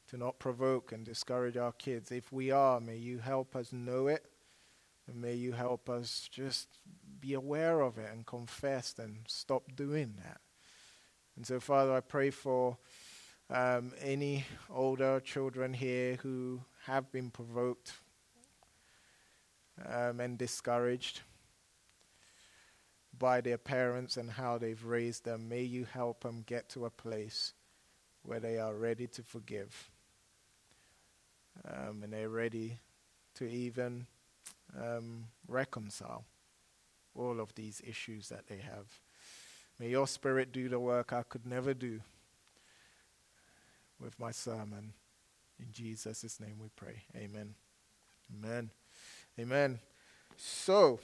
to 0.09 0.17
not 0.17 0.39
provoke 0.39 0.91
and 0.91 1.05
discourage 1.05 1.57
our 1.57 1.71
kids. 1.71 2.11
If 2.11 2.31
we 2.31 2.51
are, 2.51 2.79
may 2.79 2.97
you 2.97 3.19
help 3.19 3.55
us 3.55 3.71
know 3.71 4.07
it. 4.07 4.25
And 5.07 5.21
may 5.21 5.33
you 5.33 5.51
help 5.51 5.89
us 5.89 6.27
just 6.31 6.67
be 7.19 7.33
aware 7.33 7.81
of 7.81 7.97
it 7.97 8.09
and 8.11 8.25
confess 8.25 8.95
and 8.97 9.19
stop 9.27 9.75
doing 9.75 10.15
that. 10.23 10.39
And 11.35 11.45
so, 11.45 11.59
Father, 11.59 11.93
I 11.93 11.99
pray 11.99 12.29
for 12.29 12.77
um, 13.49 13.91
any 14.01 14.45
older 14.69 15.19
children 15.19 15.73
here 15.73 16.15
who 16.15 16.61
have 16.85 17.11
been 17.11 17.29
provoked 17.29 17.93
um, 19.85 20.19
and 20.19 20.37
discouraged 20.37 21.21
by 23.17 23.41
their 23.41 23.57
parents 23.57 24.17
and 24.17 24.29
how 24.31 24.57
they've 24.57 24.83
raised 24.83 25.25
them. 25.25 25.49
May 25.49 25.63
you 25.63 25.85
help 25.85 26.21
them 26.21 26.43
get 26.45 26.69
to 26.69 26.85
a 26.85 26.89
place 26.89 27.53
where 28.23 28.39
they 28.39 28.57
are 28.57 28.73
ready 28.73 29.07
to 29.07 29.23
forgive. 29.23 29.89
Um, 31.65 32.01
and 32.03 32.11
they're 32.11 32.29
ready 32.29 32.79
to 33.35 33.45
even 33.49 34.07
um, 34.81 35.25
reconcile 35.47 36.25
all 37.15 37.39
of 37.39 37.53
these 37.55 37.81
issues 37.85 38.29
that 38.29 38.47
they 38.47 38.57
have. 38.57 38.87
May 39.79 39.89
your 39.89 40.07
spirit 40.07 40.51
do 40.51 40.69
the 40.69 40.79
work 40.79 41.13
I 41.13 41.23
could 41.23 41.45
never 41.45 41.73
do 41.73 41.99
with 43.99 44.19
my 44.19 44.31
sermon. 44.31 44.93
In 45.59 45.67
Jesus' 45.71 46.39
name 46.39 46.55
we 46.61 46.69
pray. 46.75 47.03
Amen. 47.15 47.55
Amen. 48.33 48.69
Amen. 49.39 49.79
So, 50.37 50.99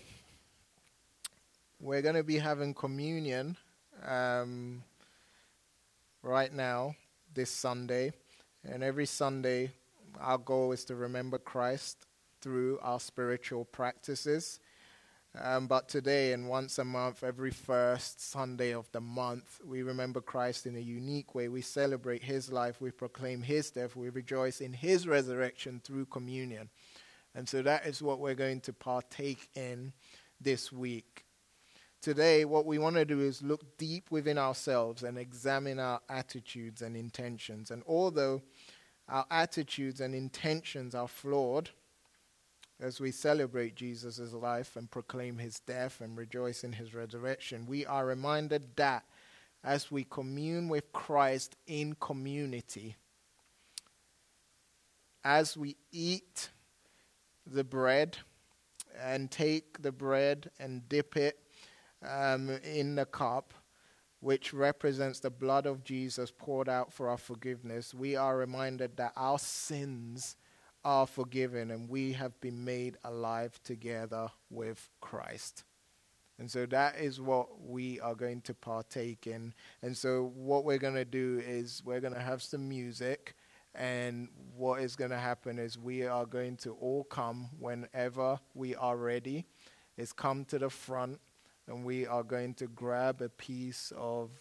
we're 1.80 2.02
going 2.02 2.16
to 2.16 2.24
be 2.24 2.38
having 2.38 2.74
communion 2.74 3.58
um, 4.06 4.84
right 6.24 6.54
now, 6.54 6.96
this 7.34 7.52
Sunday. 7.52 8.12
And 8.68 8.84
every 8.84 9.06
Sunday, 9.06 9.72
our 10.20 10.38
goal 10.38 10.72
is 10.72 10.84
to 10.86 10.96
remember 10.96 11.38
Christ 11.38 12.06
through 12.42 12.80
our 12.82 13.00
spiritual 13.00 13.66
practices. 13.66 14.60
Um, 15.40 15.68
but 15.68 15.88
today, 15.88 16.34
and 16.34 16.50
once 16.50 16.80
a 16.80 16.84
month, 16.84 17.24
every 17.24 17.52
first 17.52 18.20
Sunday 18.20 18.74
of 18.74 18.92
the 18.92 19.02
month, 19.02 19.62
we 19.64 19.84
remember 19.84 20.22
Christ 20.22 20.66
in 20.66 20.76
a 20.76 20.80
unique 20.80 21.36
way. 21.36 21.48
We 21.48 21.62
celebrate 21.62 22.24
his 22.24 22.52
life, 22.52 22.82
we 22.82 22.90
proclaim 22.90 23.44
his 23.44 23.70
death, 23.70 23.96
we 23.96 24.10
rejoice 24.10 24.60
in 24.60 24.74
his 24.74 25.08
resurrection 25.08 25.82
through 25.84 26.06
communion. 26.06 26.70
And 27.36 27.48
so 27.48 27.62
that 27.62 27.86
is 27.86 28.02
what 28.02 28.20
we're 28.20 28.34
going 28.34 28.62
to 28.62 28.74
partake 28.74 29.50
in 29.54 29.94
this 30.42 30.72
week. 30.72 31.26
Today, 32.02 32.46
what 32.46 32.66
we 32.66 32.80
want 32.80 32.96
to 32.96 33.06
do 33.06 33.20
is 33.20 33.44
look 33.44 33.78
deep 33.78 34.10
within 34.10 34.38
ourselves 34.38 35.04
and 35.04 35.18
examine 35.18 35.80
our 35.80 36.00
attitudes 36.10 36.82
and 36.82 36.96
intentions. 36.96 37.72
And 37.72 37.84
although 37.86 38.42
our 39.08 39.26
attitudes 39.30 40.02
and 40.02 40.16
intentions 40.16 40.96
are 40.96 41.08
flawed, 41.08 41.70
as 42.80 43.02
we 43.02 43.12
celebrate 43.12 43.76
Jesus' 43.76 44.34
life 44.34 44.76
and 44.76 44.90
proclaim 44.90 45.38
his 45.38 45.60
death 45.60 46.00
and 46.02 46.18
rejoice 46.18 46.64
in 46.64 46.74
his 46.74 46.94
resurrection, 46.94 47.66
we 47.66 47.86
are 47.86 48.06
reminded 48.06 48.76
that 48.78 49.04
as 49.64 49.92
we 49.92 50.06
commune 50.06 50.70
with 50.70 50.92
Christ 50.94 51.58
in 51.68 51.96
community, 52.00 52.96
as 55.24 55.58
we 55.58 55.76
eat 55.92 56.50
the 57.46 57.64
bread 57.64 58.18
and 59.02 59.30
take 59.30 59.82
the 59.82 59.92
bread 59.92 60.50
and 60.60 60.88
dip 60.88 61.18
it 61.18 61.38
um, 62.08 62.50
in 62.64 62.96
the 62.96 63.06
cup, 63.06 63.54
which 64.22 64.54
represents 64.54 65.20
the 65.20 65.30
blood 65.30 65.66
of 65.66 65.84
Jesus 65.84 66.32
poured 66.32 66.70
out 66.70 66.94
for 66.94 67.10
our 67.10 67.18
forgiveness, 67.18 67.94
we 67.94 68.16
are 68.16 68.38
reminded 68.38 68.96
that 68.98 69.14
our 69.18 69.40
sins 69.40 70.38
are 70.90 71.06
forgiven 71.06 71.70
and 71.70 71.88
we 71.88 72.14
have 72.14 72.42
been 72.42 72.66
made 72.66 72.98
alive 73.04 73.60
together 73.64 74.28
with 74.50 74.90
Christ. 75.02 75.64
And 76.40 76.50
so 76.50 76.66
that 76.66 76.98
is 76.98 77.22
what 77.22 77.62
we 77.62 78.00
are 78.00 78.16
going 78.16 78.42
to 78.42 78.56
partake 78.56 79.28
in. 79.28 79.54
And 79.84 79.96
so 79.96 80.32
what 80.34 80.66
we're 80.66 80.80
going 80.80 80.96
to 80.96 81.06
do 81.06 81.44
is 81.46 81.84
we're 81.86 82.00
going 82.00 82.16
to 82.16 82.20
have 82.20 82.42
some 82.42 82.68
music. 82.68 83.36
And 83.76 84.30
what 84.58 84.82
is 84.82 84.96
going 84.96 85.12
to 85.12 85.20
happen 85.20 85.60
is 85.60 85.78
we 85.78 86.08
are 86.08 86.26
going 86.26 86.58
to 86.58 86.72
all 86.82 87.04
come 87.04 87.50
whenever 87.60 88.40
we 88.56 88.74
are 88.74 88.98
ready. 88.98 89.46
Is 89.96 90.12
come 90.12 90.44
to 90.46 90.58
the 90.58 90.72
front 90.72 91.20
and 91.68 91.86
we 91.86 92.08
are 92.08 92.24
going 92.24 92.56
to 92.56 92.66
grab 92.66 93.22
a 93.22 93.30
piece 93.30 93.94
of 93.96 94.32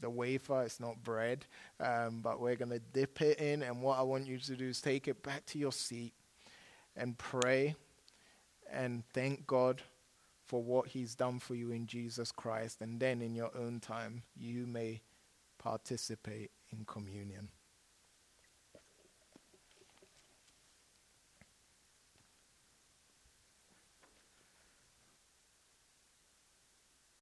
the 0.00 0.10
wafer. 0.10 0.62
It's 0.62 0.80
not 0.80 1.02
bread, 1.02 1.44
um, 1.80 2.20
but 2.22 2.40
we're 2.40 2.56
going 2.56 2.70
to 2.70 2.80
dip 2.92 3.20
it 3.20 3.38
in. 3.38 3.62
And 3.62 3.82
what 3.82 3.98
I 3.98 4.02
want 4.02 4.26
you 4.26 4.38
to 4.38 4.56
do 4.56 4.68
is 4.68 4.80
take 4.80 5.08
it 5.08 5.22
back 5.22 5.46
to 5.46 5.58
your 5.58 5.72
seat 5.72 6.12
and 6.96 7.16
pray 7.16 7.74
and 8.70 9.02
thank 9.12 9.46
God 9.46 9.82
for 10.46 10.62
what 10.62 10.88
He's 10.88 11.14
done 11.14 11.38
for 11.38 11.54
you 11.54 11.70
in 11.70 11.86
Jesus 11.86 12.32
Christ. 12.32 12.80
And 12.80 12.98
then 12.98 13.20
in 13.22 13.34
your 13.34 13.50
own 13.56 13.80
time, 13.80 14.22
you 14.36 14.66
may 14.66 15.02
participate 15.58 16.50
in 16.70 16.84
communion. 16.84 17.48